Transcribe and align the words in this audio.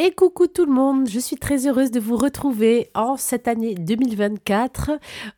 Et 0.00 0.12
coucou 0.12 0.46
tout 0.46 0.64
le 0.64 0.70
monde, 0.70 1.08
je 1.08 1.18
suis 1.18 1.34
très 1.34 1.66
heureuse 1.66 1.90
de 1.90 1.98
vous 1.98 2.16
retrouver 2.16 2.88
en 2.94 3.16
cette 3.16 3.48
année 3.48 3.74
2024, 3.74 4.92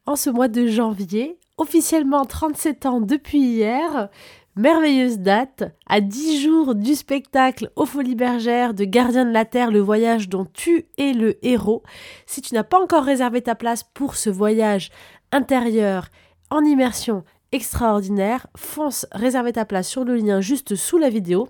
en 0.05 0.17
ce 0.17 0.29
mois 0.29 0.49
de 0.49 0.67
janvier, 0.67 1.39
officiellement 1.57 2.27
37 2.27 2.85
ans 2.85 3.01
depuis 3.01 3.39
hier. 3.39 4.11
Merveilleuse 4.57 5.19
date, 5.21 5.65
à 5.87 6.03
10 6.03 6.43
jours 6.43 6.75
du 6.75 6.95
spectacle 6.95 7.71
aux 7.75 7.87
Folies 7.87 8.17
Bergères 8.17 8.75
de 8.75 8.85
Gardien 8.85 9.25
de 9.25 9.33
la 9.33 9.47
Terre, 9.47 9.71
le 9.71 9.81
voyage 9.81 10.29
dont 10.29 10.45
tu 10.45 10.85
es 10.99 11.15
le 11.15 11.43
héros. 11.43 11.83
Si 12.27 12.43
tu 12.43 12.53
n'as 12.53 12.63
pas 12.63 12.83
encore 12.83 13.05
réservé 13.05 13.41
ta 13.41 13.55
place 13.55 13.83
pour 13.83 14.15
ce 14.15 14.29
voyage 14.29 14.91
intérieur 15.33 16.09
en 16.51 16.63
immersion 16.67 17.25
extraordinaire, 17.53 18.47
fonce 18.59 19.07
réserver 19.13 19.55
ta 19.55 19.65
place 19.65 19.89
sur 19.89 20.05
le 20.05 20.17
lien 20.17 20.43
juste 20.43 20.75
sous 20.75 20.99
la 20.99 21.09
vidéo. 21.09 21.49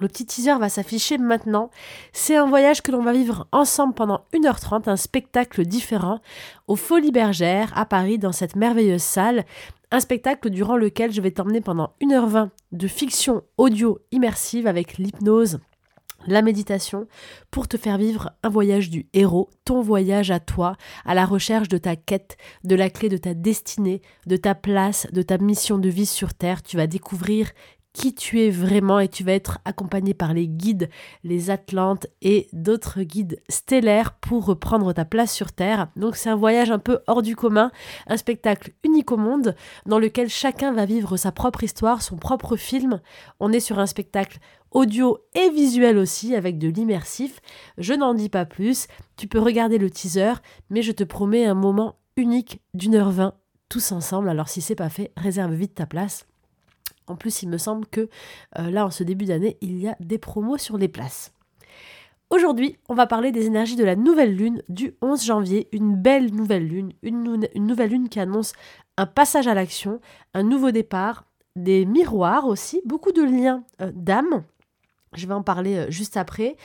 Le 0.00 0.08
petit 0.08 0.26
teaser 0.26 0.58
va 0.58 0.68
s'afficher 0.68 1.18
maintenant. 1.18 1.70
C'est 2.12 2.36
un 2.36 2.46
voyage 2.46 2.82
que 2.82 2.90
l'on 2.90 3.02
va 3.02 3.12
vivre 3.12 3.46
ensemble 3.52 3.94
pendant 3.94 4.24
1h30, 4.34 4.88
un 4.90 4.96
spectacle 4.96 5.64
différent 5.64 6.20
aux 6.66 6.76
Folies 6.76 7.12
Bergères 7.12 7.72
à 7.76 7.86
Paris 7.86 8.18
dans 8.18 8.32
cette 8.32 8.56
merveilleuse 8.56 9.02
salle. 9.02 9.44
Un 9.92 10.00
spectacle 10.00 10.50
durant 10.50 10.76
lequel 10.76 11.12
je 11.12 11.20
vais 11.20 11.30
t'emmener 11.30 11.60
pendant 11.60 11.92
1h20 12.02 12.48
de 12.72 12.88
fiction 12.88 13.42
audio 13.56 14.00
immersive 14.10 14.66
avec 14.66 14.98
l'hypnose, 14.98 15.60
la 16.26 16.42
méditation 16.42 17.06
pour 17.50 17.68
te 17.68 17.76
faire 17.76 17.98
vivre 17.98 18.32
un 18.42 18.48
voyage 18.48 18.90
du 18.90 19.06
héros, 19.12 19.50
ton 19.64 19.82
voyage 19.82 20.30
à 20.30 20.40
toi, 20.40 20.76
à 21.04 21.14
la 21.14 21.26
recherche 21.26 21.68
de 21.68 21.78
ta 21.78 21.96
quête, 21.96 22.36
de 22.64 22.74
la 22.74 22.90
clé 22.90 23.08
de 23.08 23.16
ta 23.16 23.34
destinée, 23.34 24.02
de 24.26 24.36
ta 24.36 24.54
place, 24.54 25.06
de 25.12 25.22
ta 25.22 25.38
mission 25.38 25.78
de 25.78 25.88
vie 25.88 26.06
sur 26.06 26.34
Terre. 26.34 26.62
Tu 26.62 26.76
vas 26.76 26.86
découvrir 26.86 27.50
qui 27.94 28.12
tu 28.12 28.42
es 28.42 28.50
vraiment 28.50 28.98
et 28.98 29.08
tu 29.08 29.24
vas 29.24 29.32
être 29.32 29.60
accompagné 29.64 30.12
par 30.12 30.34
les 30.34 30.48
guides, 30.48 30.90
les 31.22 31.50
Atlantes 31.50 32.08
et 32.20 32.48
d'autres 32.52 33.02
guides 33.02 33.40
stellaires 33.48 34.12
pour 34.14 34.44
reprendre 34.44 34.92
ta 34.92 35.04
place 35.04 35.32
sur 35.32 35.52
Terre. 35.52 35.88
Donc 35.96 36.16
c'est 36.16 36.28
un 36.28 36.36
voyage 36.36 36.72
un 36.72 36.80
peu 36.80 36.98
hors 37.06 37.22
du 37.22 37.36
commun, 37.36 37.70
un 38.08 38.16
spectacle 38.16 38.72
unique 38.82 39.12
au 39.12 39.16
monde 39.16 39.54
dans 39.86 40.00
lequel 40.00 40.28
chacun 40.28 40.72
va 40.72 40.84
vivre 40.84 41.16
sa 41.16 41.32
propre 41.32 41.62
histoire, 41.62 42.02
son 42.02 42.16
propre 42.16 42.56
film. 42.56 43.00
On 43.38 43.52
est 43.52 43.60
sur 43.60 43.78
un 43.78 43.86
spectacle 43.86 44.40
audio 44.72 45.20
et 45.34 45.50
visuel 45.50 45.96
aussi 45.96 46.34
avec 46.34 46.58
de 46.58 46.68
l'immersif. 46.68 47.40
Je 47.78 47.94
n'en 47.94 48.12
dis 48.12 48.28
pas 48.28 48.44
plus, 48.44 48.88
tu 49.16 49.28
peux 49.28 49.38
regarder 49.38 49.78
le 49.78 49.88
teaser, 49.88 50.34
mais 50.68 50.82
je 50.82 50.92
te 50.92 51.04
promets 51.04 51.46
un 51.46 51.54
moment 51.54 52.00
unique 52.16 52.60
d'une 52.74 52.96
heure 52.96 53.12
vingt 53.12 53.34
tous 53.68 53.92
ensemble. 53.92 54.28
Alors 54.28 54.48
si 54.48 54.60
c'est 54.60 54.74
pas 54.74 54.90
fait, 54.90 55.12
réserve 55.16 55.54
vite 55.54 55.76
ta 55.76 55.86
place. 55.86 56.26
En 57.06 57.16
plus, 57.16 57.42
il 57.42 57.48
me 57.48 57.58
semble 57.58 57.86
que 57.86 58.08
euh, 58.58 58.70
là, 58.70 58.86
en 58.86 58.90
ce 58.90 59.04
début 59.04 59.26
d'année, 59.26 59.56
il 59.60 59.78
y 59.78 59.88
a 59.88 59.96
des 60.00 60.18
promos 60.18 60.58
sur 60.58 60.78
les 60.78 60.88
places. 60.88 61.32
Aujourd'hui, 62.30 62.78
on 62.88 62.94
va 62.94 63.06
parler 63.06 63.30
des 63.32 63.46
énergies 63.46 63.76
de 63.76 63.84
la 63.84 63.96
nouvelle 63.96 64.34
lune 64.34 64.62
du 64.68 64.94
11 65.02 65.22
janvier, 65.22 65.68
une 65.72 65.94
belle 65.94 66.34
nouvelle 66.34 66.66
lune, 66.66 66.92
une, 67.02 67.46
nouvelle 67.54 67.90
lune 67.90 68.08
qui 68.08 68.18
annonce 68.18 68.54
un 68.96 69.06
passage 69.06 69.46
à 69.46 69.54
l'action, 69.54 70.00
un 70.32 70.42
nouveau 70.42 70.70
départ, 70.70 71.26
des 71.54 71.84
miroirs 71.84 72.46
aussi, 72.46 72.80
beaucoup 72.84 73.12
de 73.12 73.22
liens 73.22 73.62
euh, 73.80 73.92
d'âme. 73.94 74.42
Je 75.14 75.26
vais 75.26 75.34
en 75.34 75.42
parler 75.42 75.76
euh, 75.76 75.90
juste 75.90 76.16
après. 76.16 76.56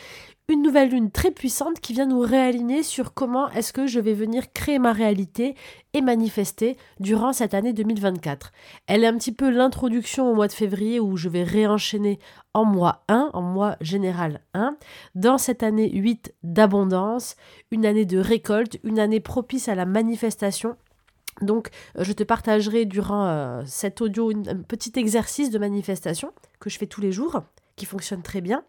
Une 0.47 0.63
nouvelle 0.63 0.89
lune 0.89 1.11
très 1.11 1.29
puissante 1.29 1.79
qui 1.79 1.93
vient 1.93 2.07
nous 2.07 2.21
réaligner 2.21 2.81
sur 2.81 3.13
comment 3.13 3.51
est-ce 3.51 3.71
que 3.71 3.85
je 3.85 3.99
vais 3.99 4.15
venir 4.15 4.51
créer 4.51 4.79
ma 4.79 4.93
réalité 4.93 5.53
et 5.93 6.01
manifester 6.01 6.75
durant 6.99 7.33
cette 7.33 7.53
année 7.53 7.71
2024. 7.71 8.51
Elle 8.87 9.03
est 9.03 9.07
un 9.07 9.15
petit 9.15 9.31
peu 9.31 9.51
l'introduction 9.51 10.31
au 10.31 10.33
mois 10.33 10.47
de 10.47 10.53
février 10.53 10.99
où 10.99 11.17
je 11.17 11.29
vais 11.29 11.43
réenchaîner 11.43 12.17
en 12.55 12.65
mois 12.65 13.03
1, 13.09 13.29
en 13.33 13.41
mois 13.43 13.77
général 13.79 14.41
1, 14.55 14.75
dans 15.13 15.37
cette 15.37 15.61
année 15.61 15.91
8 15.91 16.33
d'abondance, 16.41 17.35
une 17.69 17.85
année 17.85 18.05
de 18.05 18.17
récolte, 18.17 18.79
une 18.83 18.97
année 18.97 19.19
propice 19.19 19.69
à 19.69 19.75
la 19.75 19.85
manifestation. 19.85 20.77
Donc, 21.41 21.69
euh, 21.97 22.03
je 22.03 22.11
te 22.11 22.23
partagerai 22.23 22.85
durant 22.85 23.27
euh, 23.27 23.61
cet 23.65 24.01
audio 24.01 24.31
un 24.31 24.61
petit 24.67 24.93
exercice 24.95 25.51
de 25.51 25.59
manifestation 25.59 26.31
que 26.59 26.71
je 26.71 26.77
fais 26.77 26.87
tous 26.87 27.01
les 27.01 27.11
jours, 27.11 27.43
qui 27.79 27.87
fonctionne 27.87 28.21
très 28.21 28.41
bien. 28.41 28.63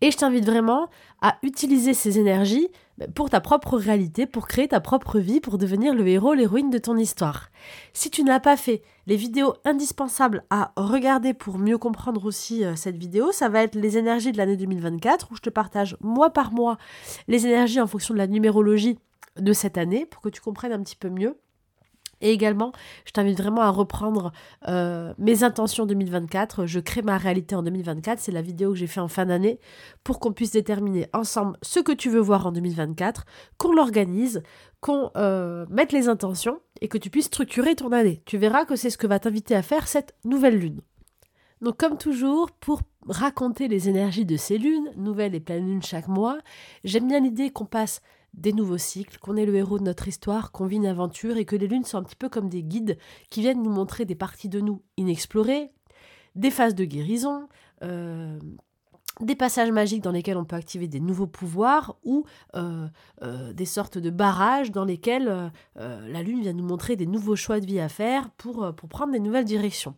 Et 0.00 0.10
je 0.10 0.16
t'invite 0.16 0.44
vraiment 0.44 0.88
à 1.22 1.38
utiliser 1.42 1.94
ces 1.94 2.18
énergies 2.18 2.68
bah, 2.98 3.06
pour 3.14 3.30
ta 3.30 3.40
propre 3.40 3.78
réalité, 3.78 4.26
pour 4.26 4.46
créer 4.46 4.68
ta 4.68 4.80
propre 4.80 5.18
vie, 5.18 5.40
pour 5.40 5.56
devenir 5.56 5.94
le 5.94 6.06
héros, 6.06 6.34
l'héroïne 6.34 6.68
de 6.70 6.78
ton 6.78 6.96
histoire. 6.98 7.48
Si 7.94 8.10
tu 8.10 8.22
n'as 8.22 8.40
pas 8.40 8.58
fait 8.58 8.82
les 9.06 9.16
vidéos 9.16 9.54
indispensables 9.64 10.44
à 10.50 10.72
regarder 10.76 11.32
pour 11.32 11.58
mieux 11.58 11.78
comprendre 11.78 12.26
aussi 12.26 12.64
euh, 12.64 12.76
cette 12.76 12.96
vidéo, 12.96 13.32
ça 13.32 13.48
va 13.48 13.62
être 13.62 13.74
les 13.74 13.96
énergies 13.96 14.32
de 14.32 14.38
l'année 14.38 14.56
2024, 14.56 15.32
où 15.32 15.36
je 15.36 15.42
te 15.42 15.50
partage 15.50 15.96
mois 16.00 16.30
par 16.30 16.52
mois 16.52 16.76
les 17.26 17.46
énergies 17.46 17.80
en 17.80 17.86
fonction 17.86 18.12
de 18.12 18.18
la 18.18 18.26
numérologie 18.26 18.98
de 19.36 19.52
cette 19.52 19.78
année, 19.78 20.04
pour 20.06 20.20
que 20.20 20.28
tu 20.28 20.40
comprennes 20.42 20.72
un 20.72 20.82
petit 20.82 20.96
peu 20.96 21.08
mieux. 21.08 21.38
Et 22.20 22.32
également, 22.32 22.72
je 23.04 23.12
t'invite 23.12 23.38
vraiment 23.38 23.60
à 23.60 23.70
reprendre 23.70 24.32
euh, 24.68 25.12
mes 25.18 25.44
intentions 25.44 25.86
2024. 25.86 26.66
Je 26.66 26.80
crée 26.80 27.02
ma 27.02 27.18
réalité 27.18 27.54
en 27.54 27.62
2024. 27.62 28.18
C'est 28.18 28.32
la 28.32 28.42
vidéo 28.42 28.70
que 28.70 28.76
j'ai 28.76 28.86
fait 28.86 29.00
en 29.00 29.08
fin 29.08 29.26
d'année 29.26 29.58
pour 30.04 30.18
qu'on 30.18 30.32
puisse 30.32 30.52
déterminer 30.52 31.08
ensemble 31.12 31.58
ce 31.62 31.80
que 31.80 31.92
tu 31.92 32.08
veux 32.08 32.20
voir 32.20 32.46
en 32.46 32.52
2024, 32.52 33.26
qu'on 33.58 33.72
l'organise, 33.72 34.42
qu'on 34.80 35.10
euh, 35.16 35.66
mette 35.68 35.92
les 35.92 36.08
intentions 36.08 36.60
et 36.80 36.88
que 36.88 36.98
tu 36.98 37.10
puisses 37.10 37.26
structurer 37.26 37.74
ton 37.74 37.92
année. 37.92 38.22
Tu 38.24 38.38
verras 38.38 38.64
que 38.64 38.76
c'est 38.76 38.90
ce 38.90 38.98
que 38.98 39.06
va 39.06 39.18
t'inviter 39.18 39.54
à 39.54 39.62
faire 39.62 39.88
cette 39.88 40.14
nouvelle 40.24 40.58
lune. 40.58 40.80
Donc 41.62 41.78
comme 41.78 41.96
toujours, 41.96 42.50
pour 42.50 42.80
raconter 43.08 43.68
les 43.68 43.88
énergies 43.88 44.26
de 44.26 44.36
ces 44.36 44.58
lunes, 44.58 44.90
nouvelle 44.96 45.34
et 45.34 45.40
pleine 45.40 45.66
lune 45.66 45.82
chaque 45.82 46.08
mois, 46.08 46.38
j'aime 46.84 47.08
bien 47.08 47.20
l'idée 47.20 47.50
qu'on 47.50 47.64
passe 47.64 48.02
des 48.36 48.52
nouveaux 48.52 48.78
cycles, 48.78 49.18
qu'on 49.18 49.36
est 49.36 49.46
le 49.46 49.54
héros 49.54 49.78
de 49.78 49.84
notre 49.84 50.08
histoire, 50.08 50.52
qu'on 50.52 50.66
vit 50.66 50.76
une 50.76 50.86
aventure 50.86 51.36
et 51.36 51.44
que 51.44 51.56
les 51.56 51.66
lunes 51.66 51.84
sont 51.84 51.98
un 51.98 52.02
petit 52.02 52.16
peu 52.16 52.28
comme 52.28 52.48
des 52.48 52.62
guides 52.62 52.98
qui 53.30 53.40
viennent 53.40 53.62
nous 53.62 53.70
montrer 53.70 54.04
des 54.04 54.14
parties 54.14 54.48
de 54.48 54.60
nous 54.60 54.82
inexplorées, 54.96 55.70
des 56.34 56.50
phases 56.50 56.74
de 56.74 56.84
guérison, 56.84 57.48
euh, 57.82 58.38
des 59.22 59.34
passages 59.34 59.70
magiques 59.70 60.02
dans 60.02 60.12
lesquels 60.12 60.36
on 60.36 60.44
peut 60.44 60.56
activer 60.56 60.88
des 60.88 61.00
nouveaux 61.00 61.26
pouvoirs 61.26 61.96
ou 62.04 62.24
euh, 62.54 62.86
euh, 63.22 63.54
des 63.54 63.64
sortes 63.64 63.96
de 63.96 64.10
barrages 64.10 64.70
dans 64.70 64.84
lesquels 64.84 65.50
la 65.74 66.22
Lune 66.22 66.42
vient 66.42 66.52
nous 66.52 66.66
montrer 66.66 66.96
des 66.96 67.06
nouveaux 67.06 67.36
choix 67.36 67.60
de 67.60 67.66
vie 67.66 67.80
à 67.80 67.88
faire 67.88 68.28
pour, 68.36 68.74
pour 68.74 68.90
prendre 68.90 69.12
des 69.12 69.20
nouvelles 69.20 69.46
directions. 69.46 69.94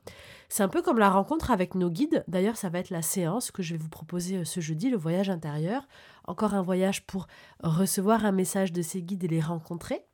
C'est 0.48 0.62
un 0.62 0.68
peu 0.68 0.80
comme 0.82 0.98
la 0.98 1.10
rencontre 1.10 1.50
avec 1.50 1.74
nos 1.74 1.90
guides. 1.90 2.24
D'ailleurs, 2.26 2.56
ça 2.56 2.70
va 2.70 2.78
être 2.78 2.90
la 2.90 3.02
séance 3.02 3.50
que 3.50 3.62
je 3.62 3.74
vais 3.74 3.82
vous 3.82 3.88
proposer 3.88 4.44
ce 4.44 4.60
jeudi, 4.60 4.88
le 4.88 4.96
voyage 4.96 5.28
intérieur. 5.28 5.86
Encore 6.26 6.54
un 6.54 6.62
voyage 6.62 7.06
pour 7.06 7.26
recevoir 7.62 8.24
un 8.24 8.32
message 8.32 8.72
de 8.72 8.82
ces 8.82 9.02
guides 9.02 9.24
et 9.24 9.28
les 9.28 9.40
rencontrer. 9.40 10.04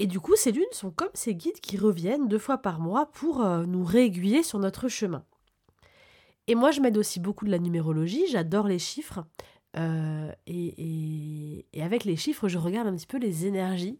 Et 0.00 0.06
du 0.06 0.18
coup, 0.18 0.34
ces 0.34 0.50
lunes 0.50 0.64
sont 0.72 0.90
comme 0.90 1.10
ces 1.14 1.34
guides 1.34 1.60
qui 1.60 1.76
reviennent 1.76 2.26
deux 2.26 2.38
fois 2.38 2.58
par 2.58 2.80
mois 2.80 3.06
pour 3.12 3.44
nous 3.44 3.84
réaiguiller 3.84 4.42
sur 4.42 4.58
notre 4.58 4.88
chemin. 4.88 5.24
Et 6.46 6.56
moi, 6.56 6.72
je 6.72 6.80
m'aide 6.80 6.98
aussi 6.98 7.20
beaucoup 7.20 7.44
de 7.44 7.50
la 7.52 7.60
numérologie, 7.60 8.26
j'adore 8.28 8.66
les 8.66 8.80
chiffres. 8.80 9.24
Euh, 9.76 10.32
et, 10.48 11.64
avec 11.80 12.04
les 12.04 12.16
chiffres, 12.16 12.48
je 12.48 12.58
regarde 12.58 12.88
un 12.88 12.96
petit 12.96 13.06
peu 13.06 13.18
les 13.18 13.46
énergies 13.46 13.98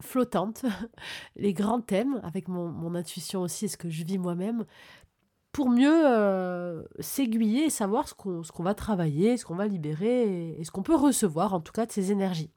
flottantes, 0.00 0.64
les 1.36 1.52
grands 1.52 1.80
thèmes, 1.80 2.20
avec 2.22 2.48
mon, 2.48 2.94
intuition 2.94 3.42
aussi 3.42 3.66
et 3.66 3.68
ce 3.68 3.76
que 3.76 3.88
je 3.88 4.04
vis 4.04 4.18
moi-même, 4.18 4.64
pour 5.52 5.68
mieux 5.68 6.06
euh, 6.06 6.82
s'aiguiller 7.00 7.66
et 7.66 7.70
savoir 7.70 8.08
ce 8.08 8.14
qu'on 8.14 8.62
va 8.62 8.74
travailler, 8.74 9.36
ce 9.36 9.44
qu'on 9.44 9.56
va 9.56 9.66
libérer 9.66 10.56
et 10.58 10.64
ce 10.64 10.70
qu'on 10.70 10.82
peut 10.82 10.94
recevoir 10.94 11.54
en 11.54 11.60
tout 11.60 11.72
cas 11.72 11.86
de 11.86 11.92
ces 11.92 12.12
énergies. 12.12 12.50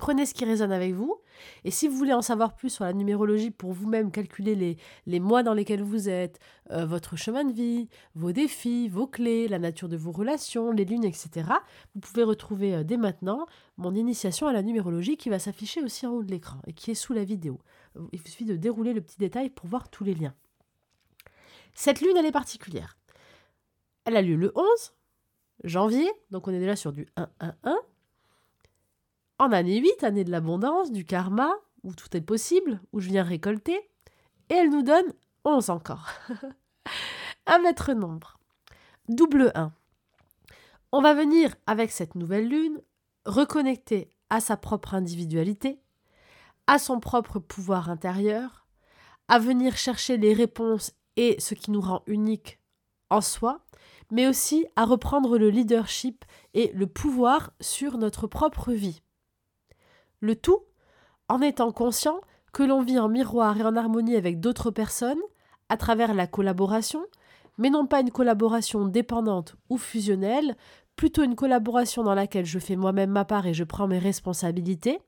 Prenez 0.00 0.24
ce 0.24 0.32
qui 0.32 0.46
résonne 0.46 0.72
avec 0.72 0.94
vous. 0.94 1.20
Et 1.64 1.70
si 1.70 1.86
vous 1.86 1.94
voulez 1.94 2.14
en 2.14 2.22
savoir 2.22 2.54
plus 2.54 2.70
sur 2.70 2.84
la 2.84 2.94
numérologie 2.94 3.50
pour 3.50 3.74
vous-même 3.74 4.10
calculer 4.10 4.54
les, 4.54 4.78
les, 5.04 5.20
mois 5.20 5.42
dans 5.42 5.52
lesquels 5.52 5.82
vous 5.82 6.08
êtes, 6.08 6.38
euh, 6.70 6.86
votre 6.86 7.16
chemin 7.16 7.44
de 7.44 7.52
vie, 7.52 7.90
vos 8.14 8.32
défis, 8.32 8.88
vos 8.88 9.06
clés, 9.06 9.46
la 9.46 9.58
nature 9.58 9.90
de 9.90 9.98
vos 9.98 10.10
relations, 10.10 10.70
les 10.72 10.86
lunes, 10.86 11.04
etc., 11.04 11.50
vous 11.94 12.00
pouvez 12.00 12.22
retrouver 12.22 12.76
euh, 12.76 12.82
dès 12.82 12.96
maintenant 12.96 13.44
mon 13.76 13.94
initiation 13.94 14.46
à 14.46 14.54
la 14.54 14.62
numérologie 14.62 15.18
qui 15.18 15.28
va 15.28 15.38
s'afficher 15.38 15.82
aussi 15.82 16.06
en 16.06 16.12
haut 16.12 16.22
de 16.22 16.30
l'écran 16.30 16.62
et 16.66 16.72
qui 16.72 16.90
est 16.90 16.94
sous 16.94 17.12
la 17.12 17.24
vidéo. 17.24 17.60
Il 18.12 18.26
suffit 18.26 18.46
de 18.46 18.56
dérouler 18.56 18.94
le 18.94 19.02
petit 19.02 19.18
détail 19.18 19.50
pour 19.50 19.66
voir 19.66 19.90
tous 19.90 20.04
les 20.04 20.14
liens. 20.14 20.34
Cette 21.74 22.00
lune, 22.00 22.16
elle 22.16 22.24
est 22.24 22.32
particulière. 22.32 22.96
Elle 24.06 24.16
a 24.16 24.22
lieu 24.22 24.36
le 24.36 24.50
11 24.54 24.64
janvier, 25.64 26.10
donc 26.30 26.48
on 26.48 26.54
est 26.54 26.58
déjà 26.58 26.74
sur 26.74 26.90
du 26.90 27.06
1-1-1 27.18 27.76
en 29.40 29.52
année 29.52 29.78
8, 29.78 30.04
année 30.04 30.22
de 30.22 30.30
l'abondance, 30.30 30.92
du 30.92 31.06
karma, 31.06 31.50
où 31.82 31.94
tout 31.94 32.14
est 32.14 32.20
possible, 32.20 32.78
où 32.92 33.00
je 33.00 33.08
viens 33.08 33.22
récolter, 33.22 33.80
et 34.50 34.54
elle 34.54 34.68
nous 34.68 34.82
donne 34.82 35.14
11 35.46 35.70
encore. 35.70 36.08
un 37.46 37.58
maître 37.60 37.94
nombre. 37.94 38.38
Double 39.08 39.50
1. 39.54 39.72
On 40.92 41.00
va 41.00 41.14
venir, 41.14 41.56
avec 41.66 41.90
cette 41.90 42.16
nouvelle 42.16 42.48
lune, 42.48 42.82
reconnecter 43.24 44.10
à 44.28 44.40
sa 44.40 44.58
propre 44.58 44.92
individualité, 44.92 45.80
à 46.66 46.78
son 46.78 47.00
propre 47.00 47.38
pouvoir 47.38 47.88
intérieur, 47.88 48.66
à 49.28 49.38
venir 49.38 49.74
chercher 49.78 50.18
les 50.18 50.34
réponses 50.34 50.92
et 51.16 51.40
ce 51.40 51.54
qui 51.54 51.70
nous 51.70 51.80
rend 51.80 52.02
unique 52.06 52.60
en 53.08 53.22
soi, 53.22 53.64
mais 54.10 54.28
aussi 54.28 54.66
à 54.76 54.84
reprendre 54.84 55.38
le 55.38 55.48
leadership 55.48 56.26
et 56.52 56.72
le 56.74 56.86
pouvoir 56.86 57.52
sur 57.62 57.96
notre 57.96 58.26
propre 58.26 58.72
vie. 58.72 59.00
Le 60.20 60.36
tout 60.36 60.60
en 61.28 61.40
étant 61.40 61.72
conscient 61.72 62.20
que 62.52 62.62
l'on 62.62 62.82
vit 62.82 62.98
en 62.98 63.08
miroir 63.08 63.56
et 63.58 63.62
en 63.62 63.76
harmonie 63.76 64.16
avec 64.16 64.40
d'autres 64.40 64.70
personnes 64.70 65.20
à 65.68 65.76
travers 65.76 66.14
la 66.14 66.26
collaboration, 66.26 67.06
mais 67.58 67.70
non 67.70 67.86
pas 67.86 68.00
une 68.00 68.10
collaboration 68.10 68.86
dépendante 68.86 69.54
ou 69.68 69.78
fusionnelle, 69.78 70.56
plutôt 70.96 71.22
une 71.22 71.36
collaboration 71.36 72.02
dans 72.02 72.14
laquelle 72.14 72.44
je 72.44 72.58
fais 72.58 72.76
moi-même 72.76 73.10
ma 73.10 73.24
part 73.24 73.46
et 73.46 73.54
je 73.54 73.64
prends 73.64 73.86
mes 73.86 73.98
responsabilités, 73.98 74.98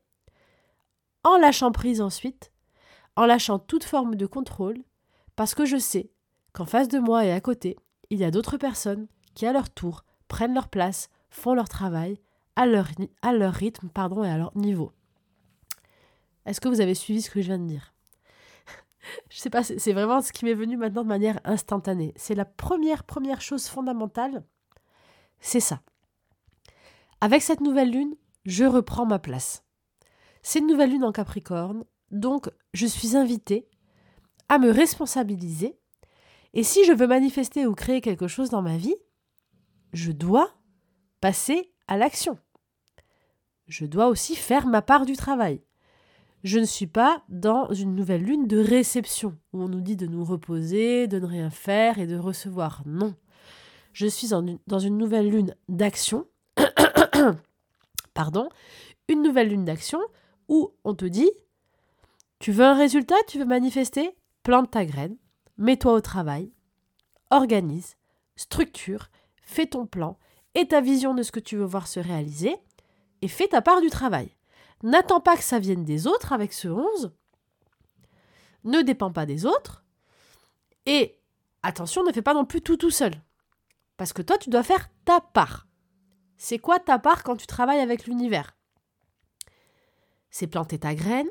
en 1.25 1.37
lâchant 1.37 1.73
prise 1.73 2.01
ensuite, 2.01 2.53
en 3.17 3.27
lâchant 3.27 3.59
toute 3.59 3.85
forme 3.85 4.15
de 4.15 4.27
contrôle, 4.27 4.79
parce 5.37 5.55
que 5.55 5.65
je 5.65 5.77
sais 5.77 6.11
qu'en 6.53 6.67
face 6.67 6.89
de 6.89 6.99
moi 6.99 7.25
et 7.25 7.33
à 7.33 7.41
côté, 7.41 7.77
il 8.11 8.19
y 8.19 8.25
a 8.25 8.31
d'autres 8.31 8.57
personnes 8.57 9.07
qui, 9.35 9.47
à 9.47 9.53
leur 9.53 9.71
tour, 9.71 10.05
prennent 10.29 10.55
leur 10.55 10.69
place, 10.69 11.11
font 11.31 11.55
leur 11.55 11.69
travail, 11.69 12.19
à 12.57 12.67
leur, 12.67 12.87
rythme 13.55 13.89
pardon, 13.89 14.25
et 14.25 14.31
à 14.31 14.37
leur 14.37 14.57
niveau. 14.57 14.93
Est-ce 16.47 16.61
que 16.61 16.69
vous 16.69 16.81
avez 16.81 16.95
suivi 16.95 17.23
ce 17.23 17.31
que 17.31 17.41
je 17.41 17.47
viens 17.47 17.59
de 17.59 17.67
dire? 17.67 17.95
Je 19.31 19.39
sais 19.39 19.51
pas, 19.51 19.63
c'est 19.63 19.93
vraiment 19.93 20.21
ce 20.21 20.33
qui 20.33 20.45
m'est 20.45 20.55
venu 20.55 20.77
maintenant 20.77 21.03
de 21.03 21.09
manière 21.09 21.41
instantanée. 21.45 22.13
C'est 22.17 22.35
la 22.35 22.45
première, 22.45 23.05
première 23.05 23.41
chose 23.41 23.67
fondamentale, 23.69 24.45
c'est 25.41 25.61
ça. 25.61 25.83
Avec 27.21 27.43
cette 27.43 27.61
nouvelle 27.61 27.91
lune, 27.91 28.15
je 28.45 28.65
reprends 28.65 29.07
ma 29.07 29.19
place. 29.19 29.65
C'est 30.43 30.59
une 30.59 30.67
nouvelle 30.67 30.91
lune 30.91 31.05
en 31.05 31.13
Capricorne, 31.13 31.85
donc 32.11 32.51
je 32.75 32.87
suis 32.87 33.17
invitée 33.17 33.69
à 34.49 34.59
me 34.59 34.71
responsabiliser. 34.71 35.79
Et 36.55 36.63
si 36.63 36.85
je 36.85 36.93
veux 36.93 37.07
manifester 37.07 37.67
ou 37.67 37.75
créer 37.75 38.01
quelque 38.01 38.29
chose 38.29 38.51
dans 38.51 38.63
ma 38.63 38.77
vie, 38.77 38.97
je 39.93 40.13
dois 40.13 40.53
passer 41.21 41.73
à 41.87 41.97
l'action. 41.97 42.39
Je 43.67 43.87
dois 43.87 44.09
aussi 44.09 44.37
faire 44.37 44.67
ma 44.67 44.83
part 44.83 45.07
du 45.07 45.17
travail. 45.17 45.63
Je 46.43 46.59
ne 46.59 46.65
suis 46.65 46.87
pas 46.87 47.23
dans 47.29 47.73
une 47.73 47.95
nouvelle 47.95 48.23
lune 48.23 48.47
de 48.47 48.59
réception, 48.59 49.37
où 49.53 49.63
on 49.63 49.69
nous 49.69 49.81
dit 49.81 49.97
de 49.97 50.07
nous 50.07 50.25
reposer, 50.25 51.07
de 51.07 51.19
ne 51.19 51.27
rien 51.27 51.51
faire 51.51 51.99
et 51.99 52.07
de 52.07 52.17
recevoir. 52.17 52.83
Non. 52.85 53.15
Je 53.93 54.07
suis 54.07 54.29
dans 54.29 54.79
une 54.79 54.99
nouvelle 54.99 55.31
lune 55.31 55.55
d'action. 55.69 56.27
Pardon. 58.15 58.49
Une 59.09 59.23
nouvelle 59.23 59.49
lune 59.49 59.65
d'action 59.65 60.01
où 60.49 60.73
on 60.85 60.95
te 60.95 61.05
dit 61.05 61.31
tu 62.43 62.51
veux 62.51 62.65
un 62.65 62.75
résultat, 62.75 63.15
tu 63.29 63.39
veux 63.39 63.45
manifester 63.45 64.17
Plante 64.43 64.73
ta 64.73 64.85
graine, 64.85 65.17
mets-toi 65.59 65.93
au 65.93 66.01
travail, 66.01 66.51
organise, 67.31 67.95
structure, 68.35 69.11
fais 69.45 69.67
ton 69.67 69.87
plan 69.87 70.19
et 70.57 70.67
ta 70.67 70.81
vision 70.81 71.15
de 71.15 71.23
ce 71.23 71.31
que 71.31 71.39
tu 71.39 71.55
veux 71.55 71.65
voir 71.65 71.87
se 71.87 72.01
réaliser 72.01 72.57
et 73.21 73.29
fais 73.29 73.47
ta 73.47 73.63
part 73.63 73.81
du 73.81 73.91
travail. 73.91 74.35
N'attends 74.83 75.21
pas 75.21 75.37
que 75.37 75.45
ça 75.45 75.59
vienne 75.59 75.85
des 75.85 76.07
autres 76.07 76.33
avec 76.33 76.53
ce 76.53 76.69
11. 76.69 77.13
Ne 78.65 78.83
dépends 78.83 79.13
pas 79.13 79.27
des 79.27 79.47
autres. 79.47 79.85
Et 80.87 81.21
attention, 81.63 82.05
ne 82.05 82.13
fais 82.13 82.23
pas 82.23 82.35
non 82.35 82.45
plus 82.45 82.63
tout 82.63 82.77
tout 82.77 82.91
seul. 82.91 83.13
Parce 83.97 84.13
que 84.13 84.23
toi, 84.23 84.39
tu 84.39 84.51
dois 84.51 84.63
faire 84.63 84.89
ta 85.05 85.21
part. 85.21 85.67
C'est 86.37 86.59
quoi 86.59 86.81
ta 86.81 86.99
part 86.99 87.23
quand 87.23 87.37
tu 87.37 87.47
travailles 87.47 87.81
avec 87.81 88.07
l'univers? 88.07 88.57
C'est 90.31 90.47
planter 90.49 90.79
ta 90.79 90.95
graine, 90.95 91.29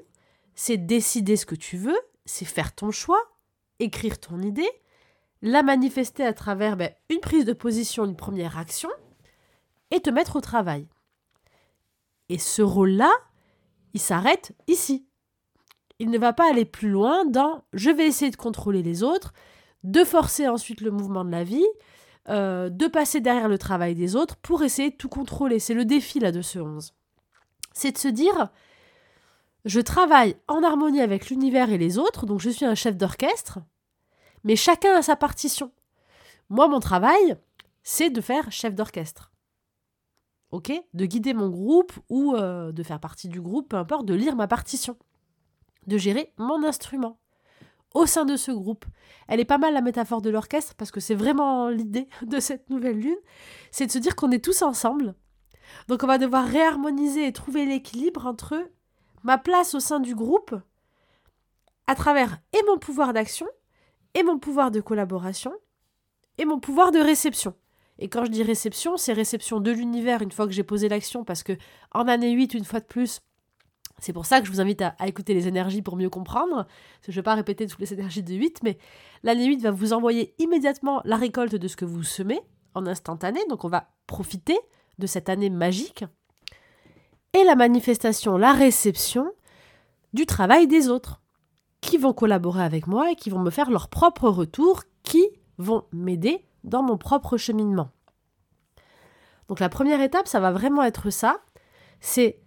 c'est 0.56 0.78
décider 0.78 1.36
ce 1.36 1.46
que 1.46 1.56
tu 1.56 1.76
veux, 1.76 2.00
c'est 2.26 2.46
faire 2.46 2.74
ton 2.74 2.92
choix, 2.92 3.22
écrire 3.80 4.20
ton 4.20 4.42
idée, 4.42 4.70
la 5.42 5.64
manifester 5.64 6.24
à 6.24 6.34
travers 6.34 6.78
ben, 6.78 6.94
une 7.10 7.20
prise 7.20 7.46
de 7.46 7.54
position, 7.54 8.06
une 8.06 8.16
première 8.16 8.58
action, 8.58 8.90
et 9.90 10.00
te 10.00 10.10
mettre 10.10 10.36
au 10.36 10.42
travail. 10.42 10.88
Et 12.30 12.38
ce 12.38 12.62
rôle-là, 12.62 13.12
il 13.94 14.00
s'arrête 14.00 14.54
ici. 14.68 15.06
Il 16.00 16.10
ne 16.10 16.18
va 16.18 16.34
pas 16.34 16.50
aller 16.50 16.66
plus 16.66 16.90
loin 16.90 17.26
dans 17.26 17.64
je 17.74 17.90
vais 17.90 18.08
essayer 18.08 18.32
de 18.32 18.36
contrôler 18.36 18.82
les 18.82 19.04
autres, 19.04 19.34
de 19.84 20.04
forcer 20.04 20.48
ensuite 20.48 20.82
le 20.82 20.92
mouvement 20.92 21.24
de 21.24 21.32
la 21.32 21.44
vie, 21.44 21.68
euh, 22.30 22.70
de 22.70 22.88
passer 22.88 23.22
derrière 23.22 23.50
le 23.50 23.58
travail 23.58 23.96
des 23.96 24.16
autres 24.16 24.36
pour 24.38 24.64
essayer 24.64 24.92
de 24.92 24.96
tout 24.96 25.10
contrôler. 25.10 25.60
C'est 25.60 25.74
le 25.74 25.86
défi 25.86 26.20
là 26.20 26.32
de 26.32 26.42
ce 26.42 26.60
11. 26.60 26.94
C'est 27.74 27.92
de 27.92 27.98
se 27.98 28.08
dire 28.08 28.50
je 29.66 29.80
travaille 29.80 30.36
en 30.48 30.64
harmonie 30.64 31.02
avec 31.02 31.30
l'univers 31.30 31.70
et 31.70 31.78
les 31.78 32.00
autres, 32.00 32.26
donc 32.26 32.40
je 32.40 32.50
suis 32.50 32.66
un 32.66 32.74
chef 32.74 32.98
d'orchestre, 32.98 33.60
mais 34.44 34.56
chacun 34.56 34.96
a 34.96 35.02
sa 35.04 35.16
partition. 35.16 35.72
Moi, 36.50 36.68
mon 36.68 36.80
travail, 36.80 37.38
c'est 37.84 38.10
de 38.10 38.22
faire 38.22 38.52
chef 38.52 38.74
d'orchestre 38.74 39.31
ok 40.52 40.72
De 40.94 41.06
guider 41.06 41.34
mon 41.34 41.50
groupe 41.50 41.94
ou 42.10 42.36
euh, 42.36 42.72
de 42.72 42.84
faire 42.84 43.00
partie 43.00 43.30
du 43.30 43.42
groupe, 43.42 43.70
peu 43.70 43.78
importe, 43.78 44.06
de 44.06 44.14
lire 44.14 44.36
ma 44.36 44.48
partition, 44.48 44.98
de 45.88 45.98
gérer 45.98 46.34
mon 46.38 46.64
instrument 46.64 47.18
au 47.94 48.06
sein 48.06 48.26
de 48.26 48.36
ce 48.36 48.52
groupe. 48.52 48.86
Elle 49.28 49.40
est 49.40 49.46
pas 49.46 49.58
mal 49.58 49.74
la 49.74 49.82
métaphore 49.82 50.22
de 50.22 50.30
l'orchestre 50.30 50.76
parce 50.76 50.92
que 50.92 51.00
c'est 51.00 51.16
vraiment 51.16 51.70
l'idée 51.70 52.08
de 52.26 52.40
cette 52.40 52.70
nouvelle 52.70 53.00
lune, 53.00 53.18
c'est 53.72 53.88
de 53.88 53.92
se 53.92 54.00
dire 54.00 54.16
qu'on 54.16 54.32
est 54.32 54.44
tous 54.44 54.62
ensemble. 54.62 55.16
Donc 55.88 56.04
on 56.04 56.08
va 56.08 56.18
devoir 56.18 56.46
réharmoniser 56.46 57.28
et 57.28 57.34
trouver 57.34 57.66
l'équilibre 57.66 58.26
entre 58.28 58.62
ma 59.24 59.38
place 59.38 59.74
au 59.74 59.80
sein 59.80 60.00
du 60.00 60.16
groupe 60.16 60.56
à 61.88 61.96
travers 61.96 62.40
et 62.54 62.64
mon 62.68 62.78
pouvoir 62.78 63.14
d'action 63.14 63.48
et 64.14 64.24
mon 64.24 64.38
pouvoir 64.38 64.72
de 64.72 64.82
collaboration 64.82 65.54
et 66.38 66.46
mon 66.46 66.60
pouvoir 66.60 66.92
de 66.92 67.00
réception. 67.00 67.56
Et 68.00 68.08
quand 68.08 68.26
je 68.26 68.32
dis 68.32 68.44
réception, 68.44 68.98
c'est 68.98 69.14
réception 69.14 69.60
de 69.60 69.72
l'univers 69.72 70.22
une 70.22 70.32
fois 70.32 70.48
que 70.48 70.54
j'ai 70.54 70.64
posé 70.64 70.90
l'action, 70.90 71.24
parce 71.24 71.44
que 71.44 71.54
en 71.92 72.08
année 72.08 72.32
8, 72.32 72.54
une 72.54 72.66
fois 72.66 72.80
de 72.80 72.86
plus, 72.86 73.22
c'est 74.00 74.14
pour 74.14 74.26
ça 74.26 74.40
que 74.42 74.48
je 74.48 74.52
vous 74.52 74.60
invite 74.60 74.82
à, 74.82 74.96
écouter 75.06 75.36
les 75.36 75.48
énergies 75.48 75.84
pour 75.84 75.96
mieux 75.96 76.10
comprendre. 76.10 76.66
je 77.06 77.12
ne 77.12 77.16
vais 77.16 77.22
pas 77.22 77.36
répéter 77.36 77.68
toutes 77.68 77.80
les 77.80 77.94
énergies 77.94 78.24
de 78.24 78.34
8, 78.34 78.64
mais 78.64 78.78
l'année 79.22 79.46
8 79.46 79.62
va 79.62 79.72
vous 79.72 79.94
envoyer 79.94 80.34
immédiatement 80.40 81.02
la 81.06 81.18
récolte 81.18 81.56
de 81.56 81.68
ce 81.68 81.76
que 81.76 81.86
vous 81.86 82.04
semez 82.04 82.42
en 82.74 82.88
instantané. 82.88 83.40
Donc 83.48 83.64
on 83.64 83.70
va 83.70 83.90
profiter 84.08 84.58
de 84.98 85.06
cette 85.06 85.30
année 85.30 85.52
magique. 85.52 86.04
Et 87.34 87.44
la 87.44 87.56
manifestation, 87.56 88.38
la 88.38 88.54
réception 88.54 89.32
du 90.14 90.26
travail 90.26 90.68
des 90.68 90.90
autres, 90.90 91.22
qui 91.80 91.98
vont 91.98 92.14
collaborer 92.14 92.64
avec 92.64 92.88
moi 92.88 93.12
et 93.12 93.16
qui 93.16 93.30
vont 93.30 93.40
me 93.40 93.50
faire 93.52 93.70
leur 93.70 93.88
propre 93.88 94.30
retour, 94.30 94.84
qui 95.04 95.24
vont 95.58 95.86
m'aider 95.92 96.44
dans 96.64 96.84
mon 96.84 96.98
propre 96.98 97.38
cheminement. 97.38 97.90
Donc 99.48 99.60
la 99.60 99.70
première 99.70 100.02
étape, 100.02 100.28
ça 100.28 100.40
va 100.40 100.52
vraiment 100.52 100.84
être 100.84 101.10
ça, 101.10 101.42
c'est 102.00 102.40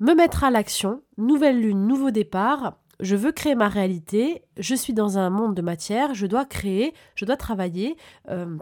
me 0.00 0.14
mettre 0.14 0.44
à 0.44 0.50
l'action, 0.50 1.02
nouvelle 1.16 1.60
lune, 1.60 1.86
nouveau 1.86 2.10
départ, 2.10 2.78
je 3.00 3.16
veux 3.16 3.32
créer 3.32 3.54
ma 3.54 3.68
réalité, 3.68 4.42
je 4.56 4.74
suis 4.74 4.94
dans 4.94 5.18
un 5.18 5.30
monde 5.30 5.54
de 5.54 5.62
matière, 5.62 6.14
je 6.14 6.26
dois 6.26 6.44
créer, 6.44 6.94
je 7.14 7.24
dois 7.24 7.36
travailler. 7.36 7.96
Euh, 8.28 8.56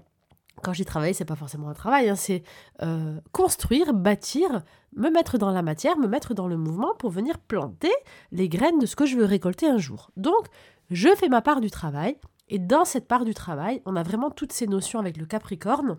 quand 0.62 0.72
j'ai 0.72 0.84
travaillé, 0.84 1.12
c'est 1.12 1.24
pas 1.24 1.36
forcément 1.36 1.68
un 1.68 1.74
travail, 1.74 2.08
hein, 2.08 2.16
c'est 2.16 2.42
euh, 2.82 3.20
construire, 3.32 3.92
bâtir, 3.92 4.62
me 4.96 5.10
mettre 5.10 5.38
dans 5.38 5.50
la 5.50 5.62
matière, 5.62 5.96
me 5.98 6.06
mettre 6.06 6.34
dans 6.34 6.48
le 6.48 6.56
mouvement 6.56 6.94
pour 6.98 7.10
venir 7.10 7.38
planter 7.38 7.92
les 8.32 8.48
graines 8.48 8.78
de 8.78 8.86
ce 8.86 8.96
que 8.96 9.06
je 9.06 9.16
veux 9.16 9.24
récolter 9.24 9.68
un 9.68 9.78
jour. 9.78 10.10
Donc, 10.16 10.46
je 10.90 11.08
fais 11.16 11.28
ma 11.28 11.42
part 11.42 11.60
du 11.60 11.70
travail, 11.70 12.16
et 12.48 12.58
dans 12.58 12.84
cette 12.84 13.08
part 13.08 13.24
du 13.24 13.34
travail, 13.34 13.82
on 13.86 13.96
a 13.96 14.02
vraiment 14.02 14.30
toutes 14.30 14.52
ces 14.52 14.66
notions 14.66 14.98
avec 14.98 15.16
le 15.16 15.26
Capricorne 15.26 15.98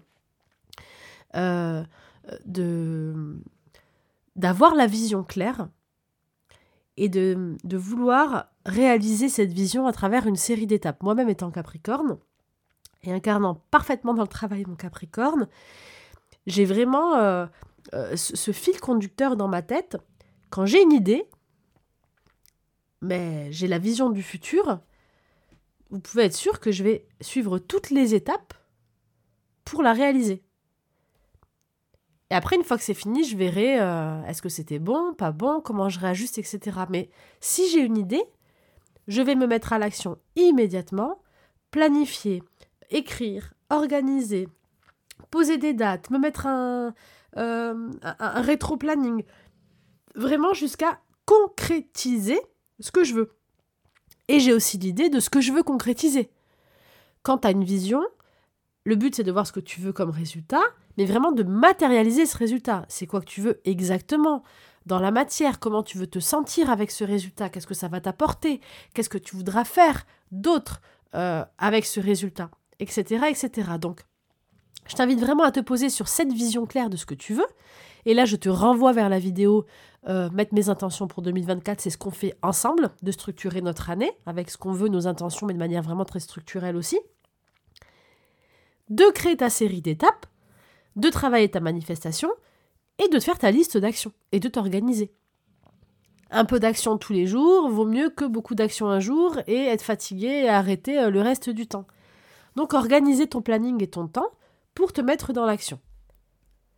euh, 1.35 1.83
d'avoir 4.35 4.75
la 4.75 4.87
vision 4.87 5.23
claire 5.23 5.67
et 6.97 7.09
de, 7.09 7.57
de, 7.63 7.77
vouloir 7.77 8.47
réaliser 8.65 9.27
cette 9.27 9.51
vision 9.51 9.85
à 9.85 9.91
travers 9.91 10.27
une 10.27 10.35
série 10.35 10.67
d'étapes. 10.67 11.03
Moi-même 11.03 11.29
étant 11.29 11.51
Capricorne 11.51 12.17
et 13.03 13.11
incarnant 13.11 13.61
parfaitement 13.69 14.13
dans 14.13 14.23
le 14.23 14.27
travail 14.27 14.63
mon 14.67 14.75
Capricorne, 14.75 15.47
j'ai 16.47 16.65
vraiment 16.65 17.15
euh, 17.15 17.45
euh, 17.93 18.15
ce, 18.15 18.51
fil 18.51 18.79
conducteur 18.79 19.35
dans 19.35 19.47
ma 19.47 19.61
tête. 19.61 19.97
Quand 20.49 20.65
j'ai 20.65 20.81
une 20.81 20.91
idée, 20.91 21.25
mais 23.01 23.51
j'ai 23.51 23.67
la 23.67 23.77
vision 23.77 24.09
du 24.09 24.23
futur, 24.23 24.79
vous 25.95 26.01
pouvez 26.01 26.25
être 26.25 26.35
sûr 26.35 26.59
que 26.59 26.73
je 26.73 26.83
vais 26.83 27.07
suivre 27.21 27.57
toutes 27.57 27.89
les 27.89 28.15
étapes 28.15 28.53
pour 29.63 29.81
la 29.81 29.93
réaliser. 29.93 30.43
Et 32.29 32.35
après, 32.35 32.57
une 32.57 32.65
fois 32.65 32.77
que 32.77 32.83
c'est 32.83 32.93
fini, 32.93 33.23
je 33.23 33.37
verrai 33.37 33.79
euh, 33.79 34.21
est-ce 34.25 34.41
que 34.41 34.49
c'était 34.49 34.77
bon, 34.77 35.13
pas 35.13 35.31
bon, 35.31 35.61
comment 35.61 35.87
je 35.87 36.01
réajuste, 36.01 36.37
etc. 36.37 36.81
Mais 36.89 37.09
si 37.39 37.69
j'ai 37.69 37.79
une 37.79 37.95
idée, 37.95 38.25
je 39.07 39.21
vais 39.21 39.35
me 39.35 39.47
mettre 39.47 39.71
à 39.71 39.79
l'action 39.79 40.17
immédiatement, 40.35 41.21
planifier, 41.71 42.43
écrire, 42.89 43.53
organiser, 43.69 44.49
poser 45.31 45.57
des 45.57 45.73
dates, 45.73 46.09
me 46.09 46.19
mettre 46.19 46.45
un, 46.45 46.93
euh, 47.37 47.89
un 48.01 48.41
rétro-planning, 48.41 49.23
vraiment 50.13 50.53
jusqu'à 50.53 50.99
concrétiser 51.25 52.41
ce 52.81 52.91
que 52.91 53.05
je 53.05 53.13
veux. 53.13 53.31
Et 54.27 54.39
j'ai 54.39 54.53
aussi 54.53 54.77
l'idée 54.77 55.09
de 55.09 55.19
ce 55.19 55.29
que 55.29 55.41
je 55.41 55.51
veux 55.51 55.63
concrétiser. 55.63 56.29
Quand 57.23 57.39
tu 57.39 57.47
as 57.47 57.51
une 57.51 57.63
vision, 57.63 58.03
le 58.83 58.95
but 58.95 59.15
c'est 59.15 59.23
de 59.23 59.31
voir 59.31 59.47
ce 59.47 59.51
que 59.51 59.59
tu 59.59 59.81
veux 59.81 59.93
comme 59.93 60.09
résultat, 60.09 60.61
mais 60.97 61.05
vraiment 61.05 61.31
de 61.31 61.43
matérialiser 61.43 62.25
ce 62.25 62.37
résultat. 62.37 62.85
C'est 62.87 63.07
quoi 63.07 63.19
que 63.19 63.25
tu 63.25 63.41
veux 63.41 63.61
exactement 63.65 64.43
dans 64.85 64.99
la 64.99 65.11
matière, 65.11 65.59
comment 65.59 65.83
tu 65.83 65.97
veux 65.97 66.07
te 66.07 66.19
sentir 66.19 66.69
avec 66.69 66.91
ce 66.91 67.03
résultat, 67.03 67.49
qu'est-ce 67.49 67.67
que 67.67 67.73
ça 67.73 67.87
va 67.87 68.01
t'apporter, 68.01 68.61
qu'est-ce 68.93 69.09
que 69.09 69.17
tu 69.17 69.35
voudras 69.35 69.63
faire 69.63 70.05
d'autre 70.31 70.81
euh, 71.15 71.43
avec 71.57 71.85
ce 71.85 71.99
résultat, 71.99 72.51
etc., 72.79 73.25
etc. 73.29 73.71
Donc, 73.79 74.01
je 74.87 74.95
t'invite 74.95 75.19
vraiment 75.19 75.43
à 75.43 75.51
te 75.51 75.59
poser 75.59 75.89
sur 75.89 76.07
cette 76.07 76.31
vision 76.31 76.65
claire 76.67 76.89
de 76.89 76.97
ce 76.97 77.07
que 77.07 77.15
tu 77.15 77.33
veux. 77.33 77.47
Et 78.05 78.13
là, 78.13 78.25
je 78.25 78.35
te 78.35 78.49
renvoie 78.49 78.93
vers 78.93 79.09
la 79.09 79.19
vidéo 79.19 79.65
euh, 80.07 80.29
Mettre 80.29 80.53
mes 80.53 80.69
intentions 80.69 81.07
pour 81.07 81.23
2024. 81.23 81.81
C'est 81.81 81.89
ce 81.89 81.97
qu'on 81.97 82.11
fait 82.11 82.37
ensemble, 82.43 82.91
de 83.01 83.11
structurer 83.11 83.61
notre 83.61 83.89
année 83.89 84.11
avec 84.25 84.51
ce 84.51 84.57
qu'on 84.57 84.71
veut, 84.71 84.87
nos 84.87 85.07
intentions, 85.07 85.47
mais 85.47 85.53
de 85.53 85.59
manière 85.59 85.81
vraiment 85.81 86.05
très 86.05 86.19
structurelle 86.19 86.75
aussi. 86.75 86.99
De 88.89 89.05
créer 89.11 89.37
ta 89.37 89.49
série 89.49 89.81
d'étapes, 89.81 90.27
de 90.95 91.09
travailler 91.09 91.49
ta 91.49 91.59
manifestation 91.59 92.29
et 92.99 93.07
de 93.09 93.17
te 93.17 93.23
faire 93.23 93.39
ta 93.39 93.49
liste 93.49 93.77
d'actions 93.77 94.13
et 94.31 94.39
de 94.39 94.47
t'organiser. 94.47 95.11
Un 96.29 96.45
peu 96.45 96.59
d'action 96.59 96.97
tous 96.97 97.13
les 97.13 97.25
jours 97.25 97.69
vaut 97.69 97.85
mieux 97.85 98.09
que 98.09 98.25
beaucoup 98.25 98.55
d'actions 98.55 98.89
un 98.89 98.99
jour 98.99 99.37
et 99.47 99.65
être 99.65 99.81
fatigué 99.81 100.27
et 100.27 100.49
arrêter 100.49 100.99
euh, 100.99 101.09
le 101.09 101.21
reste 101.21 101.49
du 101.49 101.67
temps. 101.67 101.87
Donc 102.55 102.73
organiser 102.73 103.27
ton 103.27 103.41
planning 103.41 103.81
et 103.83 103.87
ton 103.87 104.07
temps 104.07 104.31
pour 104.75 104.93
te 104.93 105.01
mettre 105.01 105.33
dans 105.33 105.45
l'action. 105.45 105.79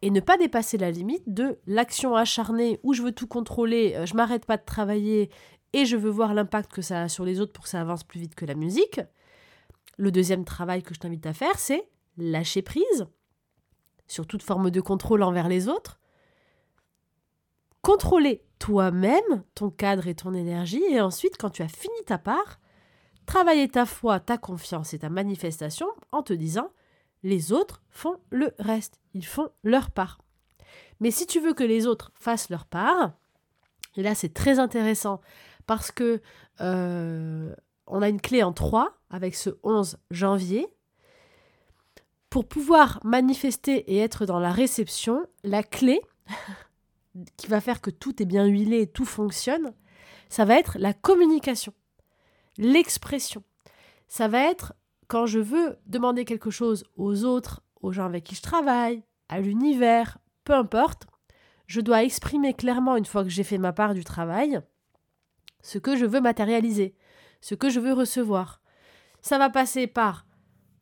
Et 0.01 0.11
ne 0.11 0.19
pas 0.19 0.37
dépasser 0.37 0.77
la 0.77 0.91
limite 0.91 1.33
de 1.33 1.57
l'action 1.65 2.15
acharnée 2.15 2.79
où 2.83 2.93
je 2.93 3.01
veux 3.01 3.11
tout 3.11 3.27
contrôler, 3.27 3.95
euh, 3.95 4.05
je 4.05 4.15
m'arrête 4.15 4.45
pas 4.45 4.57
de 4.57 4.65
travailler 4.65 5.31
et 5.73 5.85
je 5.85 5.97
veux 5.97 6.09
voir 6.09 6.33
l'impact 6.33 6.71
que 6.71 6.81
ça 6.81 7.03
a 7.03 7.09
sur 7.09 7.25
les 7.25 7.39
autres 7.39 7.53
pour 7.53 7.63
que 7.63 7.69
ça 7.69 7.81
avance 7.81 8.03
plus 8.03 8.19
vite 8.19 8.35
que 8.35 8.45
la 8.45 8.55
musique. 8.55 9.01
Le 9.97 10.11
deuxième 10.11 10.45
travail 10.45 10.83
que 10.83 10.93
je 10.93 10.99
t'invite 10.99 11.25
à 11.25 11.33
faire, 11.33 11.57
c'est 11.57 11.89
lâcher 12.17 12.61
prise 12.61 13.07
sur 14.07 14.25
toute 14.25 14.43
forme 14.43 14.71
de 14.71 14.81
contrôle 14.81 15.23
envers 15.23 15.49
les 15.49 15.67
autres. 15.67 15.99
Contrôler 17.81 18.43
toi-même 18.59 19.43
ton 19.55 19.69
cadre 19.69 20.07
et 20.07 20.15
ton 20.15 20.33
énergie 20.33 20.83
et 20.89 21.01
ensuite, 21.01 21.37
quand 21.37 21.49
tu 21.49 21.61
as 21.61 21.67
fini 21.67 21.95
ta 22.05 22.17
part, 22.17 22.59
travailler 23.25 23.67
ta 23.67 23.85
foi, 23.85 24.19
ta 24.19 24.37
confiance 24.37 24.93
et 24.93 24.99
ta 24.99 25.09
manifestation 25.09 25.87
en 26.11 26.23
te 26.23 26.33
disant 26.33 26.71
les 27.23 27.51
autres 27.51 27.81
font 27.89 28.17
le 28.29 28.53
reste, 28.59 28.99
ils 29.13 29.25
font 29.25 29.49
leur 29.63 29.91
part. 29.91 30.19
Mais 30.99 31.11
si 31.11 31.27
tu 31.27 31.39
veux 31.39 31.53
que 31.53 31.63
les 31.63 31.85
autres 31.85 32.11
fassent 32.15 32.49
leur 32.49 32.65
part, 32.65 33.13
et 33.95 34.03
là 34.03 34.15
c'est 34.15 34.33
très 34.33 34.59
intéressant 34.59 35.21
parce 35.65 35.91
que 35.91 36.21
euh, 36.61 37.53
on 37.87 38.01
a 38.01 38.09
une 38.09 38.21
clé 38.21 38.43
en 38.43 38.53
3 38.53 38.97
avec 39.09 39.35
ce 39.35 39.51
11 39.63 39.97
janvier. 40.11 40.67
Pour 42.29 42.47
pouvoir 42.47 42.99
manifester 43.03 43.93
et 43.93 43.99
être 43.99 44.25
dans 44.25 44.39
la 44.39 44.51
réception, 44.51 45.25
la 45.43 45.63
clé 45.63 46.01
qui 47.37 47.47
va 47.47 47.61
faire 47.61 47.81
que 47.81 47.89
tout 47.89 48.21
est 48.21 48.25
bien 48.25 48.45
huilé 48.45 48.81
et 48.81 48.87
tout 48.87 49.05
fonctionne, 49.05 49.73
ça 50.29 50.43
va 50.45 50.59
être 50.59 50.77
la 50.77 50.93
communication, 50.93 51.73
l'expression. 52.57 53.43
Ça 54.09 54.27
va 54.27 54.49
être 54.49 54.73
quand 55.07 55.25
je 55.25 55.39
veux 55.39 55.77
demander 55.85 56.25
quelque 56.25 56.51
chose 56.51 56.85
aux 56.95 57.23
autres, 57.23 57.63
aux 57.81 57.91
gens 57.91 58.05
avec 58.05 58.23
qui 58.23 58.35
je 58.35 58.41
travaille, 58.41 59.03
à 59.29 59.39
l'univers, 59.39 60.17
peu 60.43 60.53
importe, 60.53 61.07
je 61.65 61.81
dois 61.81 62.03
exprimer 62.03 62.53
clairement, 62.53 62.95
une 62.95 63.05
fois 63.05 63.23
que 63.23 63.29
j'ai 63.29 63.43
fait 63.43 63.57
ma 63.57 63.73
part 63.73 63.93
du 63.93 64.03
travail, 64.03 64.61
ce 65.61 65.77
que 65.77 65.95
je 65.95 66.05
veux 66.05 66.21
matérialiser, 66.21 66.95
ce 67.41 67.55
que 67.55 67.69
je 67.69 67.79
veux 67.79 67.93
recevoir. 67.93 68.61
Ça 69.21 69.37
va 69.37 69.49
passer 69.49 69.87
par 69.87 70.26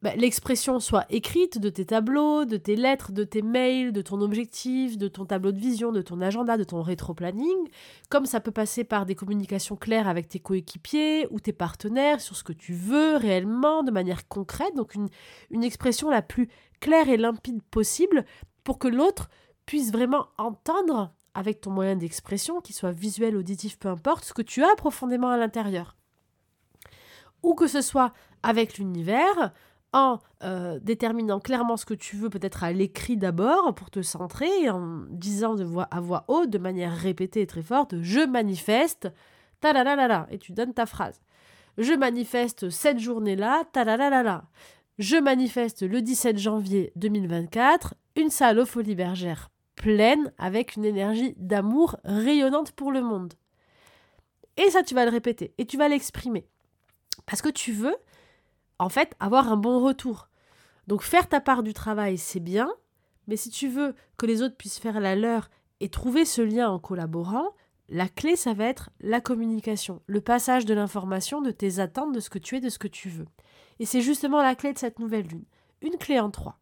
bah, 0.05 0.15
l'expression 0.15 0.79
soit 0.79 1.07
écrite 1.09 1.57
de 1.57 1.67
tes 1.71 1.87
tableaux, 1.87 2.45
de 2.45 2.57
tes 2.57 2.75
lettres, 2.75 3.11
de 3.11 3.23
tes 3.23 3.41
mails, 3.41 3.91
de 3.91 4.03
ton 4.03 4.21
objectif, 4.21 4.99
de 4.99 5.07
ton 5.07 5.25
tableau 5.25 5.51
de 5.51 5.57
vision, 5.57 5.91
de 5.91 6.03
ton 6.03 6.21
agenda, 6.21 6.57
de 6.57 6.63
ton 6.63 6.83
rétro-planning, 6.83 7.57
comme 8.11 8.27
ça 8.27 8.39
peut 8.39 8.51
passer 8.51 8.83
par 8.83 9.07
des 9.07 9.15
communications 9.15 9.75
claires 9.75 10.07
avec 10.07 10.29
tes 10.29 10.39
coéquipiers 10.39 11.25
ou 11.31 11.39
tes 11.39 11.53
partenaires 11.53 12.21
sur 12.21 12.35
ce 12.35 12.43
que 12.43 12.53
tu 12.53 12.75
veux 12.75 13.15
réellement 13.15 13.81
de 13.81 13.89
manière 13.89 14.27
concrète, 14.27 14.75
donc 14.75 14.93
une, 14.93 15.09
une 15.49 15.63
expression 15.63 16.11
la 16.11 16.21
plus 16.21 16.49
claire 16.79 17.09
et 17.09 17.17
limpide 17.17 17.63
possible 17.63 18.25
pour 18.63 18.77
que 18.77 18.87
l'autre 18.87 19.31
puisse 19.65 19.91
vraiment 19.91 20.27
entendre 20.37 21.15
avec 21.33 21.61
ton 21.61 21.71
moyen 21.71 21.95
d'expression, 21.95 22.61
qu'il 22.61 22.75
soit 22.75 22.91
visuel, 22.91 23.35
auditif, 23.35 23.79
peu 23.79 23.89
importe, 23.89 24.23
ce 24.23 24.33
que 24.33 24.43
tu 24.43 24.63
as 24.63 24.75
profondément 24.75 25.31
à 25.31 25.37
l'intérieur. 25.37 25.97
Ou 27.41 27.55
que 27.55 27.65
ce 27.65 27.81
soit 27.81 28.13
avec 28.43 28.77
l'univers, 28.77 29.51
en 29.95 30.19
euh, 30.43 30.77
déterminant 30.81 31.39
clairement 31.39 31.77
ce 31.77 31.85
que 31.85 31.93
tu 31.93 32.17
veux, 32.17 32.29
peut-être 32.29 32.65
à 32.65 32.73
l'écrit 32.73 33.15
d'abord, 33.15 33.73
pour 33.73 33.89
te 33.89 34.01
centrer, 34.01 34.69
en 34.69 35.05
disant 35.09 35.55
de 35.55 35.63
voix, 35.63 35.87
à 35.89 36.01
voix 36.01 36.25
haute, 36.27 36.49
de 36.49 36.57
manière 36.57 36.93
répétée 36.93 37.41
et 37.41 37.47
très 37.47 37.61
forte, 37.61 37.95
je 38.01 38.19
manifeste, 38.19 39.07
ta 39.61 39.71
la 39.71 39.85
la 39.85 39.95
la 39.95 40.27
et 40.29 40.37
tu 40.37 40.51
donnes 40.51 40.73
ta 40.73 40.85
phrase. 40.85 41.21
Je 41.77 41.93
manifeste 41.93 42.69
cette 42.69 42.99
journée-là, 42.99 43.63
ta 43.71 43.85
la 43.85 43.95
la 43.95 44.21
la 44.21 44.43
Je 44.99 45.15
manifeste 45.15 45.81
le 45.81 46.01
17 46.01 46.37
janvier 46.37 46.91
2024, 46.97 47.95
une 48.17 48.29
salle 48.29 48.59
aux 48.59 48.65
Folies 48.65 48.95
Bergères 48.95 49.49
pleine, 49.75 50.33
avec 50.37 50.75
une 50.75 50.85
énergie 50.85 51.35
d'amour 51.37 51.97
rayonnante 52.03 52.71
pour 52.71 52.91
le 52.91 53.01
monde. 53.01 53.33
Et 54.57 54.69
ça, 54.71 54.83
tu 54.83 54.93
vas 54.93 55.05
le 55.05 55.11
répéter, 55.11 55.53
et 55.57 55.65
tu 55.65 55.77
vas 55.77 55.87
l'exprimer. 55.87 56.47
Parce 57.25 57.41
que 57.41 57.49
tu 57.49 57.71
veux 57.71 57.95
en 58.79 58.89
fait, 58.89 59.15
avoir 59.19 59.51
un 59.51 59.57
bon 59.57 59.83
retour. 59.83 60.29
Donc 60.87 61.01
faire 61.01 61.27
ta 61.27 61.41
part 61.41 61.63
du 61.63 61.73
travail, 61.73 62.17
c'est 62.17 62.39
bien, 62.39 62.71
mais 63.27 63.37
si 63.37 63.49
tu 63.49 63.67
veux 63.67 63.95
que 64.17 64.25
les 64.25 64.41
autres 64.41 64.55
puissent 64.55 64.79
faire 64.79 64.99
la 64.99 65.15
leur 65.15 65.49
et 65.79 65.89
trouver 65.89 66.25
ce 66.25 66.41
lien 66.41 66.69
en 66.69 66.79
collaborant, 66.79 67.49
la 67.89 68.07
clé, 68.07 68.35
ça 68.35 68.53
va 68.53 68.65
être 68.65 68.89
la 68.99 69.21
communication, 69.21 70.01
le 70.07 70.21
passage 70.21 70.65
de 70.65 70.73
l'information, 70.73 71.41
de 71.41 71.51
tes 71.51 71.79
attentes, 71.79 72.13
de 72.13 72.19
ce 72.19 72.29
que 72.29 72.39
tu 72.39 72.55
es, 72.55 72.61
de 72.61 72.69
ce 72.69 72.79
que 72.79 72.87
tu 72.87 73.09
veux. 73.09 73.27
Et 73.79 73.85
c'est 73.85 74.01
justement 74.01 74.41
la 74.41 74.55
clé 74.55 74.73
de 74.73 74.79
cette 74.79 74.99
nouvelle 74.99 75.27
lune. 75.27 75.45
Une 75.81 75.97
clé 75.97 76.19
en 76.19 76.31
trois. 76.31 76.59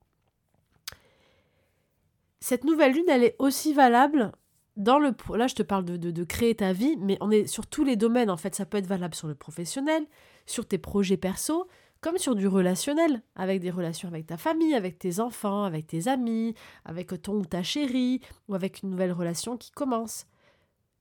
Cette 2.40 2.66
nouvelle 2.66 2.94
lune, 2.94 3.08
elle 3.08 3.24
est 3.24 3.36
aussi 3.40 3.74
valable 3.74 4.34
dans 4.76 5.00
le... 5.00 5.16
Là, 5.34 5.48
je 5.48 5.56
te 5.56 5.64
parle 5.64 5.86
de, 5.86 5.96
de 5.96 6.24
créer 6.26 6.56
ta 6.56 6.74
vie, 6.74 6.98
mais 6.98 7.18
on 7.22 7.32
est 7.32 7.48
sur 7.48 7.68
tous 7.68 7.86
les 7.86 7.96
domaines, 7.96 8.30
en 8.30 8.36
fait. 8.36 8.56
Ça 8.56 8.66
peut 8.66 8.78
être 8.78 8.88
valable 8.88 9.16
sur 9.16 9.28
le 9.28 9.36
professionnel, 9.36 10.06
sur 10.46 10.68
tes 10.68 10.78
projets 10.78 11.16
perso, 11.16 11.70
comme 12.04 12.18
sur 12.18 12.36
du 12.36 12.50
relationnel, 12.50 13.24
avec 13.36 13.62
des 13.62 13.72
relations 13.72 14.10
avec 14.10 14.28
ta 14.28 14.36
famille, 14.36 14.76
avec 14.76 15.00
tes 15.00 15.22
enfants, 15.22 15.64
avec 15.64 15.88
tes 15.88 16.10
amis, 16.10 16.54
avec 16.84 17.20
ton 17.22 17.36
ou 17.36 17.46
ta 17.46 17.64
chérie, 17.64 18.20
ou 18.50 18.56
avec 18.56 18.84
une 18.84 18.90
nouvelle 18.90 19.14
relation 19.14 19.56
qui 19.56 19.72
commence. 19.72 20.26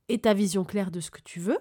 Et 0.09 0.21
ta 0.21 0.32
vision 0.32 0.64
claire 0.64 0.92
de 0.92 1.00
ce 1.00 1.11
que 1.11 1.21
tu 1.21 1.40
veux, 1.40 1.59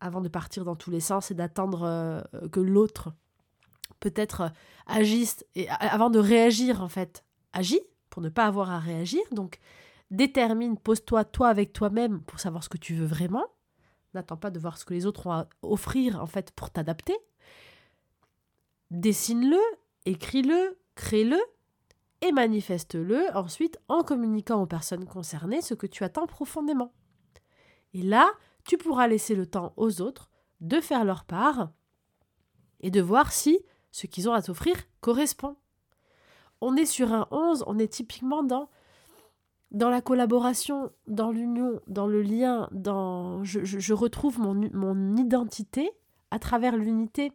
avant 0.00 0.22
de 0.22 0.28
partir 0.28 0.64
dans 0.64 0.76
tous 0.76 0.90
les 0.90 1.00
sens 1.00 1.30
et 1.30 1.34
d'attendre 1.34 1.82
euh, 1.82 2.22
que 2.48 2.60
l'autre 2.60 3.12
peut-être 4.00 4.50
agisse, 4.86 5.44
et 5.54 5.68
avant 5.68 6.08
de 6.08 6.18
réagir 6.18 6.82
en 6.82 6.88
fait, 6.88 7.22
agis 7.52 7.82
pour 8.08 8.22
ne 8.22 8.30
pas 8.30 8.46
avoir 8.46 8.70
à 8.70 8.78
réagir. 8.78 9.20
Donc 9.30 9.58
détermine, 10.10 10.78
pose-toi 10.78 11.26
toi 11.26 11.48
avec 11.48 11.74
toi-même 11.74 12.22
pour 12.22 12.40
savoir 12.40 12.64
ce 12.64 12.70
que 12.70 12.78
tu 12.78 12.94
veux 12.94 13.06
vraiment. 13.06 13.44
N'attends 14.14 14.38
pas 14.38 14.50
de 14.50 14.58
voir 14.58 14.78
ce 14.78 14.86
que 14.86 14.94
les 14.94 15.04
autres 15.04 15.26
ont 15.26 15.32
à 15.32 15.48
offrir 15.60 16.22
en 16.22 16.26
fait 16.26 16.50
pour 16.52 16.70
t'adapter 16.70 17.14
dessine-le, 18.90 19.60
écris-le, 20.04 20.78
crée-le 20.94 21.38
et 22.20 22.32
manifeste-le 22.32 23.36
ensuite 23.36 23.78
en 23.88 24.02
communiquant 24.02 24.62
aux 24.62 24.66
personnes 24.66 25.06
concernées 25.06 25.62
ce 25.62 25.74
que 25.74 25.86
tu 25.86 26.04
attends 26.04 26.26
profondément. 26.26 26.92
Et 27.92 28.02
là, 28.02 28.30
tu 28.64 28.78
pourras 28.78 29.06
laisser 29.06 29.34
le 29.34 29.46
temps 29.46 29.72
aux 29.76 30.00
autres 30.00 30.30
de 30.60 30.80
faire 30.80 31.04
leur 31.04 31.24
part 31.24 31.70
et 32.80 32.90
de 32.90 33.00
voir 33.00 33.32
si 33.32 33.60
ce 33.90 34.06
qu'ils 34.06 34.28
ont 34.28 34.32
à 34.32 34.42
t'offrir 34.42 34.76
correspond. 35.00 35.56
On 36.60 36.76
est 36.76 36.86
sur 36.86 37.12
un 37.12 37.28
11, 37.30 37.64
on 37.66 37.78
est 37.78 37.92
typiquement 37.92 38.42
dans 38.42 38.68
dans 39.70 39.90
la 39.90 40.00
collaboration, 40.00 40.92
dans 41.08 41.32
l'union, 41.32 41.80
dans 41.88 42.06
le 42.06 42.22
lien, 42.22 42.68
dans 42.70 43.42
je, 43.42 43.92
retrouve 43.92 44.38
mon, 44.38 44.54
mon 44.72 45.16
identité 45.16 45.90
à 46.30 46.38
travers 46.38 46.76
l'unité 46.76 47.32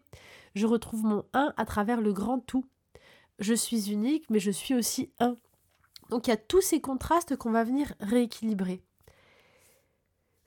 je 0.55 0.67
retrouve 0.67 1.03
mon 1.03 1.25
un 1.33 1.53
à 1.57 1.65
travers 1.65 2.01
le 2.01 2.13
grand 2.13 2.39
tout. 2.39 2.65
Je 3.39 3.53
suis 3.53 3.91
unique, 3.91 4.29
mais 4.29 4.39
je 4.39 4.51
suis 4.51 4.75
aussi 4.75 5.11
un. 5.19 5.35
Donc 6.09 6.27
il 6.27 6.31
y 6.31 6.33
a 6.33 6.37
tous 6.37 6.61
ces 6.61 6.81
contrastes 6.81 7.35
qu'on 7.35 7.51
va 7.51 7.63
venir 7.63 7.93
rééquilibrer. 7.99 8.83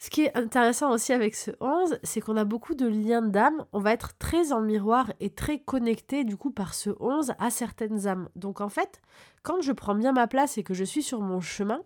Ce 0.03 0.11
qui 0.11 0.23
est 0.23 0.37
intéressant 0.37 0.91
aussi 0.91 1.13
avec 1.13 1.37
ce 1.37 1.53
11, 1.61 2.01
c'est 2.03 2.21
qu'on 2.21 2.37
a 2.37 2.45
beaucoup 2.45 2.75
de 2.75 2.89
liens 2.89 3.23
d'âme. 3.23 3.65
On 3.73 3.79
va 3.79 3.93
être 3.93 4.19
très 4.19 4.53
en 4.53 4.61
miroir 4.61 5.13
et 5.21 5.31
très 5.31 5.61
connecté 5.61 6.25
du 6.25 6.37
coup 6.37 6.51
par 6.51 6.75
ce 6.75 6.91
11 6.99 7.35
à 7.39 7.51
certaines 7.51 8.09
âmes. 8.09 8.29
Donc 8.35 8.61
en 8.61 8.69
fait, 8.69 9.01
quand 9.45 9.61
je 9.61 9.71
prends 9.71 9.95
bien 9.95 10.11
ma 10.11 10.27
place 10.27 10.59
et 10.59 10.65
que 10.65 10.75
je 10.75 10.83
suis 10.83 11.05
sur 11.05 11.21
mon 11.21 11.41
chemin, 11.41 11.85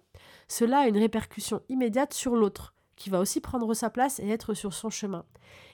cela 0.48 0.78
a 0.78 0.88
une 0.88 0.96
répercussion 0.96 1.60
immédiate 1.68 2.14
sur 2.14 2.36
l'autre, 2.36 2.72
qui 2.96 3.10
va 3.10 3.20
aussi 3.20 3.42
prendre 3.42 3.74
sa 3.74 3.90
place 3.90 4.18
et 4.18 4.30
être 4.30 4.54
sur 4.54 4.72
son 4.72 4.88
chemin. 4.88 5.26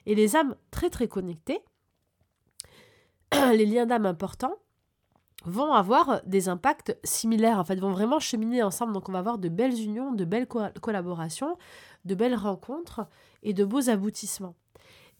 Et 0.05 0.13
les 0.13 0.35
âmes 0.35 0.57
très 0.69 0.89
très 0.89 1.07
connectées, 1.07 1.63
les 3.53 3.65
liens 3.65 3.85
d'âme 3.85 4.05
importants 4.05 4.55
vont 5.45 5.73
avoir 5.73 6.21
des 6.25 6.47
impacts 6.49 6.97
similaires, 7.03 7.59
en 7.59 7.65
fait, 7.65 7.75
vont 7.75 7.91
vraiment 7.91 8.19
cheminer 8.19 8.63
ensemble. 8.63 8.93
Donc 8.93 9.09
on 9.09 9.11
va 9.11 9.19
avoir 9.19 9.37
de 9.37 9.49
belles 9.49 9.79
unions, 9.79 10.13
de 10.13 10.25
belles 10.25 10.47
collaborations, 10.47 11.57
de 12.05 12.15
belles 12.15 12.35
rencontres 12.35 13.05
et 13.43 13.53
de 13.53 13.65
beaux 13.65 13.89
aboutissements. 13.89 14.55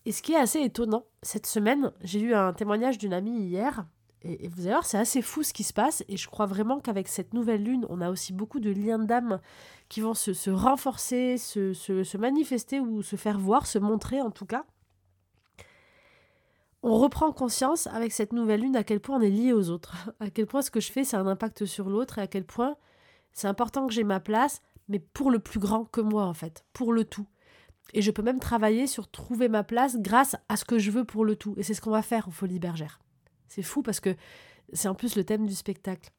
Et 0.05 0.11
ce 0.11 0.21
qui 0.21 0.33
est 0.33 0.37
assez 0.37 0.61
étonnant, 0.61 1.05
cette 1.21 1.45
semaine, 1.45 1.91
j'ai 2.01 2.19
eu 2.19 2.33
un 2.33 2.53
témoignage 2.53 2.97
d'une 2.97 3.13
amie 3.13 3.39
hier, 3.39 3.85
et, 4.25 4.47
vous 4.47 4.61
allez 4.61 4.69
voir, 4.69 4.85
c'est 4.85 4.97
assez 4.97 5.21
fou 5.21 5.43
ce 5.43 5.53
qui 5.53 5.63
se 5.63 5.73
passe, 5.73 6.03
et 6.07 6.15
je 6.15 6.29
crois 6.29 6.45
vraiment 6.45 6.79
qu'avec 6.79 7.09
cette 7.09 7.33
nouvelle 7.33 7.63
lune, 7.63 7.85
on 7.89 7.99
a 7.99 8.09
aussi 8.09 8.31
beaucoup 8.31 8.61
de 8.61 8.69
liens 8.69 8.99
d'âme 8.99 9.39
qui 9.89 9.99
vont 9.99 10.13
se, 10.13 10.49
renforcer, 10.49 11.37
se, 11.37 11.73
se 11.73 12.17
manifester 12.17 12.79
ou 12.79 13.01
se 13.01 13.17
faire 13.17 13.37
voir, 13.37 13.67
se 13.67 13.79
montrer 13.79 14.21
en 14.21 14.31
tout 14.31 14.45
cas 14.45 14.65
on 16.83 16.99
reprend 16.99 17.31
conscience 17.31 17.87
avec 17.87 18.11
cette 18.11 18.33
nouvelle 18.33 18.61
lune 18.61 18.75
à 18.75 18.83
quel 18.83 18.99
point 18.99 19.17
on 19.17 19.21
est 19.21 19.29
lié 19.29 19.53
aux 19.53 19.69
autres, 19.69 19.95
à 20.19 20.29
quel 20.29 20.45
point 20.45 20.61
ce 20.61 20.69
que 20.69 20.81
je 20.81 20.91
fais, 20.91 21.03
c'est 21.03 21.17
un 21.17 21.27
impact 21.27 21.65
sur 21.65 21.89
l'autre 21.89 22.19
et 22.19 22.21
à 22.21 22.27
quel 22.27 22.45
point 22.45 22.75
c'est 23.31 23.47
important 23.47 23.87
que 23.87 23.93
j'ai 23.93 24.03
ma 24.03 24.19
place, 24.19 24.61
mais 24.89 24.99
pour 24.99 25.31
le 25.31 25.39
plus 25.39 25.59
grand 25.59 25.85
que 25.85 26.01
moi 26.01 26.25
en 26.25 26.33
fait, 26.33 26.65
pour 26.73 26.93
le 26.93 27.05
tout. 27.05 27.25
Et 27.93 28.01
je 28.01 28.11
peux 28.11 28.21
même 28.21 28.39
travailler 28.39 28.85
sur 28.85 29.09
trouver 29.09 29.49
ma 29.49 29.63
place 29.63 29.97
grâce 29.97 30.35
à 30.49 30.57
ce 30.57 30.65
que 30.65 30.77
je 30.77 30.91
veux 30.91 31.05
pour 31.05 31.25
le 31.25 31.35
tout. 31.35 31.53
Et 31.57 31.63
c'est 31.63 31.73
ce 31.73 31.81
qu'on 31.81 31.91
va 31.91 32.01
faire 32.01 32.27
aux 32.27 32.31
Folies 32.31 32.59
Bergères. 32.59 32.99
C'est 33.49 33.61
fou 33.61 33.81
parce 33.81 33.99
que 33.99 34.15
c'est 34.71 34.87
en 34.87 34.95
plus 34.95 35.15
le 35.15 35.23
thème 35.23 35.45
du 35.45 35.53
spectacle. 35.53 36.11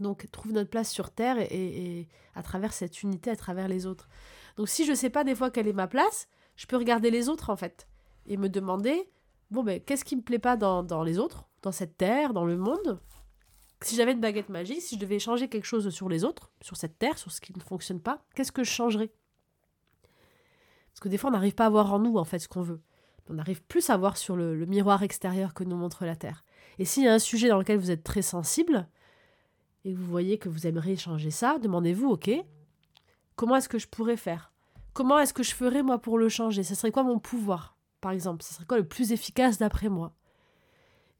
Donc, 0.00 0.26
trouve 0.30 0.52
notre 0.52 0.70
place 0.70 0.90
sur 0.90 1.10
Terre 1.10 1.38
et, 1.38 1.46
et, 1.50 2.08
à 2.34 2.42
travers 2.42 2.72
cette 2.72 3.02
unité, 3.02 3.30
à 3.30 3.36
travers 3.36 3.68
les 3.68 3.86
autres. 3.86 4.08
Donc, 4.56 4.68
si 4.68 4.84
je 4.84 4.92
ne 4.92 4.96
sais 4.96 5.10
pas 5.10 5.22
des 5.22 5.34
fois 5.34 5.50
quelle 5.50 5.68
est 5.68 5.72
ma 5.72 5.86
place, 5.86 6.28
je 6.56 6.66
peux 6.66 6.76
regarder 6.76 7.10
les 7.10 7.28
autres 7.28 7.50
en 7.50 7.56
fait 7.56 7.86
et 8.26 8.36
me 8.36 8.48
demander 8.48 9.10
bon, 9.50 9.62
ben, 9.62 9.80
qu'est-ce 9.80 10.04
qui 10.04 10.16
me 10.16 10.22
plaît 10.22 10.38
pas 10.38 10.56
dans, 10.56 11.02
les 11.02 11.18
autres, 11.18 11.48
dans 11.62 11.72
cette 11.72 11.96
terre, 11.96 12.32
dans 12.32 12.44
le 12.44 12.56
monde? 12.56 13.00
Si 13.82 13.96
j'avais 13.96 14.12
une 14.12 14.20
baguette 14.20 14.50
magique, 14.50 14.82
si 14.82 14.96
je 14.96 15.00
devais 15.00 15.18
changer 15.18 15.48
quelque 15.48 15.64
chose 15.64 15.88
sur 15.90 16.08
les 16.08 16.24
autres, 16.24 16.50
sur 16.60 16.76
cette 16.76 16.98
terre, 16.98 17.18
sur 17.18 17.32
ce 17.32 17.40
qui 17.40 17.52
ne 17.56 17.62
fonctionne 17.62 18.00
pas, 18.00 18.22
qu'est-ce 18.34 18.52
que 18.52 18.64
je 18.64 18.70
changerais? 18.70 19.10
Parce 20.92 21.00
que 21.00 21.08
des 21.08 21.16
fois, 21.16 21.30
on 21.30 21.32
n'arrive 21.32 21.54
pas 21.54 21.66
à 21.66 21.70
voir 21.70 21.92
en 21.92 21.98
nous, 21.98 22.16
en 22.16 22.24
fait, 22.24 22.38
ce 22.40 22.48
qu'on 22.48 22.62
veut. 22.62 22.80
On 23.28 23.38
arrive 23.38 23.62
plus 23.62 23.90
à 23.90 23.96
voir 23.96 24.16
sur 24.16 24.36
le, 24.36 24.56
le 24.56 24.66
miroir 24.66 25.02
extérieur 25.02 25.54
que 25.54 25.64
nous 25.64 25.76
montre 25.76 26.04
la 26.04 26.16
Terre. 26.16 26.44
Et 26.78 26.84
s'il 26.84 27.04
y 27.04 27.08
a 27.08 27.14
un 27.14 27.18
sujet 27.20 27.48
dans 27.48 27.58
lequel 27.58 27.78
vous 27.78 27.90
êtes 27.90 28.02
très 28.02 28.22
sensible, 28.22 28.88
et 29.84 29.92
que 29.92 29.98
vous 29.98 30.06
voyez 30.06 30.38
que 30.38 30.48
vous 30.48 30.66
aimeriez 30.66 30.96
changer 30.96 31.30
ça, 31.30 31.58
demandez-vous, 31.58 32.08
ok, 32.08 32.30
comment 33.36 33.56
est-ce 33.56 33.68
que 33.68 33.78
je 33.78 33.88
pourrais 33.88 34.16
faire? 34.16 34.52
Comment 34.92 35.18
est-ce 35.18 35.32
que 35.32 35.42
je 35.42 35.54
ferais 35.54 35.82
moi 35.82 35.98
pour 35.98 36.18
le 36.18 36.28
changer? 36.28 36.62
Ce 36.62 36.74
serait 36.74 36.90
quoi 36.90 37.02
mon 37.02 37.18
pouvoir? 37.18 37.76
Par 38.00 38.12
exemple 38.12 38.42
Ce 38.42 38.54
serait 38.54 38.66
quoi 38.66 38.78
le 38.78 38.88
plus 38.88 39.12
efficace 39.12 39.58
d'après 39.58 39.88
moi? 39.88 40.14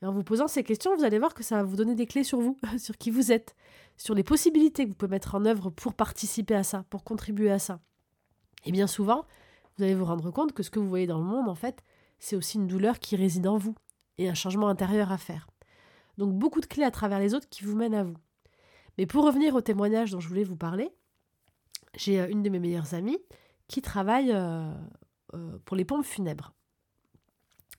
Et 0.03 0.07
en 0.07 0.13
vous 0.13 0.25
posant 0.25 0.49
ces 0.49 0.65
questions, 0.65 0.97
vous 0.97 1.05
allez 1.05 1.19
voir 1.19 1.35
que 1.35 1.43
ça 1.43 1.57
va 1.57 1.63
vous 1.63 1.77
donner 1.77 1.95
des 1.95 2.07
clés 2.07 2.25
sur 2.25 2.41
vous, 2.41 2.57
sur 2.79 2.97
qui 2.97 3.11
vous 3.11 3.33
êtes, 3.33 3.55
sur 3.97 4.15
les 4.15 4.25
possibilités 4.25 4.85
que 4.85 4.91
vous 4.91 4.97
pouvez 4.97 5.11
mettre 5.11 5.35
en 5.35 5.45
œuvre 5.45 5.71
pour 5.71 5.95
participer 5.95 6.55
à 6.55 6.63
ça, 6.63 6.85
pour 6.91 7.05
contribuer 7.05 7.51
à 7.51 7.59
ça. 7.59 7.81
Et 8.65 8.73
bien 8.73 8.87
souvent, 8.87 9.27
vous 9.77 9.85
allez 9.85 9.95
vous 9.95 10.05
rendre 10.05 10.31
compte 10.31 10.53
que 10.53 10.63
ce 10.63 10.71
que 10.71 10.79
vous 10.79 10.89
voyez 10.89 11.07
dans 11.07 11.19
le 11.19 11.25
monde, 11.25 11.49
en 11.49 11.55
fait, 11.55 11.83
c'est 12.19 12.37
aussi 12.37 12.59
une 12.59 12.67
douleur 12.67 12.99
qui 12.99 13.17
réside 13.17 13.47
en 13.47 13.57
vous 13.57 13.75
et 14.19 14.29
un 14.29 14.35
changement 14.35 14.69
intérieur 14.69 15.13
à 15.13 15.19
faire. 15.19 15.49
Donc 16.19 16.35
beaucoup 16.35 16.61
de 16.61 16.67
clés 16.67 16.85
à 16.85 16.91
travers 16.91 17.19
les 17.19 17.35
autres 17.35 17.49
qui 17.49 17.65
vous 17.65 17.77
mènent 17.77 17.95
à 17.95 18.05
vous. 18.05 18.17
Mais 18.99 19.07
pour 19.07 19.25
revenir 19.25 19.55
au 19.55 19.61
témoignage 19.61 20.11
dont 20.11 20.21
je 20.21 20.29
voulais 20.29 20.45
vous 20.45 20.57
parler, 20.57 20.91
j'ai 21.97 22.21
euh, 22.21 22.29
une 22.29 22.43
de 22.43 22.51
mes 22.51 22.59
meilleures 22.59 22.95
amies 22.95 23.19
qui 23.69 23.81
travaille 23.81 24.33
euh, 24.33 24.71
euh, 25.35 25.59
pour 25.65 25.77
les 25.77 25.85
pompes 25.85 26.05
funèbres. 26.05 26.53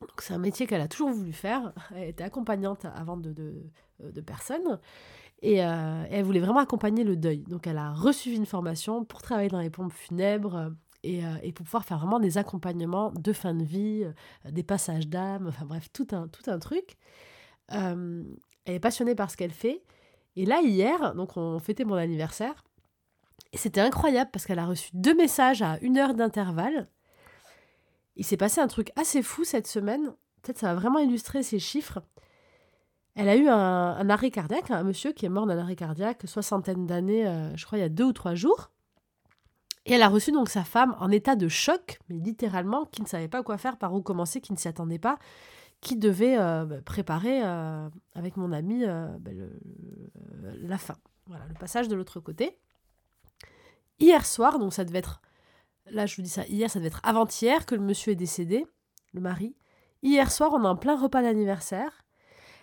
Donc 0.02 0.22
c'est 0.22 0.34
un 0.34 0.40
métier 0.40 0.68
qu'elle 0.68 0.82
a 0.82 0.88
toujours 0.88 1.12
voulu 1.12 1.34
faire. 1.34 1.74
Elle 1.96 2.10
était 2.10 2.24
accompagnante 2.24 2.86
avant 2.86 3.18
de, 3.18 3.32
de, 3.32 3.54
euh, 4.04 4.22
personnes. 4.22 4.80
Et, 5.42 5.64
euh, 5.64 6.04
et, 6.10 6.16
elle 6.16 6.26
voulait 6.26 6.40
vraiment 6.40 6.60
accompagner 6.60 7.04
le 7.04 7.16
deuil. 7.16 7.44
Donc 7.48 7.68
elle 7.68 7.78
a 7.78 7.94
reçu 7.94 8.32
une 8.32 8.46
formation 8.46 9.06
pour 9.06 9.22
travailler 9.22 9.50
dans 9.50 9.60
les 9.60 9.70
pompes 9.70 9.94
funèbres 9.94 10.56
euh, 10.56 10.70
et, 11.04 11.22
et 11.42 11.52
pour 11.52 11.66
pouvoir 11.66 11.84
faire 11.84 11.98
vraiment 11.98 12.20
des 12.20 12.38
accompagnements 12.38 13.12
de 13.12 13.34
fin 13.34 13.56
de 13.56 13.64
vie, 13.64 14.06
des 14.48 14.62
passages 14.62 15.08
d'âme, 15.08 15.48
enfin 15.48 15.66
bref, 15.66 15.88
tout 15.92 16.06
un, 16.12 16.28
tout 16.28 16.48
un 16.48 16.60
truc. 16.60 16.96
elle 17.70 18.28
est 18.68 18.80
passionnée 18.80 19.16
par 19.16 19.32
ce 19.32 19.36
qu'elle 19.38 19.52
fait. 19.52 19.82
Et 20.36 20.46
là, 20.46 20.62
hier, 20.62 21.16
donc 21.16 21.38
on 21.38 21.58
fêtait 21.58 21.86
mon 21.86 21.96
anniversaire. 21.96 22.64
Et 23.52 23.58
c'était 23.58 23.82
incroyable 23.82 24.30
parce 24.32 24.46
qu'elle 24.46 24.60
a 24.60 24.68
reçu 24.68 24.92
deux 24.94 25.16
messages 25.16 25.64
à 25.64 25.80
une 25.82 25.98
heure 25.98 26.14
d'intervalle 26.14 26.88
il 28.16 28.26
s'est 28.26 28.38
passé 28.38 28.62
un 28.62 28.68
truc 28.68 28.92
assez 28.96 29.22
fou 29.22 29.44
cette 29.44 29.68
semaine. 29.68 30.14
Peut-être 30.42 30.60
ça 30.60 30.74
va 30.74 30.80
vraiment 30.80 31.00
illustrer 31.00 31.44
ces 31.44 31.60
chiffres. 31.60 32.00
Elle 33.16 33.30
a 33.30 33.36
eu 33.36 33.48
un, 33.48 34.10
arrêt 34.10 34.32
cardiaque, 34.32 34.72
un 34.72 34.84
monsieur 34.84 35.12
qui 35.12 35.26
est 35.26 35.30
mort 35.30 35.46
d'un 35.46 35.58
arrêt 35.58 35.76
cardiaque, 35.76 36.24
soixantaine 36.26 36.88
d'années, 36.88 37.28
euh, 37.28 37.56
je 37.58 37.66
crois 37.66 37.78
il 37.78 37.82
y 37.82 37.86
a 37.86 37.90
deux 37.90 38.06
ou 38.06 38.14
trois 38.14 38.36
jours. 38.36 38.72
Et 39.86 39.94
elle 39.94 40.04
a 40.04 40.08
reçu 40.08 40.32
donc 40.32 40.50
sa 40.50 40.64
femme 40.64 40.96
en 41.00 41.10
état 41.12 41.36
de 41.36 41.48
choc, 41.48 42.00
mais 42.08 42.16
littéralement, 42.16 42.86
qui 42.86 43.02
ne 43.02 43.08
savait 43.08 43.28
pas 43.28 43.44
quoi 43.44 43.58
faire, 43.58 43.78
par 43.78 43.94
où 43.94 44.02
commencer, 44.02 44.40
qui 44.40 44.54
ne 44.54 44.58
s'y 44.58 44.68
attendait 44.68 45.00
pas, 45.00 45.18
qui 45.82 45.98
devait 45.98 46.38
euh, 46.40 46.66
bah, 46.66 46.82
préparer 46.86 47.42
euh, 47.44 47.90
avec 48.14 48.38
mon 48.38 48.52
ami 48.52 48.86
bah, 48.86 49.32
la 50.62 50.78
fin. 50.78 50.96
Voilà, 51.26 51.46
le 51.48 51.56
passage 51.56 51.88
de 51.88 51.96
l'autre 51.96 52.20
côté. 52.20 52.58
Hier 54.00 54.26
soir, 54.26 54.58
donc 54.58 54.74
ça 54.74 54.86
devait 54.86 55.00
être 55.00 55.22
là 55.86 56.06
je 56.06 56.16
vous 56.16 56.22
dis 56.22 56.30
ça, 56.30 56.46
hier 56.48 56.70
ça 56.70 56.80
devait 56.80 56.88
être 56.88 57.02
avant-hier 57.04 57.66
que 57.66 57.76
le 57.76 57.82
monsieur 57.82 58.14
est 58.14 58.16
décédé, 58.16 58.66
le 59.14 59.22
mari. 59.22 59.56
Hier 60.04 60.32
soir, 60.32 60.52
on 60.54 60.64
est 60.64 60.68
en 60.68 60.76
plein 60.76 61.00
repas 61.00 61.22
d'anniversaire. 61.22 62.04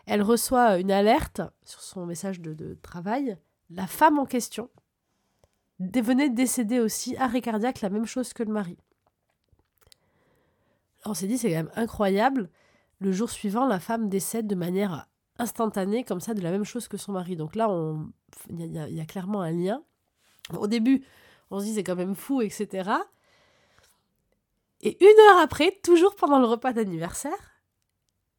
Elle 0.07 0.22
reçoit 0.22 0.78
une 0.78 0.90
alerte 0.90 1.42
sur 1.64 1.81
son 1.81 2.07
message 2.07 2.40
de, 2.40 2.74
travail. 2.83 3.37
La 3.70 3.87
femme 3.87 4.18
en 4.18 4.24
question 4.24 4.70
venait 5.78 6.31
de 6.31 6.35
décéder 6.35 6.81
aussi, 6.81 7.16
arrêt 7.16 7.42
cardiaque, 7.42 7.83
la 7.83 7.90
même 7.90 8.07
chose 8.07 8.33
que 8.33 8.42
le 8.42 8.52
mari. 8.52 8.78
on 11.04 11.14
s'est 11.14 11.26
dit, 11.26 11.38
c'est 11.38 11.50
quand 11.50 11.57
même 11.57 11.70
incroyable. 11.76 12.50
Le 12.98 13.12
jour 13.12 13.31
suivant, 13.31 13.66
la 13.66 13.78
femme 13.78 14.09
décède 14.09 14.46
de 14.46 14.54
manière 14.54 15.07
instantanée, 15.38 16.02
comme 16.02 16.20
ça, 16.20 16.35
de 16.35 16.40
la 16.40 16.50
même 16.50 16.64
chose 16.64 16.88
que 16.88 16.96
son 16.96 17.12
mari. 17.12 17.37
Donc 17.37 17.54
là, 17.54 17.68
il 18.48 18.66
y, 18.66 19.00
a 19.00 19.04
clairement 19.04 19.42
un 19.42 19.52
lien. 19.52 19.85
Au 20.59 20.66
début, 20.66 21.04
on 21.50 21.61
se 21.61 21.64
dit 21.64 21.74
c'est 21.74 21.84
quand 21.84 21.96
même 21.96 22.14
fou, 22.14 22.40
etc. 22.40 22.90
Et 24.80 24.96
une 25.02 25.20
heure 25.28 25.38
après, 25.38 25.78
toujours 25.82 26.14
pendant 26.14 26.38
le 26.38 26.46
repas 26.46 26.72
d'anniversaire, 26.72 27.62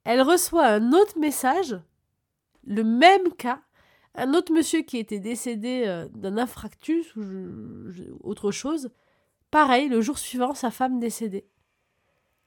elle 0.04 0.22
reçoit 0.22 0.68
un 0.68 0.94
autre 0.94 1.20
message, 1.20 1.80
le 2.66 2.84
même 2.84 3.34
cas, 3.34 3.62
un 4.16 4.34
autre 4.34 4.54
monsieur 4.54 4.82
qui 4.82 4.98
était 4.98 5.20
décédé 5.20 5.84
euh, 5.86 6.08
d'un 6.14 6.38
infractus 6.38 7.16
ou 7.16 7.92
autre 8.22 8.52
chose. 8.52 8.90
Pareil, 9.52 9.90
le 9.90 10.02
jour 10.02 10.18
suivant, 10.18 10.54
sa 10.54 10.72
femme 10.72 11.00
décédée. 11.00 11.48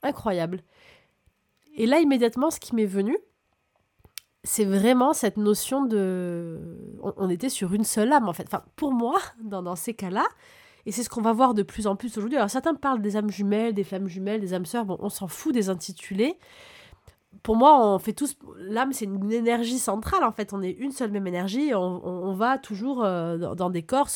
Incroyable. 0.03 0.63
Et 1.75 1.87
là, 1.87 2.01
immédiatement, 2.01 2.51
ce 2.51 2.61
qui 2.61 2.75
m'est 2.75 2.87
venu, 2.87 3.17
c'est 4.45 4.65
vraiment 4.65 5.13
cette 5.13 5.37
notion 5.37 5.85
de... 5.85 6.59
On, 7.17 7.31
était 7.31 7.49
sur 7.49 7.75
une 7.75 7.85
seule 7.85 8.13
âme, 8.13 8.29
en 8.29 8.33
fait. 8.33 8.45
Enfin, 8.49 8.65
pour 8.77 8.93
moi, 8.93 9.19
dans, 9.43 9.63
dans 9.63 9.77
ces 9.77 9.95
cas-là, 9.95 10.25
et 10.87 10.93
c'est 10.93 11.03
ce 11.03 11.11
qu'on 11.11 11.23
va 11.23 11.33
voir 11.33 11.55
de 11.55 11.63
plus 11.63 11.87
en 11.87 11.97
plus 11.97 12.17
aujourd'hui. 12.19 12.37
Alors 12.39 12.51
certains 12.51 12.75
parlent 12.75 13.03
des 13.03 13.17
âmes 13.17 13.31
jumelles, 13.31 13.73
des 13.75 13.85
flammes 13.85 14.09
jumelles, 14.09 14.41
des 14.41 14.55
âmes 14.55 14.67
sœurs. 14.67 14.85
Bon, 14.85 14.97
on 15.01 15.09
s'en 15.09 15.29
fout 15.29 15.55
des 15.55 15.69
intitulés. 15.69 16.39
Pour 17.43 17.57
moi, 17.57 17.87
on 17.87 17.99
fait 17.99 18.13
tous. 18.13 18.37
L'âme, 18.59 18.93
c'est 18.93 19.05
une 19.05 19.33
énergie 19.33 19.79
centrale 19.79 20.25
en 20.25 20.33
fait. 20.33 20.53
On 20.53 20.63
est 20.63 20.71
une 20.71 20.93
seule 20.93 21.11
même 21.11 21.27
énergie. 21.27 21.73
On, 21.75 22.05
on, 22.05 22.35
va 22.35 22.59
toujours 22.59 23.05
euh, 23.05 23.55
dans 23.55 23.71
des 23.71 23.83
corps, 23.83 24.09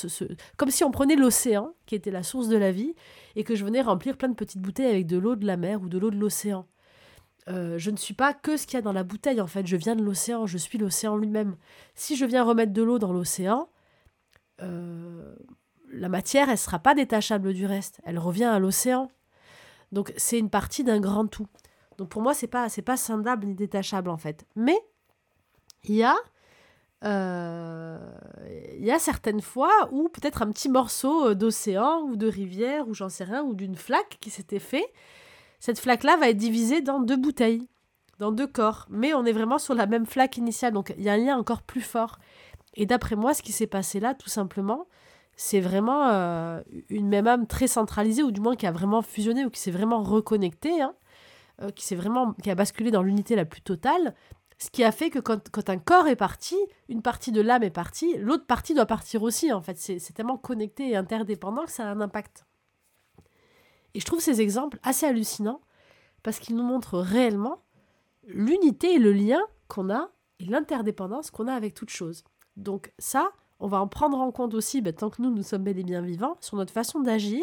comme 0.57 0.71
si 0.71 0.85
on 0.85 0.91
prenait 0.91 1.17
l'océan, 1.17 1.73
qui 1.87 1.95
était 1.95 2.11
la 2.11 2.23
source 2.23 2.49
de 2.49 2.57
la 2.57 2.73
vie, 2.73 2.95
et 3.37 3.45
que 3.45 3.55
je 3.55 3.65
venais 3.65 3.81
remplir 3.81 4.17
plein 4.17 4.29
de 4.29 4.35
petites 4.35 4.61
bouteilles 4.61 4.91
avec 4.91 5.07
de 5.07 5.19
l'eau 5.19 5.37
de 5.37 5.47
la 5.47 5.57
mer 5.57 5.81
ou 5.83 5.89
de 5.89 5.99
l'eau 5.99 6.11
de 6.11 6.19
l'océan. 6.19 6.67
Euh, 7.49 7.79
je 7.79 7.91
ne 7.91 7.97
suis 7.97 8.15
pas 8.15 8.35
que 8.35 8.57
ce 8.57 8.67
qu'il 8.67 8.75
y 8.75 8.79
a 8.79 8.83
dans 8.83 8.93
la 8.93 9.05
bouteille, 9.05 9.41
en 9.41 9.47
fait. 9.47 9.67
Je 9.67 9.77
viens 9.77 9.95
de 9.95 10.03
l'océan, 10.03 10.47
je 10.47 10.59
suis 10.59 10.79
l'océan 10.79 11.17
lui-même. 11.17 11.57
Si 11.95 12.17
je 12.17 12.25
viens 12.25 12.43
remettre 12.43 12.73
de 12.73 12.83
l'eau 12.83 12.99
dans 12.99 13.13
l'océan, 13.13 13.69
euh, 14.63 15.35
la 15.93 16.09
matière, 16.09 16.49
elle 16.49 16.59
sera 16.59 16.79
pas 16.79 16.95
détachable 16.95 17.53
du 17.55 17.67
reste. 17.67 18.01
Elle 18.05 18.19
revient 18.19 18.45
à 18.45 18.59
l'océan. 18.59 19.11
Donc 19.93 20.13
c'est 20.17 20.39
une 20.39 20.51
partie 20.51 20.83
d'un 20.83 21.01
grand 21.01 21.27
tout. 21.27 21.47
Donc 21.99 22.09
pour 22.09 22.23
moi, 22.23 22.35
c'est 22.35 22.49
pas 22.49 22.69
c'est 22.69 22.83
pas 22.83 22.97
scindable 22.97 23.47
ni 23.47 23.55
détachable 23.55 24.11
en 24.11 24.17
fait. 24.17 24.45
Mais 24.57 24.79
il 25.85 25.95
y 25.95 26.03
a 26.03 26.17
euh, 27.05 27.99
il 28.77 28.85
y 28.85 28.91
a 28.91 28.99
certaines 28.99 29.41
fois 29.41 29.89
où 29.93 30.09
peut-être 30.09 30.43
un 30.43 30.51
petit 30.51 30.69
morceau 30.69 31.35
d'océan 31.35 32.01
ou 32.03 32.17
de 32.17 32.27
rivière 32.27 32.89
ou 32.89 32.95
j'en 32.95 33.09
sais 33.09 33.25
rien 33.25 33.43
ou 33.45 33.55
d'une 33.55 33.77
flaque 33.77 34.19
qui 34.21 34.31
s'était 34.31 34.59
fait 34.59 34.93
cette 35.61 35.79
flaque-là 35.79 36.17
va 36.17 36.29
être 36.29 36.37
divisée 36.37 36.81
dans 36.81 37.01
deux 37.01 37.17
bouteilles, 37.17 37.69
dans 38.19 38.33
deux 38.33 38.47
corps. 38.47 38.87
Mais 38.91 39.15
on 39.15 39.25
est 39.25 39.33
vraiment 39.33 39.59
sur 39.59 39.75
la 39.75 39.87
même 39.87 40.07
flaque 40.07 40.37
initiale, 40.37 40.73
donc 40.73 40.95
il 40.97 41.05
y 41.05 41.09
a 41.09 41.15
un 41.15 41.19
lien 41.19 41.37
encore 41.37 41.63
plus 41.63 41.81
fort. 41.81 42.19
Et 42.75 42.87
d'après 42.87 43.17
moi, 43.17 43.35
ce 43.35 43.43
qui 43.43 43.53
s'est 43.53 43.67
passé 43.67 44.01
là, 44.01 44.15
tout 44.15 44.29
simplement, 44.29 44.87
c'est 45.37 45.61
vraiment 45.61 46.09
euh, 46.09 46.63
une 46.89 47.09
même 47.09 47.27
âme 47.27 47.47
très 47.47 47.67
centralisée, 47.67 48.23
ou 48.23 48.31
du 48.31 48.41
moins 48.41 48.57
qui 48.57 48.67
a 48.67 48.73
vraiment 48.73 49.03
fusionné, 49.03 49.45
ou 49.45 49.51
qui 49.51 49.61
s'est 49.61 49.71
vraiment 49.71 50.03
reconnectée, 50.03 50.81
hein, 50.81 50.95
euh, 51.63 51.71
qui, 51.71 51.95
vraiment, 51.95 52.33
qui 52.43 52.51
a 52.51 52.55
basculé 52.55 52.91
dans 52.91 53.03
l'unité 53.03 53.37
la 53.37 53.45
plus 53.45 53.61
totale, 53.61 54.15
Ce 54.59 54.71
qui 54.71 54.85
a 54.85 54.93
fait 54.93 55.11
que 55.11 55.19
quand, 55.19 55.69
un 55.69 55.79
corps 55.79 56.09
est 56.09 56.17
parti, 56.17 56.57
une 56.89 57.03
partie 57.03 57.33
de 57.33 57.43
l'âme 57.43 57.63
est 57.63 57.71
partie, 57.71 58.17
l'autre 58.17 58.47
partie 58.47 58.73
doit 58.73 58.87
partir 58.87 59.23
aussi. 59.23 59.53
En 59.53 59.61
fait, 59.61 59.77
c'est 59.79 60.13
tellement 60.15 60.39
connecté 60.39 60.91
et 60.91 60.97
interdépendant 60.97 61.65
que 61.67 61.71
ça 61.71 61.85
a 61.85 61.89
un 61.89 62.01
impact. 62.01 62.46
Et 63.97 64.01
je 64.01 64.05
trouve 64.05 64.21
ces 64.21 64.43
exemples 64.43 64.79
assez 64.83 65.07
hallucinants 65.07 65.63
parce 66.23 66.39
qu'ils 66.39 66.55
nous 66.55 66.63
montrent 66.63 66.99
réellement 66.99 67.63
l'unité 68.27 68.97
et 68.97 68.99
le 68.99 69.11
lien 69.11 69.41
qu'on 69.69 69.89
a 69.89 70.11
et 70.39 70.45
l'interdépendance 70.45 71.31
qu'on 71.31 71.49
a 71.49 71.55
avec 71.55 71.73
toute 71.73 71.89
chose. 71.89 72.23
Donc 72.59 72.93
ça, 72.99 73.31
on 73.59 73.69
va 73.69 73.81
en 73.81 73.89
prendre 73.89 74.19
en 74.19 74.31
compte 74.33 74.53
aussi, 74.53 74.83
ben, 74.83 74.93
tant 74.93 75.09
que 75.09 75.23
nous, 75.23 75.31
nous 75.31 75.43
sommes 75.43 75.65
bel 75.65 75.79
et 75.79 75.83
bien 75.83 76.03
vivants, 76.03 76.37
sur 76.43 76.59
notre 76.59 76.75
façon 76.75 77.01
d'agir, 77.01 77.43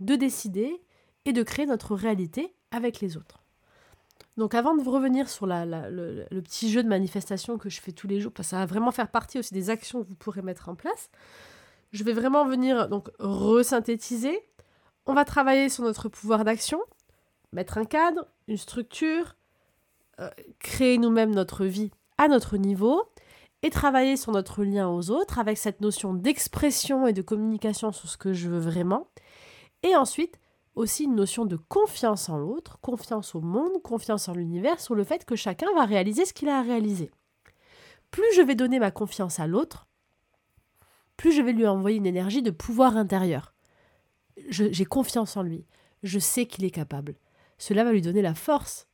de 0.00 0.16
décider 0.16 0.82
et 1.24 1.32
de 1.32 1.42
créer 1.44 1.66
notre 1.66 1.94
réalité 1.94 2.52
avec 2.72 2.98
les 2.98 3.16
autres. 3.16 3.44
Donc 4.36 4.56
avant 4.56 4.74
de 4.74 4.82
revenir 4.82 5.28
sur 5.28 5.46
le, 5.46 6.40
petit 6.40 6.68
jeu 6.68 6.82
de 6.82 6.88
manifestation 6.88 7.58
que 7.58 7.70
je 7.70 7.80
fais 7.80 7.92
tous 7.92 8.08
les 8.08 8.20
jours, 8.20 8.32
parce 8.32 8.48
que 8.48 8.50
ça 8.50 8.58
va 8.58 8.66
vraiment 8.66 8.90
faire 8.90 9.08
partie 9.08 9.38
aussi 9.38 9.54
des 9.54 9.70
actions 9.70 10.02
que 10.02 10.08
vous 10.08 10.16
pourrez 10.16 10.42
mettre 10.42 10.68
en 10.68 10.74
place, 10.74 11.10
je 11.92 12.04
vais 12.04 12.12
vraiment 12.12 12.44
venir 12.44 12.88
donc 12.88 13.10
resynthétiser. 13.18 14.40
On 15.06 15.14
va 15.14 15.24
travailler 15.24 15.68
sur 15.68 15.84
notre 15.84 16.08
pouvoir 16.08 16.44
d'action, 16.44 16.80
mettre 17.52 17.78
un 17.78 17.84
cadre, 17.84 18.26
une 18.48 18.56
structure, 18.56 19.36
euh, 20.20 20.30
créer 20.58 20.98
nous-mêmes 20.98 21.34
notre 21.34 21.64
vie 21.64 21.90
à 22.18 22.28
notre 22.28 22.56
niveau 22.56 23.02
et 23.62 23.70
travailler 23.70 24.16
sur 24.16 24.32
notre 24.32 24.64
lien 24.64 24.88
aux 24.88 25.10
autres 25.10 25.38
avec 25.38 25.58
cette 25.58 25.80
notion 25.80 26.14
d'expression 26.14 27.06
et 27.06 27.12
de 27.12 27.22
communication 27.22 27.92
sur 27.92 28.08
ce 28.08 28.16
que 28.16 28.32
je 28.32 28.48
veux 28.48 28.58
vraiment. 28.58 29.08
Et 29.82 29.96
ensuite, 29.96 30.38
aussi 30.74 31.04
une 31.04 31.14
notion 31.14 31.44
de 31.44 31.56
confiance 31.56 32.28
en 32.28 32.38
l'autre, 32.38 32.78
confiance 32.80 33.34
au 33.34 33.40
monde, 33.40 33.82
confiance 33.82 34.28
en 34.28 34.34
l'univers, 34.34 34.80
sur 34.80 34.94
le 34.94 35.04
fait 35.04 35.24
que 35.24 35.36
chacun 35.36 35.66
va 35.74 35.84
réaliser 35.84 36.24
ce 36.24 36.32
qu'il 36.32 36.48
a 36.48 36.58
à 36.58 36.62
réaliser. 36.62 37.10
Plus 38.10 38.34
je 38.34 38.42
vais 38.42 38.54
donner 38.54 38.78
ma 38.78 38.90
confiance 38.90 39.40
à 39.40 39.46
l'autre, 39.46 39.86
plus 41.16 41.32
je 41.32 41.42
vais 41.42 41.52
lui 41.52 41.66
envoyer 41.66 41.98
une 41.98 42.06
énergie 42.06 42.42
de 42.42 42.50
pouvoir 42.50 42.96
intérieur. 42.96 43.49
J'ai 44.48 44.84
confiance 44.84 45.36
en 45.36 45.42
lui, 45.42 45.66
je 46.02 46.18
sais 46.18 46.46
qu'il 46.46 46.64
est 46.64 46.70
capable. 46.70 47.14
Cela 47.58 47.84
va 47.84 47.92
lui 47.92 48.02
donner 48.02 48.22
la 48.22 48.34
force 48.34 48.88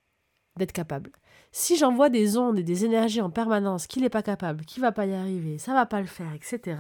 d'être 0.56 0.72
capable. 0.72 1.12
Si 1.52 1.76
j'envoie 1.76 2.10
des 2.10 2.36
ondes 2.36 2.58
et 2.58 2.62
des 2.62 2.84
énergies 2.84 3.20
en 3.20 3.30
permanence 3.30 3.86
qu'il 3.86 4.02
n'est 4.02 4.10
pas 4.10 4.22
capable, 4.22 4.64
qu'il 4.64 4.82
va 4.82 4.92
pas 4.92 5.06
y 5.06 5.14
arriver, 5.14 5.58
ça 5.58 5.72
va 5.72 5.86
pas 5.86 6.00
le 6.00 6.06
faire, 6.06 6.32
etc., 6.34 6.78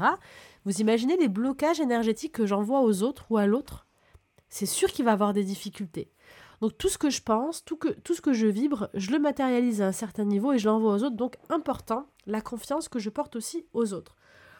vous 0.64 0.80
imaginez 0.80 1.16
les 1.16 1.28
blocages 1.28 1.80
énergétiques 1.80 2.32
que 2.32 2.46
j'envoie 2.46 2.80
aux 2.80 3.02
autres 3.02 3.26
ou 3.30 3.36
à 3.36 3.46
l'autre? 3.46 3.86
C'est 4.48 4.66
sûr 4.66 4.90
qu'il 4.90 5.04
va 5.04 5.12
avoir 5.12 5.32
des 5.32 5.44
difficultés. 5.44 6.10
Donc 6.60 6.76
tout 6.78 6.88
ce 6.88 6.98
que 6.98 7.10
je 7.10 7.22
pense, 7.22 7.64
tout, 7.64 7.78
tout 8.02 8.14
ce 8.14 8.20
que 8.20 8.32
je 8.32 8.46
vibre, 8.46 8.88
je 8.94 9.10
le 9.10 9.18
matérialise 9.18 9.82
à 9.82 9.88
un 9.88 9.92
certain 9.92 10.24
niveau 10.24 10.52
et 10.52 10.58
je 10.58 10.68
l'envoie 10.68 10.94
aux 10.94 11.04
autres. 11.04 11.16
Donc 11.16 11.36
important, 11.48 12.06
la 12.26 12.40
confiance 12.40 12.88
que 12.88 12.98
je 12.98 13.10
porte 13.10 13.36
aussi 13.36 13.66
aux 13.72 13.92
autres. 13.92 14.16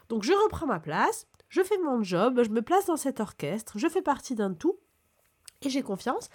Donc 0.09 0.23
je 0.23 0.33
reprends 0.33 0.67
ma 0.67 0.81
place, 0.81 1.27
je 1.49 1.63
fais 1.63 1.79
mon 1.79 2.03
job, 2.03 2.43
je 2.43 2.51
me 2.51 2.63
place 2.63 2.87
dans 2.87 2.97
cet 2.97 3.21
orchestre, 3.21 3.79
je 3.79 3.89
fais 3.89 4.03
partie 4.03 4.35
d'un 4.35 4.55
tout 4.55 4.79
et 5.63 5.71
j'ai 5.71 5.83
confiance 5.83 6.29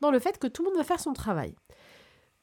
dans 0.00 0.10
le 0.10 0.18
fait 0.18 0.38
que 0.38 0.46
tout 0.46 0.62
le 0.62 0.70
monde 0.70 0.78
va 0.78 0.84
faire 0.84 1.00
son 1.00 1.12
travail 1.12 1.54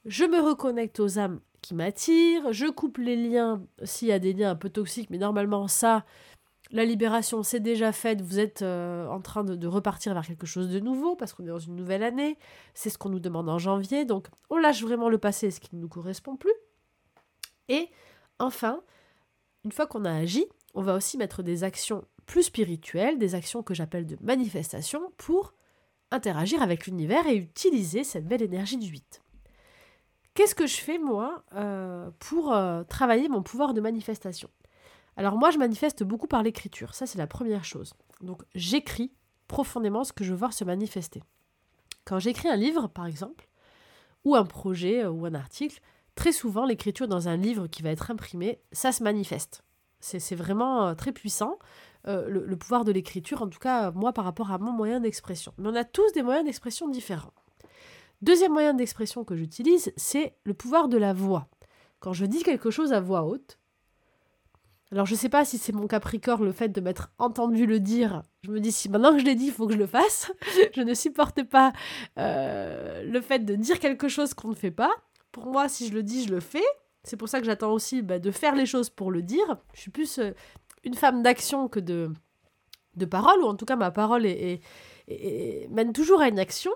je 0.04 0.24
me 0.24 0.40
reconnecte 0.40 1.00
aux 1.00 1.18
âmes 1.18 1.40
qui 1.62 1.74
m'attirent, 1.74 2.52
je 2.52 2.66
coupe 2.66 2.98
les 2.98 3.16
liens 3.16 3.62
s'il 3.84 4.08
y 4.08 4.12
a 4.12 4.18
des 4.18 4.32
liens 4.32 4.50
un 4.50 4.56
peu 4.56 4.68
toxiques, 4.68 5.08
mais 5.10 5.18
normalement 5.18 5.66
ça, 5.66 6.04
la 6.70 6.84
libération 6.84 7.42
c'est 7.42 7.60
déjà 7.60 7.92
faite, 7.92 8.20
vous 8.20 8.38
êtes 8.38 8.62
euh, 8.62 9.06
en 9.08 9.20
train 9.20 9.44
de, 9.44 9.66
repartir 9.66 10.12
vers 10.12 10.26
quelque 10.26 10.46
chose 10.46 10.68
de 10.68 10.78
nouveau 10.78 11.16
parce 11.16 11.32
qu'on 11.32 11.44
est 11.44 11.48
dans 11.48 11.58
une 11.58 11.76
nouvelle 11.76 12.02
année, 12.02 12.38
c'est 12.74 12.90
ce 12.90 12.98
qu'on 12.98 13.08
nous 13.08 13.20
demande 13.20 13.48
en 13.48 13.58
janvier, 13.58 14.04
donc 14.04 14.28
on 14.50 14.58
lâche 14.58 14.82
vraiment 14.82 15.08
le 15.08 15.18
passé, 15.18 15.50
ce 15.50 15.60
qui 15.60 15.74
ne 15.74 15.80
nous 15.80 15.88
correspond 15.88 16.36
plus. 16.36 16.54
Et 17.68 17.88
enfin, 18.38 18.82
une 19.64 19.72
fois 19.72 19.86
qu'on 19.86 20.04
a 20.04 20.12
agi, 20.12 20.44
on 20.74 20.82
va 20.82 20.94
aussi 20.94 21.16
mettre 21.16 21.42
des 21.42 21.64
actions 21.64 22.04
plus 22.26 22.44
spirituelles, 22.44 23.18
des 23.18 23.34
actions 23.34 23.62
que 23.62 23.74
j'appelle 23.74 24.06
de 24.06 24.16
manifestation 24.20 25.12
pour 25.16 25.54
interagir 26.10 26.62
avec 26.62 26.86
l'univers 26.86 27.26
et 27.26 27.36
utiliser 27.36 28.04
cette 28.04 28.26
belle 28.26 28.42
énergie 28.42 28.76
du 28.76 28.86
8. 28.88 29.22
Qu'est-ce 30.34 30.54
que 30.54 30.66
je 30.66 30.76
fais, 30.76 30.98
moi, 30.98 31.44
euh, 31.54 32.10
pour 32.18 32.52
euh, 32.52 32.82
travailler 32.84 33.28
mon 33.28 33.42
pouvoir 33.42 33.72
de 33.72 33.80
manifestation? 33.80 34.50
Alors, 35.16 35.36
moi, 35.36 35.50
je 35.50 35.58
manifeste 35.58 36.02
beaucoup 36.02 36.26
par 36.26 36.42
l'écriture. 36.42 36.94
Ça, 36.94 37.06
c'est 37.06 37.18
la 37.18 37.28
première 37.28 37.64
chose. 37.64 37.94
Donc, 38.20 38.42
j'écris 38.54 39.12
profondément 39.46 40.02
ce 40.02 40.12
que 40.12 40.24
je 40.24 40.30
veux 40.30 40.36
voir 40.36 40.52
se 40.52 40.64
manifester. 40.64 41.22
Quand 42.04 42.18
j'écris 42.18 42.48
un 42.48 42.56
livre, 42.56 42.88
par 42.88 43.06
exemple, 43.06 43.48
ou 44.24 44.34
un 44.34 44.44
projet, 44.44 45.04
euh, 45.04 45.10
ou 45.10 45.24
un 45.24 45.34
article, 45.34 45.80
très 46.16 46.32
souvent, 46.32 46.64
l'écriture 46.64 47.06
dans 47.06 47.28
un 47.28 47.36
livre 47.36 47.68
qui 47.68 47.82
va 47.82 47.90
être 47.90 48.10
imprimé, 48.10 48.60
ça 48.72 48.90
se 48.90 49.04
manifeste. 49.04 49.62
C'est 50.00 50.34
vraiment 50.34 50.94
très 50.94 51.12
puissant, 51.12 51.58
le 52.06 52.56
pouvoir 52.56 52.84
de 52.84 52.92
l'écriture, 52.92 53.42
en 53.42 53.48
tout 53.48 53.58
cas, 53.58 53.90
moi, 53.92 54.12
par 54.12 54.24
rapport 54.24 54.50
à 54.52 54.58
mon 54.58 54.72
moyen 54.72 55.00
d'expression. 55.00 55.52
Mais 55.58 55.68
on 55.68 55.74
a 55.74 55.84
tous 55.84 56.12
des 56.12 56.22
moyens 56.22 56.44
d'expression 56.44 56.88
différents. 56.88 57.32
Deuxième 58.22 58.52
moyen 58.52 58.74
d'expression 58.74 59.24
que 59.24 59.36
j'utilise, 59.36 59.92
c'est 59.96 60.34
le 60.44 60.54
pouvoir 60.54 60.88
de 60.88 60.96
la 60.96 61.12
voix. 61.12 61.48
Quand 62.00 62.12
je 62.12 62.24
dis 62.24 62.42
quelque 62.42 62.70
chose 62.70 62.92
à 62.92 63.00
voix 63.00 63.24
haute, 63.24 63.58
alors 64.92 65.06
je 65.06 65.12
ne 65.12 65.18
sais 65.18 65.28
pas 65.28 65.44
si 65.44 65.58
c'est 65.58 65.72
mon 65.72 65.86
capricorne 65.86 66.44
le 66.44 66.52
fait 66.52 66.68
de 66.68 66.80
m'être 66.80 67.10
entendu 67.18 67.66
le 67.66 67.80
dire. 67.80 68.22
Je 68.42 68.50
me 68.50 68.60
dis 68.60 68.72
si 68.72 68.88
maintenant 68.88 69.12
que 69.12 69.18
je 69.18 69.24
l'ai 69.24 69.34
dit, 69.34 69.46
il 69.46 69.52
faut 69.52 69.66
que 69.66 69.72
je 69.72 69.78
le 69.78 69.86
fasse. 69.86 70.32
je 70.74 70.80
ne 70.80 70.94
supporte 70.94 71.42
pas 71.42 71.72
euh, 72.18 73.02
le 73.02 73.20
fait 73.20 73.40
de 73.40 73.56
dire 73.56 73.78
quelque 73.78 74.08
chose 74.08 74.34
qu'on 74.34 74.48
ne 74.48 74.54
fait 74.54 74.70
pas. 74.70 74.94
Pour 75.32 75.46
moi, 75.46 75.68
si 75.68 75.88
je 75.88 75.92
le 75.92 76.02
dis, 76.02 76.24
je 76.24 76.30
le 76.30 76.40
fais. 76.40 76.64
C'est 77.02 77.16
pour 77.16 77.28
ça 77.28 77.40
que 77.40 77.46
j'attends 77.46 77.72
aussi 77.72 78.02
bah, 78.02 78.18
de 78.18 78.30
faire 78.30 78.54
les 78.54 78.66
choses 78.66 78.88
pour 78.88 79.10
le 79.10 79.20
dire. 79.20 79.58
Je 79.74 79.80
suis 79.80 79.90
plus 79.90 80.18
euh, 80.18 80.30
une 80.84 80.94
femme 80.94 81.22
d'action 81.22 81.68
que 81.68 81.80
de, 81.80 82.12
de 82.96 83.04
parole, 83.04 83.40
ou 83.40 83.46
en 83.46 83.54
tout 83.54 83.64
cas 83.64 83.76
ma 83.76 83.90
parole 83.90 84.22
mène 85.70 85.92
toujours 85.92 86.20
à 86.20 86.28
une 86.28 86.38
action. 86.38 86.70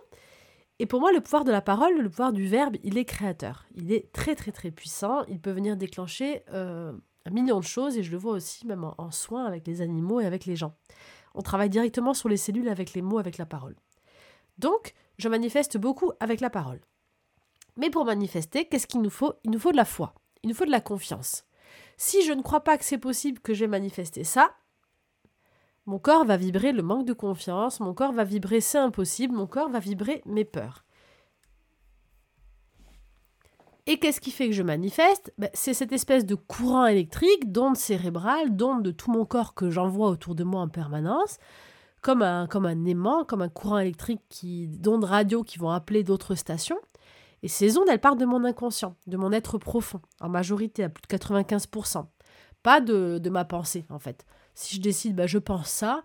Et 0.80 0.86
pour 0.86 1.00
moi, 1.00 1.12
le 1.12 1.20
pouvoir 1.20 1.44
de 1.44 1.50
la 1.50 1.60
parole, 1.60 1.98
le 1.98 2.08
pouvoir 2.08 2.32
du 2.32 2.46
verbe, 2.46 2.76
il 2.84 2.98
est 2.98 3.04
créateur. 3.04 3.66
Il 3.74 3.92
est 3.92 4.12
très 4.12 4.36
très 4.36 4.52
très 4.52 4.70
puissant. 4.70 5.24
Il 5.24 5.40
peut 5.40 5.50
venir 5.50 5.76
déclencher 5.76 6.42
euh, 6.52 6.92
un 7.26 7.30
million 7.30 7.58
de 7.58 7.64
choses 7.64 7.98
et 7.98 8.02
je 8.02 8.12
le 8.12 8.16
vois 8.16 8.32
aussi 8.32 8.66
même 8.66 8.88
en, 8.96 9.10
soins 9.10 9.44
avec 9.44 9.66
les 9.66 9.80
animaux 9.80 10.20
et 10.20 10.26
avec 10.26 10.46
les 10.46 10.54
gens. 10.54 10.74
On 11.34 11.42
travaille 11.42 11.68
directement 11.68 12.14
sur 12.14 12.28
les 12.28 12.36
cellules 12.36 12.68
avec 12.68 12.94
les 12.94 13.02
mots, 13.02 13.18
avec 13.18 13.38
la 13.38 13.46
parole. 13.46 13.74
Donc, 14.58 14.94
je 15.18 15.28
manifeste 15.28 15.78
beaucoup 15.78 16.12
avec 16.20 16.40
la 16.40 16.50
parole. 16.50 16.80
Mais 17.76 17.90
pour 17.90 18.04
manifester, 18.04 18.66
qu'est-ce 18.66 18.86
qu'il 18.86 19.02
nous 19.02 19.10
faut? 19.10 19.34
Il 19.44 19.50
nous 19.50 19.58
faut 19.58 19.72
de 19.72 19.76
la 19.76 19.84
foi. 19.84 20.14
Il 20.42 20.48
nous 20.48 20.54
faut 20.54 20.64
de 20.64 20.70
la 20.70 20.80
confiance. 20.80 21.44
Si 21.98 22.24
je 22.24 22.32
ne 22.32 22.42
crois 22.42 22.60
pas 22.60 22.78
que 22.78 22.84
c'est 22.84 22.96
possible 22.96 23.40
que 23.40 23.52
j'ai 23.52 23.66
manifesté 23.66 24.22
ça, 24.22 24.54
mon 25.84 25.98
corps 25.98 26.24
va 26.24 26.36
vibrer 26.36 26.72
le 26.72 26.82
manque 26.82 27.04
de 27.04 27.12
confiance, 27.12 27.80
mon 27.80 27.92
corps 27.92 28.12
va 28.12 28.22
vibrer 28.22 28.60
c'est 28.60 28.78
impossible, 28.78 29.34
mon 29.34 29.48
corps 29.48 29.68
va 29.68 29.80
vibrer 29.80 30.22
mes 30.24 30.44
peurs. 30.44 30.84
Et 33.86 33.98
qu'est-ce 33.98 34.20
qui 34.20 34.30
fait 34.30 34.46
que 34.48 34.54
je 34.54 34.62
manifeste? 34.62 35.32
Ben, 35.38 35.50
C'est 35.54 35.74
cette 35.74 35.92
espèce 35.92 36.24
de 36.24 36.34
courant 36.36 36.86
électrique, 36.86 37.50
d'onde 37.50 37.76
cérébrale, 37.76 38.54
d'onde 38.54 38.82
de 38.82 38.90
tout 38.90 39.10
mon 39.10 39.24
corps 39.24 39.54
que 39.54 39.70
j'envoie 39.70 40.10
autour 40.10 40.34
de 40.34 40.44
moi 40.44 40.60
en 40.60 40.68
permanence, 40.68 41.38
comme 42.00 42.22
un, 42.22 42.84
aimant, 42.84 43.24
comme 43.24 43.42
un 43.42 43.48
courant 43.48 43.78
électrique, 43.78 44.20
qui, 44.28 44.68
d'ondes 44.68 45.04
radio 45.04 45.42
qui 45.42 45.58
vont 45.58 45.70
appeler 45.70 46.04
d'autres 46.04 46.36
stations. 46.36 46.78
Et 47.42 47.48
ces 47.48 47.78
ondes, 47.78 47.88
elles 47.88 48.00
partent 48.00 48.18
de 48.18 48.24
mon 48.24 48.44
inconscient, 48.44 48.96
de 49.06 49.16
mon 49.16 49.32
être 49.32 49.58
profond, 49.58 50.00
en 50.20 50.28
majorité 50.28 50.84
à 50.84 50.88
plus 50.88 51.02
de 51.02 51.16
95%. 51.16 52.06
Pas 52.62 52.80
de, 52.80 53.28
ma 53.30 53.44
pensée, 53.44 53.86
en 53.90 53.98
fait. 53.98 54.26
Si 54.54 54.76
je 54.76 54.80
décide, 54.80 55.14
bah, 55.14 55.26
je 55.26 55.38
pense 55.38 55.68
ça, 55.68 56.02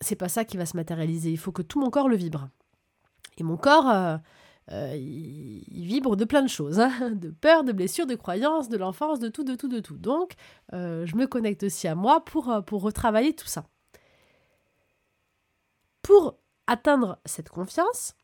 c'est 0.00 0.16
pas 0.16 0.28
ça 0.28 0.44
qui 0.44 0.56
va 0.56 0.66
se 0.66 0.76
matérialiser. 0.76 1.30
Il 1.30 1.38
faut 1.38 1.52
que 1.52 1.62
tout 1.62 1.80
mon 1.80 1.90
corps 1.90 2.08
le 2.08 2.16
vibre. 2.16 2.48
Et 3.38 3.42
mon 3.42 3.56
corps, 3.56 3.88
euh, 3.88 4.18
euh, 4.72 4.92
vibre 4.94 6.16
de 6.16 6.24
plein 6.26 6.42
de 6.42 6.48
choses, 6.48 6.78
hein. 6.80 7.10
de 7.12 7.30
peur, 7.30 7.64
de 7.64 7.72
blessures, 7.72 8.06
de 8.06 8.14
croyances, 8.14 8.68
de 8.68 8.76
l'enfance, 8.76 9.18
de 9.18 9.28
tout, 9.28 9.44
de 9.44 9.54
tout, 9.54 9.68
de 9.68 9.80
tout. 9.80 9.96
Donc, 9.96 10.34
euh, 10.74 11.06
je 11.06 11.16
me 11.16 11.26
connecte 11.26 11.62
aussi 11.62 11.88
à 11.88 11.94
moi 11.94 12.24
pour, 12.24 12.62
pour 12.66 12.82
retravailler 12.82 13.34
tout 13.34 13.46
ça. 13.46 13.64
Pour 16.02 16.36
atteindre 16.66 17.18
cette 17.24 17.48
confiance, 17.48 18.14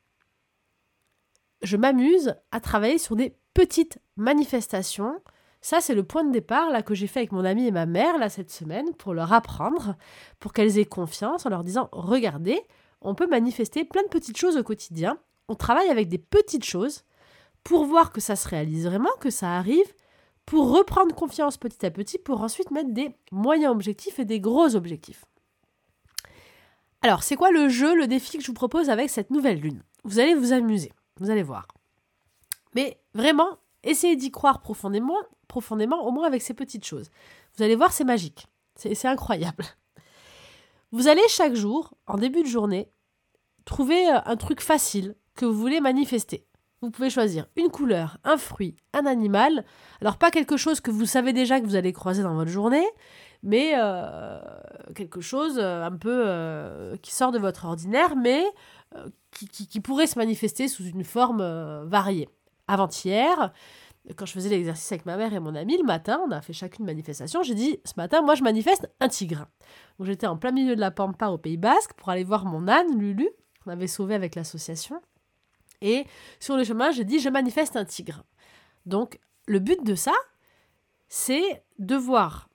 je 1.64 1.76
m'amuse 1.76 2.34
à 2.52 2.60
travailler 2.60 2.98
sur 2.98 3.16
des 3.16 3.36
petites 3.54 3.98
manifestations 4.16 5.20
ça, 5.64 5.80
c'est 5.80 5.94
le 5.94 6.02
point 6.02 6.24
de 6.24 6.30
départ 6.30 6.68
là 6.68 6.82
que 6.82 6.94
j'ai 6.94 7.06
fait 7.06 7.20
avec 7.20 7.32
mon 7.32 7.42
ami 7.42 7.66
et 7.66 7.70
ma 7.70 7.86
mère 7.86 8.18
là 8.18 8.28
cette 8.28 8.50
semaine 8.50 8.92
pour 8.98 9.14
leur 9.14 9.32
apprendre, 9.32 9.96
pour 10.38 10.52
qu'elles 10.52 10.78
aient 10.78 10.84
confiance 10.84 11.46
en 11.46 11.48
leur 11.48 11.64
disant 11.64 11.88
regardez, 11.90 12.60
on 13.00 13.14
peut 13.14 13.26
manifester 13.26 13.82
plein 13.82 14.02
de 14.02 14.08
petites 14.08 14.36
choses 14.36 14.58
au 14.58 14.62
quotidien. 14.62 15.16
On 15.48 15.54
travaille 15.54 15.88
avec 15.88 16.10
des 16.10 16.18
petites 16.18 16.66
choses 16.66 17.04
pour 17.62 17.86
voir 17.86 18.12
que 18.12 18.20
ça 18.20 18.36
se 18.36 18.46
réalise 18.46 18.84
vraiment, 18.84 19.08
que 19.20 19.30
ça 19.30 19.56
arrive, 19.56 19.90
pour 20.44 20.70
reprendre 20.70 21.14
confiance 21.14 21.56
petit 21.56 21.86
à 21.86 21.90
petit, 21.90 22.18
pour 22.18 22.42
ensuite 22.42 22.70
mettre 22.70 22.92
des 22.92 23.16
moyens 23.32 23.72
objectifs 23.72 24.18
et 24.18 24.26
des 24.26 24.40
gros 24.40 24.76
objectifs. 24.76 25.24
Alors, 27.00 27.22
c'est 27.22 27.36
quoi 27.36 27.50
le 27.50 27.70
jeu, 27.70 27.96
le 27.96 28.06
défi 28.06 28.36
que 28.36 28.42
je 28.42 28.48
vous 28.48 28.52
propose 28.52 28.90
avec 28.90 29.08
cette 29.08 29.30
nouvelle 29.30 29.60
lune? 29.60 29.82
Vous 30.04 30.18
allez 30.18 30.34
vous 30.34 30.52
amuser, 30.52 30.92
vous 31.18 31.30
allez 31.30 31.42
voir. 31.42 31.68
Mais 32.74 32.98
vraiment, 33.14 33.58
Essayez 33.84 34.16
d'y 34.16 34.30
croire 34.30 34.60
profondément, 34.60 35.18
profondément, 35.46 36.06
au 36.06 36.10
moins 36.10 36.26
avec 36.26 36.42
ces 36.42 36.54
petites 36.54 36.86
choses. 36.86 37.10
Vous 37.56 37.62
allez 37.62 37.76
voir, 37.76 37.92
c'est 37.92 38.04
magique. 38.04 38.46
C'est 38.76 39.06
incroyable. 39.06 39.64
Vous 40.90 41.06
allez 41.06 41.22
chaque 41.28 41.54
jour, 41.54 41.94
en 42.06 42.16
début 42.16 42.42
de 42.42 42.48
journée, 42.48 42.88
trouver 43.64 44.08
euh, 44.08 44.20
un 44.24 44.36
truc 44.36 44.60
facile 44.60 45.14
que 45.34 45.44
vous 45.44 45.58
voulez 45.58 45.80
manifester. 45.80 46.46
Vous 46.80 46.90
pouvez 46.90 47.10
choisir 47.10 47.46
une 47.56 47.70
couleur, 47.70 48.18
un 48.24 48.36
fruit, 48.36 48.76
un 48.92 49.06
animal. 49.06 49.64
Alors 50.00 50.18
pas 50.18 50.30
quelque 50.30 50.56
chose 50.56 50.80
que 50.80 50.90
vous 50.90 51.06
savez 51.06 51.32
déjà 51.32 51.60
que 51.60 51.66
vous 51.66 51.76
allez 51.76 51.92
croiser 51.92 52.22
dans 52.22 52.34
votre 52.34 52.50
journée, 52.50 52.86
mais 53.44 53.74
euh, 53.76 54.40
quelque 54.94 55.20
chose 55.20 55.58
euh, 55.58 55.84
un 55.84 55.92
peu 55.92 56.96
qui 57.02 57.14
sort 57.14 57.30
de 57.30 57.38
votre 57.38 57.66
ordinaire, 57.66 58.16
mais 58.16 58.42
qui, 59.30 59.80
pourrait 59.80 60.06
se 60.06 60.18
manifester 60.18 60.66
sous 60.68 60.84
une 60.84 61.04
forme 61.04 61.42
variée. 61.86 62.28
Avant-hier, 62.68 63.52
quand 64.16 64.24
je 64.24 64.32
faisais 64.32 64.48
l'exercice 64.48 64.90
avec 64.92 65.04
ma 65.04 65.16
mère 65.16 65.34
et 65.34 65.40
mon 65.40 65.54
ami, 65.54 65.76
le 65.76 65.84
matin, 65.84 66.20
on 66.26 66.30
a 66.30 66.40
fait 66.40 66.52
chacune 66.52 66.84
une 66.84 66.86
manifestation. 66.86 67.42
J'ai 67.42 67.54
dit, 67.54 67.80
ce 67.84 67.94
matin, 67.96 68.22
moi, 68.22 68.34
je 68.34 68.42
manifeste 68.42 68.88
un 69.00 69.08
tigre. 69.08 69.46
Donc, 69.98 70.06
j'étais 70.06 70.26
en 70.26 70.36
plein 70.36 70.52
milieu 70.52 70.76
de 70.76 70.80
la 70.80 70.90
pampa 70.90 71.28
au 71.28 71.38
Pays 71.38 71.56
Basque 71.56 71.94
pour 71.94 72.10
aller 72.10 72.24
voir 72.24 72.44
mon 72.44 72.68
âne, 72.68 72.98
Lulu, 72.98 73.28
qu'on 73.62 73.70
avait 73.70 73.86
sauvé 73.86 74.14
avec 74.14 74.36
l'association. 74.36 75.02
Et 75.80 76.06
sur 76.38 76.56
le 76.56 76.64
chemin, 76.64 76.90
j'ai 76.92 77.04
dit, 77.04 77.18
je 77.18 77.28
manifeste 77.28 77.76
un 77.76 77.84
tigre. 77.84 78.24
Donc, 78.86 79.18
le 79.46 79.58
but 79.58 79.82
de 79.84 79.94
ça, 79.94 80.14
c'est 81.08 81.64
de 81.78 81.96
voir 81.96 82.48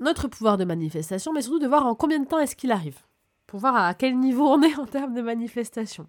notre 0.00 0.28
pouvoir 0.28 0.56
de 0.56 0.64
manifestation, 0.64 1.32
mais 1.32 1.42
surtout 1.42 1.58
de 1.58 1.66
voir 1.66 1.86
en 1.86 1.94
combien 1.94 2.18
de 2.18 2.26
temps 2.26 2.38
est-ce 2.38 2.56
qu'il 2.56 2.72
arrive, 2.72 2.98
pour 3.46 3.60
voir 3.60 3.76
à 3.76 3.94
quel 3.94 4.18
niveau 4.18 4.46
on 4.46 4.62
est 4.62 4.78
en 4.78 4.86
termes 4.86 5.14
de 5.14 5.22
manifestation. 5.22 6.06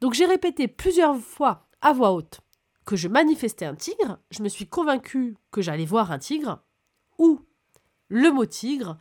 Donc 0.00 0.14
j'ai 0.14 0.26
répété 0.26 0.68
plusieurs 0.68 1.16
fois 1.16 1.66
à 1.80 1.92
voix 1.92 2.12
haute 2.12 2.40
que 2.84 2.96
je 2.96 3.08
manifestais 3.08 3.64
un 3.64 3.74
tigre, 3.74 4.18
je 4.30 4.42
me 4.42 4.48
suis 4.48 4.66
convaincue 4.66 5.36
que 5.50 5.60
j'allais 5.60 5.84
voir 5.84 6.12
un 6.12 6.18
tigre, 6.18 6.62
ou 7.18 7.40
le 8.08 8.30
mot 8.30 8.46
tigre, 8.46 8.96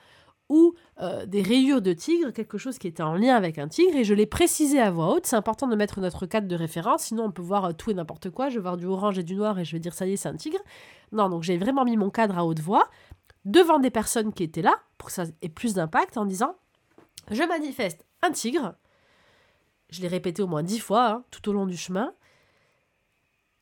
ou 0.50 0.74
euh, 1.02 1.26
des 1.26 1.42
rayures 1.42 1.82
de 1.82 1.94
tigre, 1.94 2.32
quelque 2.32 2.58
chose 2.58 2.78
qui 2.78 2.88
était 2.88 3.04
en 3.04 3.16
lien 3.16 3.36
avec 3.36 3.58
un 3.58 3.68
tigre, 3.68 3.96
et 3.96 4.04
je 4.04 4.14
l'ai 4.14 4.26
précisé 4.26 4.80
à 4.80 4.92
voix 4.92 5.14
haute. 5.14 5.26
C'est 5.26 5.36
important 5.36 5.68
de 5.68 5.76
mettre 5.76 6.00
notre 6.00 6.26
cadre 6.26 6.48
de 6.48 6.56
référence, 6.56 7.04
sinon 7.04 7.26
on 7.26 7.32
peut 7.32 7.42
voir 7.42 7.66
euh, 7.66 7.74
tout 7.74 7.92
et 7.92 7.94
n'importe 7.94 8.30
quoi. 8.30 8.50
Je 8.50 8.56
vais 8.56 8.62
voir 8.62 8.78
du 8.78 8.86
orange 8.86 9.18
et 9.18 9.24
du 9.24 9.36
noir 9.36 9.58
et 9.60 9.66
je 9.66 9.72
vais 9.72 9.80
dire 9.80 9.94
ça 9.94 10.06
y 10.06 10.14
est, 10.14 10.18
c'est 10.18 10.30
un 10.30 10.36
tigre. 10.36 10.60
Non, 11.12 11.30
donc 11.30 11.44
j'ai 11.44 11.58
vraiment 11.58 11.84
mis 11.84 11.98
mon 11.98 12.10
cadre 12.10 12.38
à 12.38 12.46
haute 12.46 12.60
voix, 12.60 12.88
devant 13.46 13.80
des 13.80 13.92
personnes 13.92 14.34
qui 14.34 14.44
étaient 14.44 14.62
là, 14.62 14.76
pour 14.98 15.08
que 15.08 15.14
ça 15.14 15.26
ait 15.42 15.50
plus 15.50 15.74
d'impact, 15.74 16.18
en 16.18 16.26
disant 16.26 16.56
Je 17.32 17.44
manifeste 17.44 18.06
un 18.22 18.32
tigre. 18.32 18.76
Je 19.90 20.02
l'ai 20.02 20.08
répété 20.08 20.42
au 20.42 20.48
moins 20.48 20.64
dix 20.64 20.80
fois, 20.80 21.08
hein, 21.08 21.24
tout 21.32 21.48
au 21.50 21.54
long 21.54 21.66
du 21.66 21.78
chemin 21.78 22.14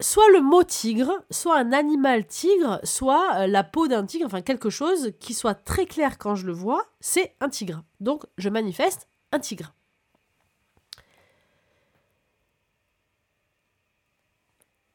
soit 0.03 0.29
le 0.31 0.41
mot 0.41 0.63
tigre, 0.63 1.23
soit 1.31 1.57
un 1.57 1.71
animal 1.71 2.27
tigre, 2.27 2.79
soit 2.83 3.35
euh, 3.37 3.47
la 3.47 3.63
peau 3.63 3.87
d'un 3.87 4.05
tigre, 4.05 4.25
enfin 4.25 4.41
quelque 4.41 4.69
chose 4.69 5.13
qui 5.19 5.33
soit 5.33 5.55
très 5.55 5.85
clair 5.85 6.17
quand 6.17 6.35
je 6.35 6.45
le 6.45 6.53
vois, 6.53 6.85
c'est 6.99 7.35
un 7.39 7.49
tigre. 7.49 7.83
Donc 7.99 8.25
je 8.37 8.49
manifeste 8.49 9.07
un 9.31 9.39
tigre. 9.39 9.73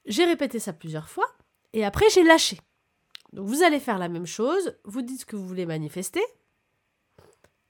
J'ai 0.05 0.24
répété 0.24 0.59
ça 0.59 0.72
plusieurs 0.72 1.09
fois 1.09 1.27
et 1.72 1.85
après 1.85 2.09
j'ai 2.11 2.22
lâché. 2.22 2.59
Donc 3.32 3.46
vous 3.46 3.62
allez 3.62 3.80
faire 3.80 3.98
la 3.98 4.08
même 4.08 4.26
chose, 4.26 4.76
vous 4.84 5.02
dites 5.02 5.20
ce 5.20 5.26
que 5.26 5.36
vous 5.36 5.46
voulez 5.46 5.66
manifester, 5.66 6.22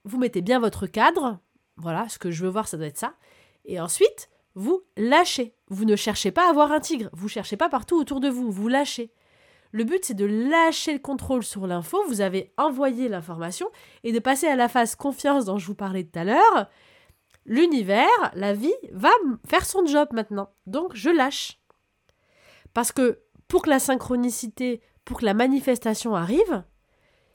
vous 0.05 0.17
mettez 0.17 0.41
bien 0.41 0.59
votre 0.59 0.87
cadre, 0.87 1.39
voilà, 1.75 2.07
ce 2.09 2.17
que 2.19 2.31
je 2.31 2.43
veux 2.43 2.49
voir 2.49 2.67
ça 2.67 2.77
doit 2.77 2.87
être 2.87 2.97
ça, 2.97 3.15
et 3.65 3.79
ensuite 3.79 4.29
vous 4.55 4.83
lâchez. 4.97 5.55
Vous 5.67 5.85
ne 5.85 5.95
cherchez 5.95 6.31
pas 6.31 6.47
à 6.47 6.49
avoir 6.49 6.71
un 6.71 6.79
tigre, 6.79 7.09
vous 7.13 7.27
cherchez 7.27 7.57
pas 7.57 7.69
partout 7.69 7.97
autour 7.97 8.19
de 8.19 8.29
vous, 8.29 8.51
vous 8.51 8.67
lâchez. 8.67 9.13
Le 9.71 9.83
but, 9.83 10.03
c'est 10.03 10.15
de 10.15 10.25
lâcher 10.25 10.93
le 10.93 10.99
contrôle 10.99 11.43
sur 11.43 11.67
l'info, 11.67 12.03
vous 12.07 12.21
avez 12.21 12.51
envoyé 12.57 13.07
l'information, 13.07 13.69
et 14.03 14.11
de 14.11 14.19
passer 14.19 14.47
à 14.47 14.55
la 14.55 14.67
phase 14.67 14.95
confiance 14.95 15.45
dont 15.45 15.59
je 15.59 15.67
vous 15.67 15.75
parlais 15.75 16.03
tout 16.03 16.17
à 16.17 16.23
l'heure. 16.23 16.67
L'univers, 17.45 18.31
la 18.33 18.53
vie, 18.53 18.73
va 18.91 19.11
faire 19.47 19.65
son 19.65 19.85
job 19.85 20.09
maintenant. 20.11 20.49
Donc, 20.65 20.95
je 20.95 21.09
lâche. 21.09 21.59
Parce 22.73 22.91
que 22.91 23.21
pour 23.47 23.61
que 23.63 23.69
la 23.69 23.79
synchronicité, 23.79 24.81
pour 25.09 25.19
que 25.19 25.25
la 25.25 25.33
manifestation 25.33 26.15
arrive, 26.15 26.63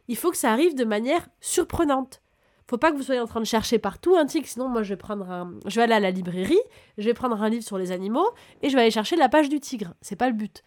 il 0.08 0.16
faut 0.16 0.30
que 0.30 0.37
ça 0.37 0.52
arrive 0.52 0.74
de 0.74 0.84
manière 0.84 1.28
surprenante 1.40 2.22
faut 2.66 2.78
pas 2.78 2.90
que 2.90 2.96
vous 2.96 3.02
soyez 3.02 3.20
en 3.20 3.26
train 3.26 3.40
de 3.40 3.46
chercher 3.46 3.78
partout 3.78 4.16
un 4.16 4.26
tigre, 4.26 4.46
sinon 4.46 4.68
moi 4.68 4.82
je 4.82 4.90
vais 4.90 4.96
prendre 4.96 5.30
un... 5.30 5.54
je 5.66 5.76
vais 5.76 5.82
aller 5.82 5.94
à 5.94 6.00
la 6.00 6.10
librairie, 6.10 6.60
je 6.96 7.04
vais 7.04 7.14
prendre 7.14 7.40
un 7.42 7.48
livre 7.48 7.64
sur 7.64 7.76
les 7.76 7.92
animaux 7.92 8.32
et 8.62 8.70
je 8.70 8.74
vais 8.74 8.82
aller 8.82 8.90
chercher 8.90 9.16
la 9.16 9.28
page 9.28 9.48
du 9.48 9.60
tigre. 9.60 9.94
C'est 10.00 10.16
pas 10.16 10.28
le 10.28 10.34
but. 10.34 10.62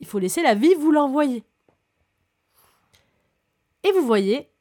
Il 0.00 0.06
faut 0.06 0.18
laisser 0.18 0.42
la 0.42 0.54
vie 0.54 0.74
vous 0.74 0.92
l'envoyer. 0.92 1.44
Et 3.82 3.90
vous 3.92 4.06
voyez, 4.06 4.52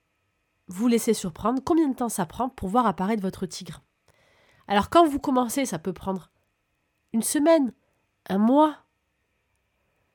vous 0.67 0.87
laissez 0.87 1.13
surprendre 1.13 1.61
combien 1.63 1.87
de 1.87 1.95
temps 1.95 2.09
ça 2.09 2.25
prend 2.25 2.49
pour 2.49 2.69
voir 2.69 2.87
apparaître 2.87 3.21
votre 3.21 3.45
tigre. 3.45 3.83
Alors 4.67 4.89
quand 4.89 5.05
vous 5.05 5.19
commencez, 5.19 5.65
ça 5.65 5.77
peut 5.77 5.93
prendre 5.93 6.31
une 7.13 7.21
semaine, 7.21 7.73
un 8.27 8.39
mois. 8.39 8.77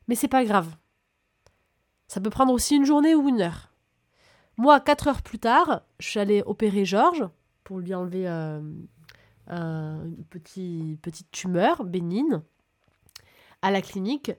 Mais 0.08 0.16
c'est 0.16 0.26
pas 0.28 0.44
grave. 0.44 0.76
Ça 2.08 2.20
peut 2.20 2.30
prendre 2.30 2.52
aussi 2.52 2.76
une 2.76 2.84
journée 2.84 3.14
ou 3.14 3.28
une 3.28 3.40
heure. 3.40 3.72
Moi, 4.56 4.80
quatre 4.80 5.08
heures 5.08 5.22
plus 5.22 5.38
tard, 5.38 5.82
je 5.98 6.08
suis 6.08 6.20
allée 6.20 6.42
opérer 6.46 6.84
Georges 6.84 7.28
pour 7.64 7.78
lui 7.78 7.94
enlever 7.94 8.26
euh, 8.28 8.60
une 9.50 10.96
petite 10.98 11.30
tumeur 11.30 11.84
bénigne 11.84 12.40
à 13.62 13.70
la 13.70 13.82
clinique. 13.82 14.32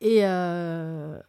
Et, 0.00 0.24
euh, 0.24 1.20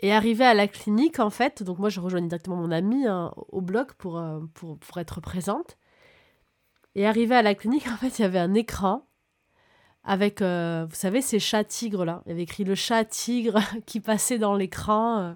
et 0.00 0.12
arrivé 0.12 0.44
à 0.44 0.54
la 0.54 0.68
clinique, 0.68 1.18
en 1.20 1.30
fait, 1.30 1.62
donc 1.62 1.78
moi 1.78 1.88
je 1.88 2.00
rejoignais 2.00 2.28
directement 2.28 2.56
mon 2.56 2.70
ami 2.70 3.06
hein, 3.06 3.32
au 3.48 3.62
bloc 3.62 3.94
pour, 3.94 4.18
euh, 4.18 4.40
pour, 4.54 4.78
pour, 4.78 4.98
être 4.98 5.20
présente. 5.20 5.78
Et 6.94 7.06
arrivé 7.06 7.34
à 7.34 7.42
la 7.42 7.54
clinique, 7.54 7.88
en 7.92 7.96
fait, 7.96 8.18
il 8.18 8.22
y 8.22 8.24
avait 8.24 8.38
un 8.38 8.54
écran 8.54 9.05
avec, 10.06 10.40
euh, 10.40 10.86
vous 10.88 10.94
savez, 10.94 11.20
ces 11.20 11.40
chats 11.40 11.64
tigres 11.64 12.04
là. 12.04 12.22
Il 12.24 12.28
y 12.30 12.32
avait 12.32 12.44
écrit 12.44 12.62
le 12.62 12.76
chat 12.76 13.04
tigre 13.04 13.58
qui 13.86 13.98
passait 14.00 14.38
dans 14.38 14.54
l'écran, 14.54 15.18
euh, 15.18 15.32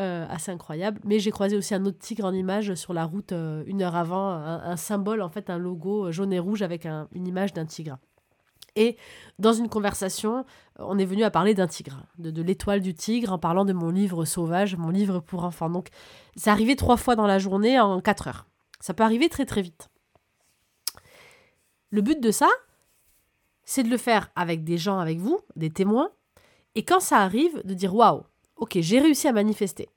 euh, 0.00 0.26
assez 0.28 0.50
incroyable. 0.50 1.00
Mais 1.04 1.20
j'ai 1.20 1.30
croisé 1.30 1.56
aussi 1.56 1.72
un 1.74 1.84
autre 1.86 1.98
tigre 1.98 2.24
en 2.24 2.32
image 2.32 2.74
sur 2.74 2.92
la 2.92 3.04
route 3.04 3.32
une 3.32 3.82
heure 3.82 3.94
avant, 3.94 4.30
un, 4.30 4.76
symbole, 4.76 5.22
en 5.22 5.28
fait, 5.28 5.50
un 5.50 5.58
logo 5.58 6.10
jaune 6.10 6.32
et 6.32 6.40
rouge 6.40 6.62
avec 6.62 6.84
une 6.84 7.26
image 7.26 7.52
d'un 7.52 7.64
tigre. 7.64 7.98
Et 8.74 8.98
dans 9.38 9.54
une 9.54 9.68
conversation, 9.68 10.44
on 10.78 10.98
est 10.98 11.06
venu 11.06 11.22
à 11.22 11.30
parler 11.30 11.54
d'un 11.54 11.66
tigre, 11.66 12.02
de, 12.18 12.30
de 12.30 12.42
l'étoile 12.42 12.80
du 12.80 12.92
tigre, 12.92 13.32
en 13.32 13.38
parlant 13.38 13.64
de 13.64 13.72
mon 13.72 13.88
livre 13.88 14.26
sauvage, 14.26 14.76
mon 14.76 14.90
livre 14.90 15.20
pour 15.20 15.44
enfants. 15.44 15.70
Donc, 15.70 15.88
c'est 16.34 16.50
arrivé 16.50 16.76
trois 16.76 16.98
fois 16.98 17.16
dans 17.16 17.26
la 17.26 17.38
journée 17.38 17.80
en 17.80 18.00
quatre 18.00 18.26
heures. 18.28 18.46
Ça 18.80 18.92
peut 18.92 19.04
arriver 19.04 19.30
très 19.30 19.46
très 19.46 19.62
vite. 19.62 19.88
Le 21.90 22.02
but 22.02 22.20
de 22.20 22.30
ça, 22.30 22.48
c'est 23.66 23.82
de 23.82 23.90
le 23.90 23.98
faire 23.98 24.30
avec 24.34 24.64
des 24.64 24.78
gens 24.78 24.98
avec 24.98 25.18
vous, 25.18 25.40
des 25.56 25.70
témoins, 25.70 26.10
et 26.76 26.84
quand 26.84 27.00
ça 27.00 27.18
arrive, 27.18 27.60
de 27.64 27.74
dire 27.74 27.94
waouh, 27.94 28.22
ok, 28.56 28.78
j'ai 28.80 29.00
réussi 29.00 29.28
à 29.28 29.32
manifester. 29.32 29.90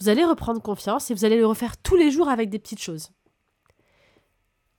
Vous 0.00 0.08
allez 0.08 0.24
reprendre 0.24 0.60
confiance 0.60 1.10
et 1.10 1.14
vous 1.14 1.24
allez 1.24 1.38
le 1.38 1.46
refaire 1.46 1.76
tous 1.76 1.96
les 1.96 2.10
jours 2.10 2.28
avec 2.28 2.50
des 2.50 2.58
petites 2.58 2.82
choses. 2.82 3.10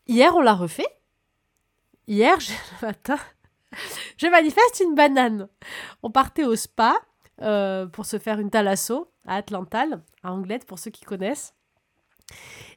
Hier, 0.08 0.36
on 0.36 0.42
l'a 0.42 0.54
refait. 0.54 0.88
Hier, 2.08 2.38
le 2.82 2.88
matin, 2.88 3.20
je 4.18 4.28
manifeste 4.28 4.82
une 4.84 4.96
banane. 4.96 5.48
On 6.04 6.12
partait 6.12 6.46
au 6.46 6.56
spa 6.56 6.96
euh, 7.42 7.86
pour 7.86 8.06
se 8.06 8.18
faire 8.18 8.40
une 8.40 8.50
thalasso 8.50 9.12
à 9.26 9.36
Atlantal, 9.36 10.02
à 10.24 10.34
Anglette, 10.34 10.66
pour 10.66 10.80
ceux 10.80 10.92
qui 10.92 11.06
connaissent. 11.06 11.54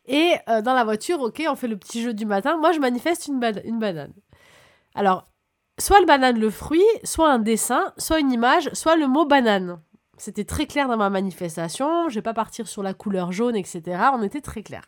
Et 0.07 0.35
euh, 0.48 0.62
dans 0.62 0.75
la 0.75 0.85
voiture, 0.85 1.20
ok, 1.20 1.42
on 1.48 1.57
fait 1.57 1.68
le 1.68 1.77
petit 1.77 2.03
jeu 2.03 2.12
du 2.12 2.27
matin. 2.27 2.59
Moi, 2.59 2.72
je 2.72 2.81
manifeste 2.81 3.29
une 3.29 3.40
banane. 3.40 4.12
Alors, 4.95 5.25
soit 5.79 6.01
le 6.01 6.07
banane, 6.07 6.39
le 6.39 6.51
fruit, 6.51 6.85
soit 7.05 7.31
un 7.31 7.39
dessin, 7.39 7.93
soit 7.97 8.21
une 8.21 8.33
image, 8.33 8.71
soit 8.73 8.97
le 8.97 9.07
mot 9.07 9.25
banane. 9.25 9.81
C'était 10.19 10.45
très 10.45 10.67
clair 10.67 10.89
dans 10.89 10.97
ma 10.97 11.11
manifestation. 11.11 12.09
Je 12.09 12.17
vais 12.17 12.23
pas 12.23 12.35
partir 12.35 12.69
sur 12.69 12.83
la 12.83 12.95
couleur 12.95 13.33
jaune, 13.33 13.57
etc. 13.57 13.83
On 14.13 14.23
était 14.23 14.41
très 14.41 14.63
clair. 14.63 14.83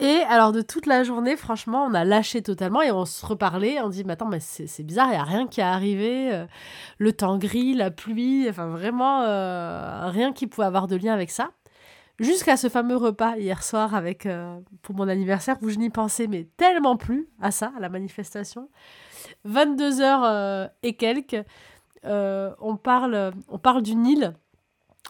Et 0.00 0.22
alors 0.28 0.50
de 0.50 0.60
toute 0.60 0.86
la 0.86 1.04
journée, 1.04 1.36
franchement, 1.36 1.84
on 1.88 1.94
a 1.94 2.04
lâché 2.04 2.42
totalement 2.42 2.82
et 2.82 2.90
on 2.90 3.04
se 3.04 3.24
reparlait. 3.24 3.80
On 3.80 3.88
dit, 3.88 4.02
mais 4.04 4.14
attends, 4.14 4.28
mais 4.28 4.40
c'est 4.40 4.82
bizarre, 4.82 5.06
il 5.06 5.12
n'y 5.12 5.16
a 5.16 5.22
rien 5.24 5.46
qui 5.46 5.60
est 5.60 5.64
arrivé. 5.64 6.34
Euh, 6.34 6.46
le 6.98 7.12
temps 7.12 7.38
gris, 7.38 7.74
la 7.74 7.90
pluie, 7.92 8.48
enfin 8.50 8.66
vraiment 8.66 9.22
euh, 9.22 10.08
rien 10.10 10.32
qui 10.32 10.48
pouvait 10.48 10.66
avoir 10.66 10.88
de 10.88 10.96
lien 10.96 11.14
avec 11.14 11.30
ça. 11.30 11.50
Jusqu'à 12.20 12.56
ce 12.56 12.68
fameux 12.68 12.96
repas 12.96 13.36
hier 13.36 13.64
soir 13.64 13.94
avec 13.94 14.26
euh, 14.26 14.60
pour 14.82 14.94
mon 14.94 15.08
anniversaire 15.08 15.56
où 15.62 15.68
je 15.68 15.78
n'y 15.78 15.90
pensais 15.90 16.28
mais 16.28 16.46
tellement 16.56 16.96
plus 16.96 17.28
à 17.40 17.50
ça, 17.50 17.72
à 17.76 17.80
la 17.80 17.88
manifestation. 17.88 18.68
22 19.44 20.00
heures 20.00 20.24
euh, 20.24 20.68
et 20.84 20.94
quelques, 20.94 21.44
euh, 22.04 22.54
on 22.60 22.76
parle, 22.76 23.32
on 23.48 23.58
parle 23.58 23.82
du 23.82 23.96
Nil. 23.96 24.34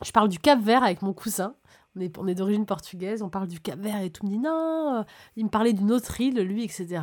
Je 0.02 0.12
parle 0.12 0.28
du 0.28 0.38
Cap 0.38 0.58
Vert 0.60 0.82
avec 0.82 1.02
mon 1.02 1.12
cousin. 1.12 1.54
On 1.94 2.00
est, 2.00 2.16
on 2.18 2.26
est 2.26 2.34
d'origine 2.34 2.64
portugaise. 2.64 3.22
On 3.22 3.28
parle 3.28 3.48
du 3.48 3.60
Cap 3.60 3.78
Vert 3.78 4.00
et 4.00 4.10
tout. 4.10 4.24
Me 4.24 4.30
dit 4.30 4.38
non. 4.38 5.04
Il 5.36 5.44
me 5.44 5.50
parlait 5.50 5.74
d'une 5.74 5.92
autre 5.92 6.20
île, 6.20 6.40
lui, 6.40 6.64
etc. 6.64 7.02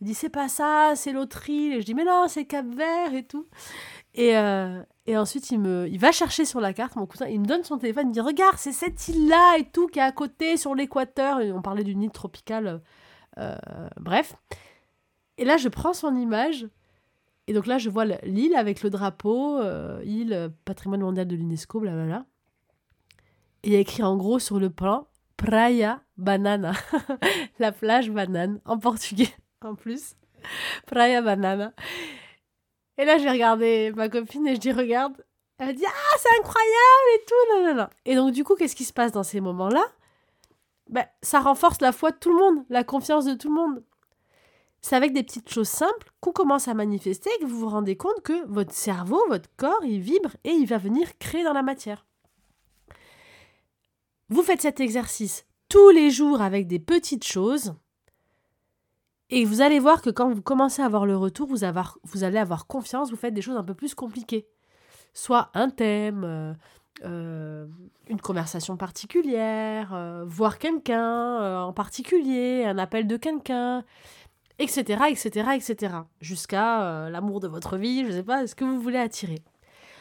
Il 0.00 0.06
dit 0.06 0.14
c'est 0.14 0.28
pas 0.28 0.48
ça, 0.48 0.92
c'est 0.96 1.12
l'autre 1.12 1.48
île. 1.48 1.72
Et 1.72 1.80
je 1.80 1.86
dis 1.86 1.94
mais 1.94 2.04
non, 2.04 2.26
c'est 2.28 2.44
Cap 2.44 2.66
Vert 2.66 3.14
et 3.14 3.24
tout. 3.24 3.46
Et, 4.14 4.36
euh, 4.36 4.82
et 5.06 5.16
ensuite, 5.16 5.50
il, 5.50 5.60
me, 5.60 5.88
il 5.88 5.98
va 5.98 6.12
chercher 6.12 6.44
sur 6.44 6.60
la 6.60 6.72
carte, 6.72 6.96
mon 6.96 7.06
cousin, 7.06 7.26
il 7.26 7.40
me 7.40 7.46
donne 7.46 7.64
son 7.64 7.78
téléphone, 7.78 8.04
il 8.06 8.08
me 8.08 8.12
dit 8.12 8.20
Regarde, 8.20 8.56
c'est 8.58 8.72
cette 8.72 9.08
île-là 9.08 9.58
et 9.58 9.64
tout 9.64 9.86
qui 9.86 9.98
est 9.98 10.02
à 10.02 10.12
côté 10.12 10.56
sur 10.56 10.74
l'équateur. 10.74 11.38
On 11.54 11.62
parlait 11.62 11.84
d'une 11.84 12.02
île 12.02 12.10
tropicale. 12.10 12.82
Euh, 13.38 13.56
bref. 13.98 14.34
Et 15.38 15.44
là, 15.44 15.56
je 15.56 15.68
prends 15.68 15.92
son 15.92 16.16
image. 16.16 16.68
Et 17.46 17.52
donc 17.52 17.66
là, 17.66 17.78
je 17.78 17.88
vois 17.88 18.04
l'île 18.04 18.54
avec 18.54 18.82
le 18.82 18.90
drapeau, 18.90 19.58
euh, 19.58 20.00
île 20.04 20.52
patrimoine 20.64 21.00
mondial 21.00 21.26
de 21.26 21.34
l'UNESCO, 21.34 21.80
blablabla. 21.80 22.26
Et 23.62 23.68
il 23.68 23.72
y 23.72 23.76
a 23.76 23.80
écrit 23.80 24.02
en 24.02 24.16
gros 24.16 24.38
sur 24.38 24.58
le 24.58 24.70
plan 24.70 25.08
Praia 25.36 26.00
Banana. 26.16 26.72
la 27.58 27.72
plage 27.72 28.10
banane, 28.10 28.60
en 28.64 28.78
portugais 28.78 29.34
en 29.62 29.74
plus. 29.74 30.14
Praia 30.86 31.22
Banana. 31.22 31.72
Et 33.00 33.06
là, 33.06 33.16
j'ai 33.16 33.30
regardé 33.30 33.92
ma 33.96 34.10
copine 34.10 34.46
et 34.46 34.54
je 34.54 34.60
dis 34.60 34.72
Regarde. 34.72 35.14
Elle 35.56 35.74
dit 35.74 35.86
Ah, 35.86 36.16
c'est 36.18 36.38
incroyable 36.38 37.08
et 37.14 37.24
tout. 37.26 37.64
Non, 37.64 37.74
non, 37.74 37.88
Et 38.04 38.14
donc, 38.14 38.32
du 38.32 38.44
coup, 38.44 38.56
qu'est-ce 38.56 38.76
qui 38.76 38.84
se 38.84 38.92
passe 38.92 39.10
dans 39.10 39.22
ces 39.22 39.40
moments-là? 39.40 39.82
Ben, 40.90 41.06
Ça 41.22 41.40
renforce 41.40 41.80
la 41.80 41.92
foi 41.92 42.10
de 42.10 42.18
tout 42.18 42.28
le 42.28 42.38
monde, 42.38 42.62
la 42.68 42.84
confiance 42.84 43.24
de 43.24 43.32
tout 43.32 43.48
le 43.48 43.54
monde. 43.54 43.82
C'est 44.82 44.96
avec 44.96 45.14
des 45.14 45.22
petites 45.22 45.50
choses 45.50 45.68
simples 45.68 46.12
qu'on 46.20 46.32
commence 46.32 46.68
à 46.68 46.74
manifester 46.74 47.30
et 47.34 47.42
que 47.42 47.46
vous 47.46 47.60
vous 47.60 47.68
rendez 47.70 47.96
compte 47.96 48.20
que 48.22 48.46
votre 48.46 48.74
cerveau, 48.74 49.22
votre 49.28 49.48
corps, 49.56 49.82
il 49.82 50.00
vibre 50.00 50.36
et 50.44 50.50
il 50.50 50.66
va 50.66 50.76
venir 50.76 51.16
créer 51.18 51.42
dans 51.42 51.54
la 51.54 51.62
matière. 51.62 52.04
Vous 54.28 54.42
faites 54.42 54.60
cet 54.60 54.78
exercice 54.78 55.46
tous 55.70 55.88
les 55.88 56.10
jours 56.10 56.42
avec 56.42 56.66
des 56.66 56.78
petites 56.78 57.24
choses 57.24 57.74
et 59.30 59.44
vous 59.44 59.60
allez 59.60 59.78
voir 59.78 60.02
que 60.02 60.10
quand 60.10 60.30
vous 60.30 60.42
commencez 60.42 60.82
à 60.82 60.86
avoir 60.86 61.06
le 61.06 61.16
retour, 61.16 61.46
vous, 61.48 61.58
vous 62.04 62.24
allez 62.24 62.38
avoir 62.38 62.66
confiance, 62.66 63.10
vous 63.10 63.16
faites 63.16 63.34
des 63.34 63.42
choses 63.42 63.56
un 63.56 63.64
peu 63.64 63.74
plus 63.74 63.94
compliquées. 63.94 64.48
Soit 65.14 65.50
un 65.54 65.70
thème, 65.70 66.24
euh, 66.24 66.52
euh, 67.04 67.66
une 68.08 68.20
conversation 68.20 68.76
particulière, 68.76 69.94
euh, 69.94 70.24
voir 70.26 70.58
quelqu'un 70.58 71.62
en 71.62 71.72
particulier, 71.72 72.64
un 72.64 72.78
appel 72.78 73.06
de 73.06 73.16
quelqu'un 73.16 73.84
etc., 74.58 75.04
etc., 75.08 75.50
etc. 75.54 75.94
Jusqu'à 76.20 77.08
l'amour 77.08 77.40
de 77.40 77.48
votre 77.48 77.78
vie, 77.78 78.02
je 78.02 78.08
ne 78.08 78.12
sais 78.12 78.22
pas, 78.22 78.46
ce 78.46 78.54
que 78.54 78.64
vous 78.64 78.78
voulez 78.78 78.98
attirer. 78.98 79.38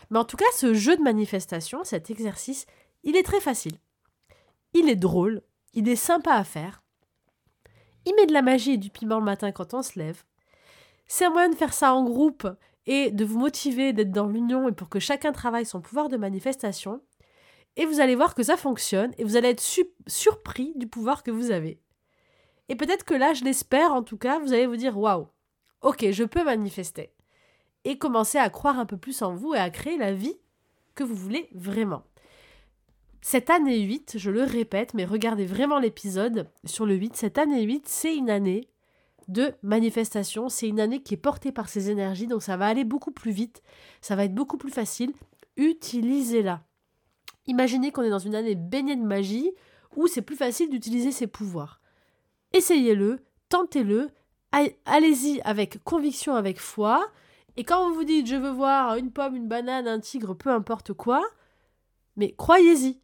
Mais 0.10 0.20
en 0.20 0.26
tout 0.26 0.36
cas, 0.36 0.46
ce 0.54 0.74
jeu 0.74 0.98
de 0.98 1.02
manifestation, 1.02 1.86
cet 1.86 2.10
exercice, 2.10 2.66
il 3.04 3.16
est 3.16 3.24
très 3.24 3.40
facile. 3.40 3.80
Il 4.74 4.90
est 4.90 4.98
drôle, 4.98 5.44
il 5.74 5.88
est 5.88 5.96
sympa 5.96 6.34
à 6.34 6.44
faire. 6.44 6.84
Il 8.06 8.16
met 8.16 8.26
de 8.26 8.34
la 8.34 8.42
magie 8.42 8.74
et 8.74 8.78
du 8.78 8.90
piment 8.90 9.20
le 9.20 9.26
matin 9.26 9.52
quand 9.52 9.74
on 9.74 9.82
se 9.82 10.00
lève. 10.00 10.24
C'est 11.08 11.26
un 11.26 11.32
moyen 11.32 11.50
de 11.50 11.56
faire 11.56 11.74
ça 11.74 11.94
en 11.94 12.04
groupe 12.04 12.48
et 12.86 13.12
de 13.12 13.26
vous 13.26 13.40
motiver, 13.40 13.94
d'être 13.94 14.12
dans 14.12 14.28
l'union 14.28 14.68
et 14.70 14.72
pour 14.72 14.90
que 14.90 15.00
chacun 15.00 15.32
travaille 15.32 15.66
son 15.66 15.82
pouvoir 15.82 16.10
de 16.10 16.18
manifestation. 16.18 17.02
Et 17.76 17.86
vous 17.86 18.00
allez 18.00 18.16
voir 18.16 18.36
que 18.36 18.44
ça 18.44 18.58
fonctionne 18.58 19.12
et 19.18 19.24
vous 19.24 19.36
allez 19.36 19.50
être 19.50 19.64
surpris 20.08 20.74
du 20.76 20.88
pouvoir 20.88 21.24
que 21.24 21.32
vous 21.32 21.52
avez. 21.52 21.80
Et 22.68 22.76
peut-être 22.76 23.06
que 23.06 23.14
là, 23.14 23.34
je 23.34 23.44
l'espère 23.44 23.94
en 23.94 24.04
tout 24.04 24.18
cas, 24.18 24.40
vous 24.40 24.54
allez 24.54 24.68
vous 24.68 24.76
dire 24.76 24.98
waouh, 24.98 25.28
ok, 25.82 26.12
je 26.12 26.24
peux 26.24 26.44
manifester. 26.44 27.12
Et 27.86 27.98
commencer 27.98 28.38
à 28.38 28.50
croire 28.50 28.80
un 28.80 28.86
peu 28.86 28.98
plus 28.98 29.22
en 29.22 29.34
vous 29.34 29.54
et 29.54 29.60
à 29.60 29.70
créer 29.70 29.98
la 29.98 30.14
vie 30.14 30.38
que 30.96 31.04
vous 31.04 31.16
voulez 31.16 31.50
vraiment. 31.54 32.04
Cette 33.22 33.50
année 33.50 33.80
8, 33.80 34.18
je 34.18 34.32
le 34.32 34.44
répète, 34.44 34.94
mais 34.94 35.06
regardez 35.06 35.46
vraiment 35.46 35.80
l'épisode 35.80 36.48
sur 36.66 36.86
le 36.86 36.96
8. 36.96 37.16
Cette 37.16 37.38
année 37.38 37.64
8, 37.64 37.88
c'est 37.88 38.16
une 38.16 38.30
année 38.30 38.70
de 39.28 39.54
manifestation. 39.62 40.50
C'est 40.50 40.68
une 40.68 40.80
année 40.80 41.02
qui 41.02 41.16
est 41.16 41.18
portée 41.18 41.52
par 41.52 41.70
ces 41.70 41.90
énergies, 41.90 42.28
donc 42.28 42.44
ça 42.44 42.58
va 42.58 42.68
aller 42.68 42.86
beaucoup 42.86 43.12
plus 43.12 43.32
vite, 43.32 43.62
ça 44.02 44.16
va 44.16 44.26
être 44.26 44.34
beaucoup 44.34 44.58
plus 44.58 44.72
facile. 44.72 45.14
Utilisez-la. 45.58 46.64
Imaginez 47.46 47.92
qu'on 47.92 48.04
est 48.04 48.10
dans 48.10 48.20
une 48.20 48.36
année 48.36 48.56
baignée 48.56 48.96
de 48.96 49.04
magie 49.04 49.52
où 49.96 50.08
c'est 50.08 50.22
plus 50.22 50.36
facile 50.36 50.70
d'utiliser 50.70 51.12
ses 51.12 51.28
pouvoirs 51.28 51.80
essayez-le, 52.54 53.20
tentez-le, 53.50 54.10
allez-y 54.86 55.42
avec 55.42 55.84
conviction, 55.84 56.36
avec 56.36 56.60
foi. 56.60 57.08
Et 57.58 57.64
quand 57.64 57.88
vous 57.88 57.96
vous 57.96 58.04
dites 58.04 58.28
je 58.28 58.36
veux 58.36 58.52
voir 58.52 58.96
une 58.96 59.12
pomme, 59.12 59.36
une 59.36 59.48
banane, 59.48 59.88
un 59.88 60.00
tigre, 60.00 60.34
peu 60.34 60.50
importe 60.50 60.94
quoi, 60.94 61.24
mais 62.16 62.34
croyez-y. 62.34 63.00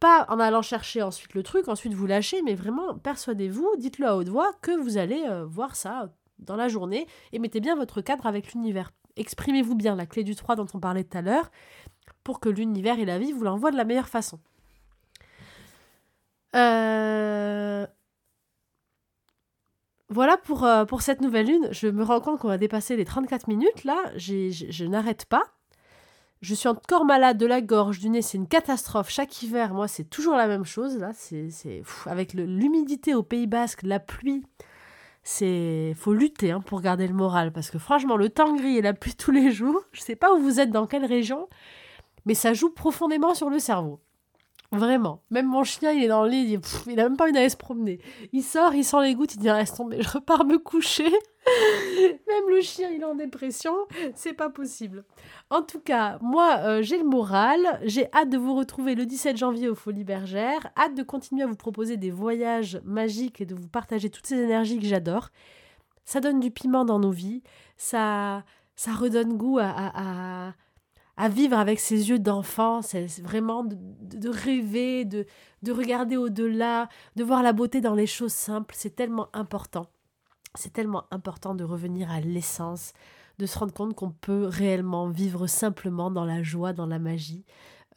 Pas 0.00 0.24
en 0.30 0.40
allant 0.40 0.62
chercher 0.62 1.02
ensuite 1.02 1.34
le 1.34 1.42
truc, 1.42 1.68
ensuite 1.68 1.92
vous 1.92 2.06
lâchez, 2.06 2.40
mais 2.42 2.54
vraiment 2.54 2.96
persuadez-vous, 2.96 3.76
dites-le 3.76 4.06
à 4.06 4.16
haute 4.16 4.28
voix 4.28 4.50
que 4.62 4.72
vous 4.72 4.96
allez 4.96 5.22
euh, 5.28 5.44
voir 5.44 5.76
ça 5.76 6.10
dans 6.38 6.56
la 6.56 6.68
journée 6.68 7.06
et 7.32 7.38
mettez 7.38 7.60
bien 7.60 7.76
votre 7.76 8.00
cadre 8.00 8.26
avec 8.26 8.54
l'univers. 8.54 8.92
Exprimez-vous 9.16 9.74
bien 9.74 9.94
la 9.94 10.06
clé 10.06 10.24
du 10.24 10.34
3 10.34 10.56
dont 10.56 10.66
on 10.72 10.80
parlait 10.80 11.04
tout 11.04 11.18
à 11.18 11.22
l'heure 11.22 11.50
pour 12.24 12.40
que 12.40 12.48
l'univers 12.48 12.98
et 12.98 13.04
la 13.04 13.18
vie 13.18 13.32
vous 13.32 13.44
l'envoient 13.44 13.70
de 13.70 13.76
la 13.76 13.84
meilleure 13.84 14.08
façon. 14.08 14.40
Euh, 16.56 17.86
voilà 20.08 20.38
pour, 20.38 20.64
euh, 20.64 20.86
pour 20.86 21.02
cette 21.02 21.20
nouvelle 21.20 21.46
lune. 21.46 21.68
Je 21.72 21.88
me 21.88 22.02
rends 22.02 22.20
compte 22.20 22.40
qu'on 22.40 22.48
va 22.48 22.58
dépasser 22.58 22.96
les 22.96 23.04
34 23.04 23.48
minutes. 23.48 23.84
Là, 23.84 23.98
je 24.16 24.84
n'arrête 24.86 25.26
pas. 25.26 25.42
Je 26.40 26.54
suis 26.54 26.68
encore 26.68 27.04
malade 27.04 27.36
de 27.36 27.44
la 27.44 27.60
gorge, 27.60 27.98
du 27.98 28.08
nez, 28.08 28.22
c'est 28.22 28.38
une 28.38 28.48
catastrophe. 28.48 29.10
Chaque 29.10 29.42
hiver, 29.42 29.74
moi, 29.74 29.88
c'est 29.88 30.04
toujours 30.08 30.36
la 30.36 30.46
même 30.46 30.64
chose. 30.64 30.96
Là, 30.96 31.12
c'est 31.12 31.50
avec 32.06 32.32
l'humidité 32.32 33.14
au 33.14 33.22
Pays 33.22 33.46
Basque, 33.46 33.82
la 33.82 34.00
pluie, 34.00 34.42
c'est 35.22 35.94
faut 35.96 36.14
lutter 36.14 36.50
hein, 36.50 36.60
pour 36.60 36.80
garder 36.80 37.06
le 37.06 37.12
moral 37.14 37.52
parce 37.52 37.70
que 37.70 37.78
franchement, 37.78 38.16
le 38.16 38.30
temps 38.30 38.54
gris 38.56 38.78
et 38.78 38.82
la 38.82 38.94
pluie 38.94 39.14
tous 39.14 39.32
les 39.32 39.50
jours. 39.50 39.82
Je 39.92 40.00
sais 40.00 40.16
pas 40.16 40.32
où 40.32 40.38
vous 40.40 40.60
êtes, 40.60 40.70
dans 40.70 40.86
quelle 40.86 41.04
région, 41.04 41.48
mais 42.24 42.34
ça 42.34 42.54
joue 42.54 42.70
profondément 42.70 43.34
sur 43.34 43.50
le 43.50 43.58
cerveau. 43.58 44.00
Vraiment. 44.72 45.24
Même 45.30 45.46
mon 45.46 45.64
chien, 45.64 45.90
il 45.90 46.04
est 46.04 46.08
dans 46.08 46.22
le 46.22 46.30
lit, 46.30 46.60
il, 46.86 46.94
n'a 46.94 47.02
a 47.02 47.08
même 47.08 47.16
pas 47.16 47.24
envie 47.24 47.32
d'aller 47.32 47.48
se 47.48 47.56
promener. 47.56 47.98
Il 48.32 48.42
sort, 48.42 48.72
il 48.72 48.84
sent 48.84 49.02
les 49.02 49.16
gouttes, 49.16 49.34
il 49.34 49.40
dit 49.40 49.50
reste 49.50 49.76
tomber, 49.76 50.00
je 50.00 50.08
repars 50.08 50.44
me 50.44 50.58
coucher. 50.58 51.10
même 52.28 52.48
le 52.48 52.60
chien, 52.60 52.88
il 52.90 53.00
est 53.00 53.04
en 53.04 53.16
dépression. 53.16 53.74
C'est 54.14 54.32
pas 54.32 54.48
possible. 54.48 55.04
En 55.48 55.62
tout 55.62 55.80
cas, 55.80 56.18
moi, 56.20 56.58
euh, 56.60 56.82
j'ai 56.82 56.98
le 56.98 57.04
moral. 57.04 57.80
J'ai 57.82 58.06
hâte 58.12 58.30
de 58.30 58.38
vous 58.38 58.54
retrouver 58.54 58.94
le 58.94 59.06
17 59.06 59.36
janvier 59.36 59.68
aux 59.68 59.74
Folies 59.74 60.04
Bergères. 60.04 60.70
Hâte 60.76 60.94
de 60.94 61.02
continuer 61.02 61.42
à 61.42 61.46
vous 61.48 61.56
proposer 61.56 61.96
des 61.96 62.12
voyages 62.12 62.80
magiques 62.84 63.40
et 63.40 63.46
de 63.46 63.56
vous 63.56 63.68
partager 63.68 64.08
toutes 64.08 64.26
ces 64.26 64.38
énergies 64.38 64.78
que 64.78 64.86
j'adore. 64.86 65.30
Ça 66.04 66.20
donne 66.20 66.38
du 66.38 66.52
piment 66.52 66.84
dans 66.84 67.00
nos 67.00 67.10
vies. 67.10 67.42
Ça, 67.76 68.44
ça 68.76 68.92
redonne 68.92 69.36
goût 69.36 69.58
à 69.58 69.72
à 69.76 70.52
vivre 71.28 71.56
avec 71.58 71.80
ses 71.80 72.08
yeux 72.08 72.18
d'enfant, 72.18 72.82
c'est 72.82 73.06
vraiment 73.20 73.64
de, 73.64 74.28
rêver, 74.28 75.04
de, 75.04 75.26
de 75.62 75.72
regarder 75.72 76.16
au-delà, 76.16 76.88
de 77.16 77.24
voir 77.24 77.42
la 77.42 77.52
beauté 77.52 77.80
dans 77.80 77.94
les 77.94 78.06
choses 78.06 78.32
simples, 78.32 78.74
c'est 78.76 78.96
tellement 78.96 79.28
important. 79.32 79.86
C'est 80.54 80.72
tellement 80.72 81.04
important 81.10 81.54
de 81.54 81.64
revenir 81.64 82.10
à 82.10 82.20
l'essence, 82.20 82.92
de 83.38 83.46
se 83.46 83.58
rendre 83.58 83.72
compte 83.72 83.94
qu'on 83.94 84.10
peut 84.10 84.46
réellement 84.46 85.08
vivre 85.08 85.46
simplement 85.46 86.10
dans 86.10 86.24
la 86.24 86.42
joie, 86.42 86.72
dans 86.72 86.86
la 86.86 86.98
magie, 86.98 87.44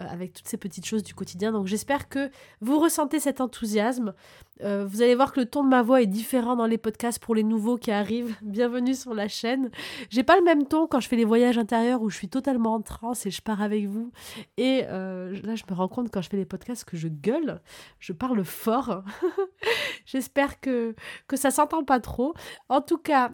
avec 0.10 0.34
toutes 0.34 0.48
ces 0.48 0.58
petites 0.58 0.86
choses 0.86 1.04
du 1.04 1.14
quotidien. 1.14 1.52
Donc 1.52 1.68
j'espère 1.68 2.10
que 2.10 2.30
vous 2.62 2.80
ressentez 2.80 3.20
cet 3.20 3.42
enthousiasme. 3.42 4.14
Euh, 4.62 4.86
vous 4.86 5.02
allez 5.02 5.16
voir 5.16 5.34
que 5.34 5.40
le 5.40 5.46
ton 5.46 5.64
de 5.64 5.70
ma 5.70 5.82
voix 5.82 6.02
est 6.02 6.08
différent 6.08 6.56
dans 6.56 6.68
les 6.68 6.78
podcasts 6.78 7.20
pour 7.20 7.34
les 7.36 7.44
nouveaux 7.44 7.78
qui 7.78 7.92
arrivent. 7.92 8.36
Bienvenue 8.42 8.94
sur 8.94 9.14
la 9.14 9.28
chaîne. 9.28 9.72
J'ai 10.10 10.24
pas 10.24 10.38
le 10.38 10.44
même 10.44 10.66
ton 10.66 10.88
quand 10.88 11.00
je 11.00 11.08
fais 11.08 11.16
les 11.16 11.26
voyages 11.26 11.58
intérieurs 11.58 12.02
où 12.02 12.10
je 12.10 12.18
suis 12.18 12.30
totalement 12.30 12.76
en 12.76 12.82
transe 12.82 13.26
et 13.26 13.32
je 13.32 13.42
pars 13.42 13.62
avec 13.62 13.88
vous. 13.88 14.12
Et 14.58 14.84
euh, 14.86 15.36
là, 15.44 15.56
je 15.56 15.64
me 15.70 15.76
rends 15.76 15.88
compte 15.88 16.12
quand 16.12 16.22
je 16.22 16.30
fais 16.30 16.38
les 16.38 16.46
podcasts 16.46 16.86
que 16.86 16.98
je 16.98 17.08
gueule, 17.08 17.62
je 18.00 18.14
parle 18.14 18.44
fort. 18.44 19.04
j'espère 20.06 20.60
que, 20.60 20.96
que 21.28 21.36
ça 21.36 21.52
s'entend 21.52 21.84
pas 21.84 22.00
trop. 22.00 22.34
En 22.70 22.82
tout 22.82 22.98
cas, 22.98 23.32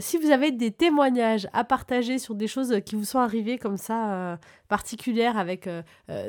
si 0.00 0.18
vous 0.18 0.30
avez 0.30 0.52
des 0.52 0.70
témoignages 0.70 1.48
à 1.52 1.64
partager 1.64 2.18
sur 2.18 2.34
des 2.34 2.46
choses 2.46 2.80
qui 2.84 2.94
vous 2.94 3.04
sont 3.04 3.18
arrivées 3.18 3.58
comme 3.58 3.76
ça, 3.76 4.38
particulières 4.68 5.36
avec 5.36 5.59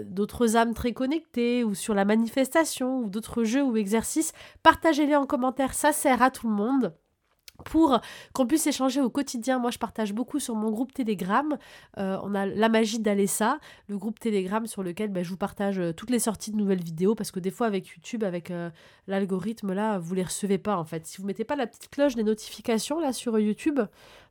d'autres 0.03 0.55
âmes 0.57 0.73
très 0.73 0.93
connectées 0.93 1.63
ou 1.63 1.75
sur 1.75 1.93
la 1.93 2.05
manifestation 2.05 2.99
ou 2.99 3.09
d'autres 3.09 3.43
jeux 3.43 3.63
ou 3.63 3.77
exercices, 3.77 4.34
partagez-les 4.63 5.15
en 5.15 5.25
commentaire, 5.25 5.73
ça 5.73 5.91
sert 5.91 6.21
à 6.21 6.32
tout 6.32 6.47
le 6.47 6.53
monde 6.53 6.93
pour 7.64 7.99
qu'on 8.34 8.45
puisse 8.45 8.68
échanger 8.68 9.01
au 9.01 9.09
quotidien. 9.09 9.59
Moi, 9.59 9.72
je 9.72 9.78
partage 9.78 10.14
beaucoup 10.14 10.39
sur 10.39 10.55
mon 10.55 10.72
groupe 10.72 10.93
Telegram. 10.93 11.57
Euh, 11.97 12.18
on 12.24 12.36
a 12.36 12.45
la 12.45 12.70
magie 12.70 12.99
d'Alessa, 12.99 13.59
le 13.88 13.97
groupe 13.97 14.20
Telegram 14.20 14.66
sur 14.68 14.84
lequel 14.84 15.09
ben, 15.09 15.24
je 15.24 15.30
vous 15.30 15.38
partage 15.38 15.80
euh, 15.80 15.93
toutes 15.93 16.09
les 16.09 16.20
sorties 16.20 16.51
de 16.51 16.57
nouvelles 16.57 16.84
vidéos 16.84 17.16
parce 17.16 17.32
que 17.32 17.39
des 17.39 17.51
fois 17.51 17.68
avec 17.68 17.88
YouTube, 17.88 18.24
avec 18.24 18.51
euh, 18.51 18.70
l'algorithme 19.07 19.74
là, 19.74 19.99
vous 19.99 20.14
les 20.16 20.24
recevez 20.24 20.57
pas 20.57 20.78
en 20.78 20.86
fait. 20.86 21.05
Si 21.05 21.22
vous 21.22 21.28
mettez 21.28 21.43
pas 21.43 21.55
la 21.55 21.68
petite 21.68 21.89
cloche 21.89 22.16
des 22.16 22.24
notifications 22.24 22.99
là 22.99 23.14
sur 23.14 23.38
YouTube, 23.39 23.80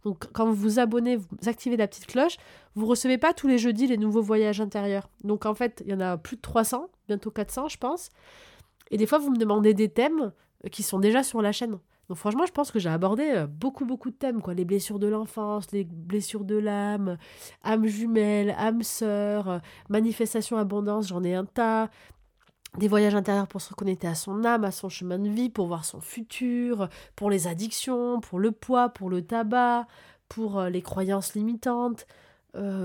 donc 0.04 0.30
quand 0.32 0.46
vous 0.46 0.54
vous 0.54 0.78
abonnez, 0.78 1.16
vous 1.16 1.26
activez 1.46 1.76
la 1.76 1.86
petite 1.86 2.06
cloche, 2.06 2.36
vous 2.74 2.86
recevez 2.86 3.18
pas 3.18 3.32
tous 3.32 3.48
les 3.48 3.58
jeudis 3.58 3.86
les 3.86 3.98
nouveaux 3.98 4.22
voyages 4.22 4.60
intérieurs. 4.60 5.08
Donc 5.24 5.46
en 5.46 5.54
fait, 5.54 5.82
il 5.84 5.90
y 5.90 5.94
en 5.94 6.00
a 6.00 6.16
plus 6.16 6.36
de 6.36 6.42
300, 6.42 6.88
bientôt 7.08 7.30
400 7.30 7.68
je 7.68 7.76
pense. 7.78 8.10
Et 8.90 8.96
des 8.96 9.06
fois, 9.06 9.18
vous 9.18 9.30
me 9.30 9.36
demandez 9.36 9.74
des 9.74 9.88
thèmes 9.88 10.32
qui 10.70 10.82
sont 10.82 10.98
déjà 10.98 11.22
sur 11.22 11.40
la 11.42 11.52
chaîne. 11.52 11.78
Donc 12.10 12.18
franchement, 12.18 12.44
je 12.44 12.50
pense 12.50 12.72
que 12.72 12.80
j'ai 12.80 12.88
abordé 12.88 13.22
euh, 13.22 13.46
beaucoup, 13.46 13.84
beaucoup 13.84 14.10
de 14.10 14.16
thèmes, 14.16 14.42
quoi. 14.42 14.52
Les 14.52 14.64
blessures 14.64 14.98
de 14.98 15.06
l'enfance, 15.06 15.70
les 15.70 15.84
blessures 15.84 16.44
de 16.44 16.56
l'âme, 16.56 17.18
âme 17.62 17.86
jumelle, 17.86 18.52
âme 18.58 18.82
sœur, 18.82 19.48
euh, 19.48 19.58
manifestation 19.88 20.56
abondance, 20.56 21.06
j'en 21.06 21.22
ai 21.22 21.34
un 21.34 21.44
tas. 21.44 21.88
Des 22.78 22.88
voyages 22.88 23.14
intérieurs 23.14 23.46
pour 23.46 23.60
se 23.60 23.70
reconnecter 23.70 24.08
à 24.08 24.16
son 24.16 24.44
âme, 24.44 24.64
à 24.64 24.72
son 24.72 24.88
chemin 24.88 25.20
de 25.20 25.28
vie, 25.28 25.50
pour 25.50 25.68
voir 25.68 25.84
son 25.84 26.00
futur, 26.00 26.88
pour 27.14 27.30
les 27.30 27.46
addictions, 27.46 28.18
pour 28.18 28.40
le 28.40 28.50
poids, 28.50 28.88
pour 28.88 29.08
le 29.08 29.22
tabac, 29.22 29.86
pour 30.28 30.58
euh, 30.58 30.68
les 30.68 30.82
croyances 30.82 31.34
limitantes, 31.34 32.08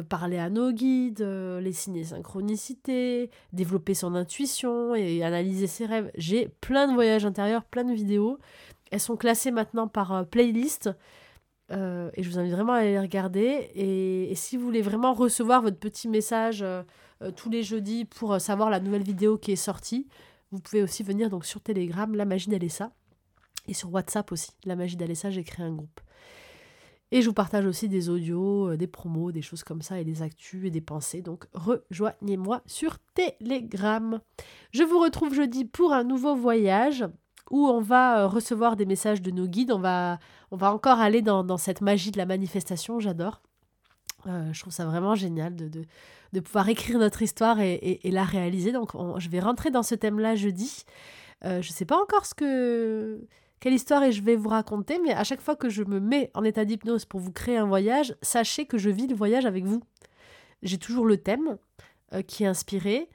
parler 0.09 0.37
à 0.37 0.51
nos 0.51 0.71
guides, 0.71 1.21
les 1.59 1.73
signes 1.73 2.03
synchronicités, 2.03 3.31
développer 3.51 3.95
son 3.95 4.13
intuition 4.13 4.93
et 4.93 5.23
analyser 5.23 5.65
ses 5.65 5.87
rêves. 5.87 6.11
J'ai 6.13 6.49
plein 6.61 6.87
de 6.87 6.93
voyages 6.93 7.25
intérieurs, 7.25 7.63
plein 7.63 7.83
de 7.83 7.91
vidéos. 7.91 8.37
Elles 8.95 9.01
sont 9.01 9.17
classées 9.17 9.51
maintenant 9.51 9.89
par 9.89 10.13
euh, 10.13 10.23
playlist. 10.23 10.89
Euh, 11.69 12.09
et 12.13 12.23
je 12.23 12.29
vous 12.29 12.39
invite 12.39 12.53
vraiment 12.53 12.71
à 12.71 12.83
les 12.83 12.97
regarder. 12.97 13.69
Et, 13.75 14.33
si 14.35 14.55
vous 14.55 14.63
voulez 14.63 14.81
vraiment 14.81 15.13
recevoir 15.13 15.61
votre 15.61 15.77
petit 15.77 16.07
message 16.07 16.61
euh, 16.61 16.81
tous 17.35 17.49
les 17.49 17.61
jeudis 17.61 18.05
pour 18.05 18.39
savoir 18.39 18.69
la 18.69 18.79
nouvelle 18.79 19.03
vidéo 19.03 19.37
qui 19.37 19.51
est 19.51 19.57
sortie, 19.57 20.07
vous 20.51 20.59
pouvez 20.59 20.81
aussi 20.81 21.03
venir 21.03 21.29
donc 21.29 21.43
sur 21.45 21.59
Telegram, 21.59 22.15
La 22.15 22.23
Magie 22.23 22.49
d'Alessa. 22.49 22.93
Et 23.67 23.73
sur 23.73 23.91
WhatsApp 23.91 24.31
aussi, 24.31 24.51
La 24.63 24.77
Magie 24.77 24.95
d'Alessa, 24.95 25.29
j'ai 25.29 25.43
créé 25.43 25.65
un 25.65 25.73
groupe. 25.73 25.99
Et 27.11 27.21
je 27.21 27.27
vous 27.27 27.33
partage 27.33 27.65
aussi 27.65 27.89
des 27.89 28.07
audios, 28.07 28.77
des 28.77 28.87
promos, 28.87 29.33
des 29.33 29.41
choses 29.41 29.65
comme 29.65 29.81
ça, 29.81 29.99
et 29.99 30.05
des 30.05 30.21
actus 30.21 30.67
et 30.67 30.71
des 30.71 30.79
pensées. 30.79 31.21
Donc 31.21 31.47
rejoignez-moi 31.53 32.61
sur 32.65 32.95
Telegram. 33.13 34.21
Je 34.71 34.83
vous 34.83 34.99
retrouve 34.99 35.33
jeudi 35.33 35.65
pour 35.65 35.91
un 35.91 36.05
nouveau 36.05 36.33
voyage 36.33 37.03
où 37.51 37.67
on 37.67 37.81
va 37.81 38.19
euh, 38.21 38.27
recevoir 38.27 38.75
des 38.75 38.85
messages 38.85 39.21
de 39.21 39.31
nos 39.31 39.47
guides. 39.47 39.71
On 39.71 39.79
va, 39.79 40.19
on 40.51 40.57
va 40.57 40.73
encore 40.73 40.99
aller 40.99 41.21
dans, 41.21 41.57
cette 41.57 41.81
magie 41.81 42.11
de 42.11 42.17
la 42.17 42.25
manifestation, 42.25 42.99
j'adore. 42.99 43.41
Euh, 44.27 44.51
je 44.53 44.59
trouve 44.59 44.73
ça 44.73 44.85
vraiment 44.85 45.15
génial 45.15 45.55
de, 45.55 45.85
pouvoir 46.41 46.67
écrire 46.69 46.97
notre 46.97 47.21
histoire 47.21 47.59
et, 47.59 47.99
la 48.03 48.23
réaliser. 48.23 48.71
Donc 48.71 48.91
je 49.17 49.29
vais 49.29 49.39
rentrer 49.39 49.71
dans 49.71 49.83
ce 49.83 49.95
thème-là 49.95 50.35
jeudi. 50.35 50.83
Euh, 51.43 51.61
je 51.61 51.69
ne 51.69 51.73
sais 51.73 51.85
pas 51.85 52.01
encore 52.01 52.25
ce 52.25 52.33
que, 52.33 53.27
quelle 53.59 53.73
histoire 53.73 54.09
je 54.11 54.21
vais 54.21 54.35
vous 54.35 54.49
raconter, 54.49 54.99
mais 55.03 55.13
à 55.13 55.23
chaque 55.23 55.41
fois 55.41 55.55
que 55.55 55.69
je 55.69 55.83
me 55.83 55.99
mets 55.99 56.31
en 56.33 56.43
état 56.43 56.65
d'hypnose 56.65 57.05
pour 57.05 57.19
vous 57.19 57.31
créer 57.31 57.57
un 57.57 57.65
voyage, 57.65 58.15
sachez 58.21 58.65
que 58.65 58.77
je 58.77 58.89
vis 58.89 59.07
le 59.07 59.15
voyage 59.15 59.45
avec 59.45 59.65
vous. 59.65 59.81
J'ai 60.63 60.77
toujours 60.77 61.05
le 61.05 61.17
thème 61.17 61.57
qui 62.27 62.43
est 62.43 62.47
inspiré. 62.47 63.09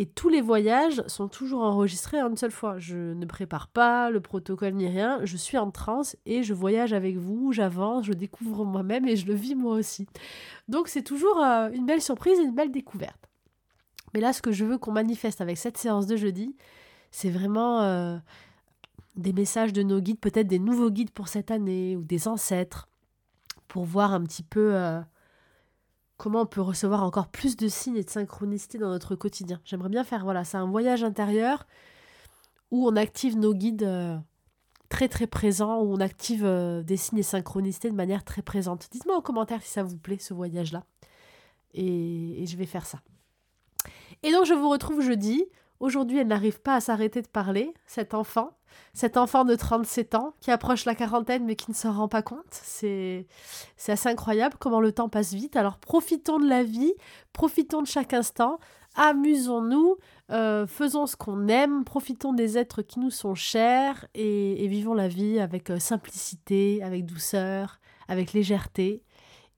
Et 0.00 0.06
tous 0.06 0.28
les 0.28 0.40
voyages 0.40 1.02
sont 1.08 1.26
toujours 1.26 1.62
enregistrés 1.62 2.22
en 2.22 2.30
une 2.30 2.36
seule 2.36 2.52
fois. 2.52 2.78
Je 2.78 3.14
ne 3.14 3.26
prépare 3.26 3.66
pas 3.66 4.10
le 4.10 4.20
protocole 4.20 4.74
ni 4.74 4.86
rien. 4.86 5.18
Je 5.24 5.36
suis 5.36 5.58
en 5.58 5.72
transe 5.72 6.14
et 6.24 6.44
je 6.44 6.54
voyage 6.54 6.92
avec 6.92 7.16
vous, 7.16 7.52
j'avance, 7.52 8.06
je 8.06 8.12
découvre 8.12 8.64
moi-même 8.64 9.08
et 9.08 9.16
je 9.16 9.26
le 9.26 9.34
vis 9.34 9.56
moi 9.56 9.74
aussi. 9.74 10.06
Donc 10.68 10.86
c'est 10.86 11.02
toujours 11.02 11.42
euh, 11.42 11.68
une 11.70 11.84
belle 11.84 12.00
surprise 12.00 12.38
et 12.38 12.44
une 12.44 12.54
belle 12.54 12.70
découverte. 12.70 13.28
Mais 14.14 14.20
là, 14.20 14.32
ce 14.32 14.40
que 14.40 14.52
je 14.52 14.64
veux 14.64 14.78
qu'on 14.78 14.92
manifeste 14.92 15.40
avec 15.40 15.58
cette 15.58 15.76
séance 15.76 16.06
de 16.06 16.14
jeudi, 16.14 16.54
c'est 17.10 17.30
vraiment 17.30 17.82
euh, 17.82 18.18
des 19.16 19.32
messages 19.32 19.72
de 19.72 19.82
nos 19.82 19.98
guides, 19.98 20.20
peut-être 20.20 20.46
des 20.46 20.60
nouveaux 20.60 20.90
guides 20.90 21.10
pour 21.10 21.26
cette 21.26 21.50
année 21.50 21.96
ou 21.96 22.04
des 22.04 22.28
ancêtres, 22.28 22.88
pour 23.66 23.84
voir 23.84 24.14
un 24.14 24.22
petit 24.22 24.44
peu... 24.44 24.76
Euh, 24.76 25.00
comment 26.18 26.42
on 26.42 26.46
peut 26.46 26.60
recevoir 26.60 27.02
encore 27.02 27.28
plus 27.28 27.56
de 27.56 27.68
signes 27.68 27.96
et 27.96 28.04
de 28.04 28.10
synchronicité 28.10 28.76
dans 28.76 28.90
notre 28.90 29.16
quotidien. 29.16 29.60
J'aimerais 29.64 29.88
bien 29.88 30.04
faire, 30.04 30.24
voilà, 30.24 30.44
c'est 30.44 30.58
un 30.58 30.66
voyage 30.66 31.02
intérieur 31.02 31.66
où 32.70 32.86
on 32.86 32.96
active 32.96 33.38
nos 33.38 33.54
guides 33.54 33.84
euh, 33.84 34.18
très 34.90 35.08
très 35.08 35.26
présents, 35.26 35.80
où 35.80 35.94
on 35.94 36.00
active 36.00 36.44
euh, 36.44 36.82
des 36.82 36.98
signes 36.98 37.18
et 37.18 37.22
synchronicités 37.22 37.90
de 37.90 37.96
manière 37.96 38.24
très 38.24 38.42
présente. 38.42 38.88
Dites-moi 38.90 39.16
en 39.16 39.22
commentaire 39.22 39.62
si 39.62 39.70
ça 39.70 39.82
vous 39.82 39.96
plaît, 39.96 40.18
ce 40.18 40.34
voyage-là. 40.34 40.84
et 41.72 42.44
je 42.46 42.56
vais 42.58 42.66
faire 42.66 42.84
ça. 42.84 43.00
Et 44.22 44.32
donc 44.32 44.44
je 44.44 44.52
vous 44.52 44.68
retrouve 44.68 45.00
jeudi 45.00 45.46
Aujourd'hui, 45.80 46.18
elle 46.18 46.26
n'arrive 46.26 46.60
pas 46.60 46.74
à 46.74 46.80
s'arrêter 46.80 47.22
de 47.22 47.28
parler, 47.28 47.72
cet 47.86 48.14
enfant, 48.14 48.50
cet 48.94 49.16
enfant 49.16 49.44
de 49.44 49.54
37 49.54 50.14
ans 50.14 50.34
qui 50.40 50.50
approche 50.50 50.84
la 50.84 50.94
quarantaine 50.94 51.44
mais 51.44 51.56
qui 51.56 51.70
ne 51.70 51.76
s'en 51.76 51.92
rend 51.92 52.08
pas 52.08 52.22
compte. 52.22 52.46
C'est, 52.50 53.26
assez 53.86 54.08
incroyable 54.08 54.56
comment 54.58 54.80
le 54.80 54.92
temps 54.92 55.08
passe 55.08 55.32
vite. 55.32 55.56
Alors 55.56 55.78
profitons 55.78 56.38
de 56.38 56.48
la 56.48 56.62
vie, 56.62 56.92
profitons 57.32 57.82
de 57.82 57.86
chaque 57.86 58.12
instant, 58.12 58.58
amusons-nous, 58.94 59.96
euh, 60.30 60.66
faisons 60.66 61.06
ce 61.06 61.16
qu'on 61.16 61.48
aime, 61.48 61.84
profitons 61.84 62.32
des 62.32 62.58
êtres 62.58 62.82
qui 62.82 63.00
nous 63.00 63.10
sont 63.10 63.34
chers 63.34 64.06
et, 64.14 64.66
vivons 64.68 64.94
la 64.94 65.08
vie 65.08 65.38
avec 65.38 65.70
euh, 65.70 65.78
simplicité, 65.78 66.82
avec 66.82 67.06
douceur, 67.06 67.80
avec 68.08 68.32
légèreté. 68.32 69.02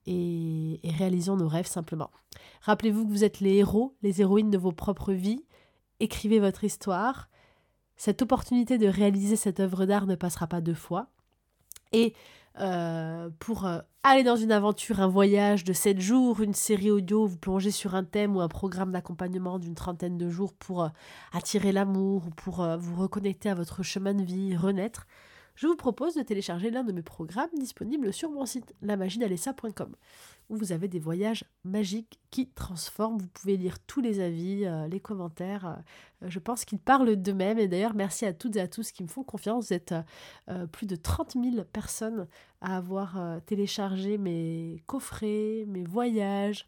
Et, 0.07 0.81
et 0.83 0.91
réalisons 0.91 1.37
nos 1.37 1.47
rêves 1.47 1.67
simplement. 1.67 2.11
Rappelez-vous 2.63 3.05
que 3.05 3.11
vous 3.11 3.23
êtes 3.23 3.41
les 3.41 3.57
héros, 3.57 3.95
les 4.03 4.23
héroïnes 4.23 4.51
de 4.51 4.57
vos 4.57 4.73
propres 4.73 5.13
vies 5.13 5.45
écrivez 6.01 6.41
votre 6.41 6.65
histoire. 6.65 7.29
Cette 8.01 8.23
opportunité 8.23 8.79
de 8.79 8.87
réaliser 8.87 9.37
cette 9.37 9.61
œuvre 9.61 9.85
d'art 9.85 10.07
ne 10.07 10.15
passera 10.15 10.47
pas 10.47 10.63
deux 10.63 10.73
fois. 10.73 11.09
Et 11.93 12.15
euh, 12.59 13.29
pour 13.39 13.67
euh, 13.67 13.81
aller 14.05 14.23
dans 14.23 14.37
une 14.37 14.53
aventure, 14.53 15.03
un 15.03 15.07
voyage 15.07 15.65
de 15.65 15.75
7 15.75 16.01
jours, 16.01 16.41
une 16.41 16.55
série 16.55 16.91
audio, 16.91 17.27
vous 17.27 17.37
plongez 17.37 17.71
sur 17.71 17.95
un 17.95 18.05
thème 18.05 18.37
ou 18.37 18.41
un 18.41 18.49
programme 18.49 18.91
d'accompagnement 18.91 19.59
d'une 19.59 19.75
trentaine 19.75 20.17
de 20.17 20.31
jours 20.31 20.55
pour 20.55 20.85
euh, 20.85 20.89
attirer 21.35 21.73
l'amour 21.73 22.23
ou 22.27 22.31
pour 22.31 22.67
vous 22.79 22.97
reconnecter 22.97 23.51
à 23.51 23.55
votre 23.55 23.83
chemin 23.83 24.15
de 24.15 24.23
vie, 24.23 24.57
renaître, 24.57 25.07
je 25.61 25.67
vous 25.67 25.77
propose 25.77 26.15
de 26.15 26.23
télécharger 26.23 26.71
l'un 26.71 26.85
de 26.85 26.91
mes 26.91 27.03
programmes 27.03 27.51
disponibles 27.53 28.15
sur 28.15 28.31
mon 28.31 28.47
site 28.47 28.75
lamagidalessa.com 28.81 29.95
où 30.49 30.57
vous 30.57 30.73
avez 30.73 30.89
des 30.89 30.99
voyages 30.99 31.45
magiques 31.65 32.19
qui 32.31 32.49
transforment. 32.49 33.19
Vous 33.19 33.29
pouvez 33.29 33.59
lire 33.59 33.79
tous 33.81 34.01
les 34.01 34.21
avis, 34.21 34.65
euh, 34.65 34.89
les 34.89 35.01
commentaires. 35.01 35.67
Euh, 36.23 36.29
je 36.31 36.39
pense 36.39 36.65
qu'ils 36.65 36.79
parlent 36.79 37.15
d'eux-mêmes. 37.15 37.59
Et 37.59 37.69
d'ailleurs, 37.69 37.93
merci 37.93 38.25
à 38.25 38.33
toutes 38.33 38.57
et 38.57 38.61
à 38.63 38.69
tous 38.69 38.91
qui 38.91 39.03
me 39.03 39.09
font 39.09 39.23
confiance. 39.23 39.67
Vous 39.67 39.75
êtes 39.75 39.95
euh, 40.49 40.67
plus 40.67 40.87
de 40.87 40.97
30 40.97 41.35
000 41.35 41.63
personnes 41.71 42.27
à 42.63 42.79
avoir 42.79 43.21
téléchargé 43.45 44.17
mes 44.17 44.83
coffrets, 44.87 45.67
mes 45.69 45.85
voyages 45.85 46.67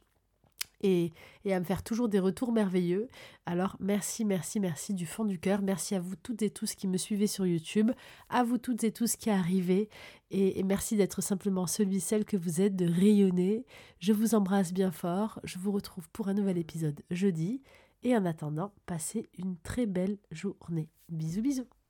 et, 0.83 1.13
à 1.51 1.59
me 1.59 1.65
faire 1.65 1.83
toujours 1.83 2.09
des 2.09 2.19
retours 2.19 2.53
merveilleux. 2.53 3.09
Alors 3.47 3.77
merci, 3.81 4.25
merci, 4.25 4.61
merci 4.61 4.95
du 4.95 5.07
fond 5.07 5.25
du 5.25 5.39
cœur. 5.39 5.63
Merci 5.63 5.95
à 5.95 6.01
vous 6.01 6.17
toutes 6.17 6.43
et 6.43 6.51
tous 6.51 6.75
qui 6.75 6.89
me 6.89 6.97
suivez 6.97 7.27
sur 7.27 7.47
YouTube, 7.47 7.91
à 8.29 8.45
vous 8.45 8.59
toutes 8.59 8.85
et 8.85 8.93
tous 8.93 9.17
qui 9.17 9.31
arrivez 9.31 9.89
et, 10.31 10.59
et 10.59 10.63
merci 10.63 10.97
d'être 10.97 11.21
simplement 11.21 11.67
celui, 11.67 12.01
celle 12.01 12.25
que 12.25 12.37
vous 12.37 12.61
êtes, 12.61 12.77
de 12.77 12.87
rayonner. 12.87 13.65
Je 13.99 14.13
vous 14.13 14.35
embrasse 14.35 14.73
bien 14.73 14.91
fort. 14.91 15.41
Je 15.45 15.59
vous 15.59 15.73
retrouve 15.73 16.09
pour 16.11 16.29
un 16.29 16.35
nouvel 16.35 16.59
épisode 16.59 17.01
jeudi. 17.11 17.63
Et 18.03 18.17
en 18.17 18.25
attendant, 18.25 18.73
passez 18.87 19.29
une 19.39 19.57
très 19.59 19.87
belle 19.87 20.19
journée. 20.31 20.89
Bisous 21.09 21.43
bisous 21.43 21.82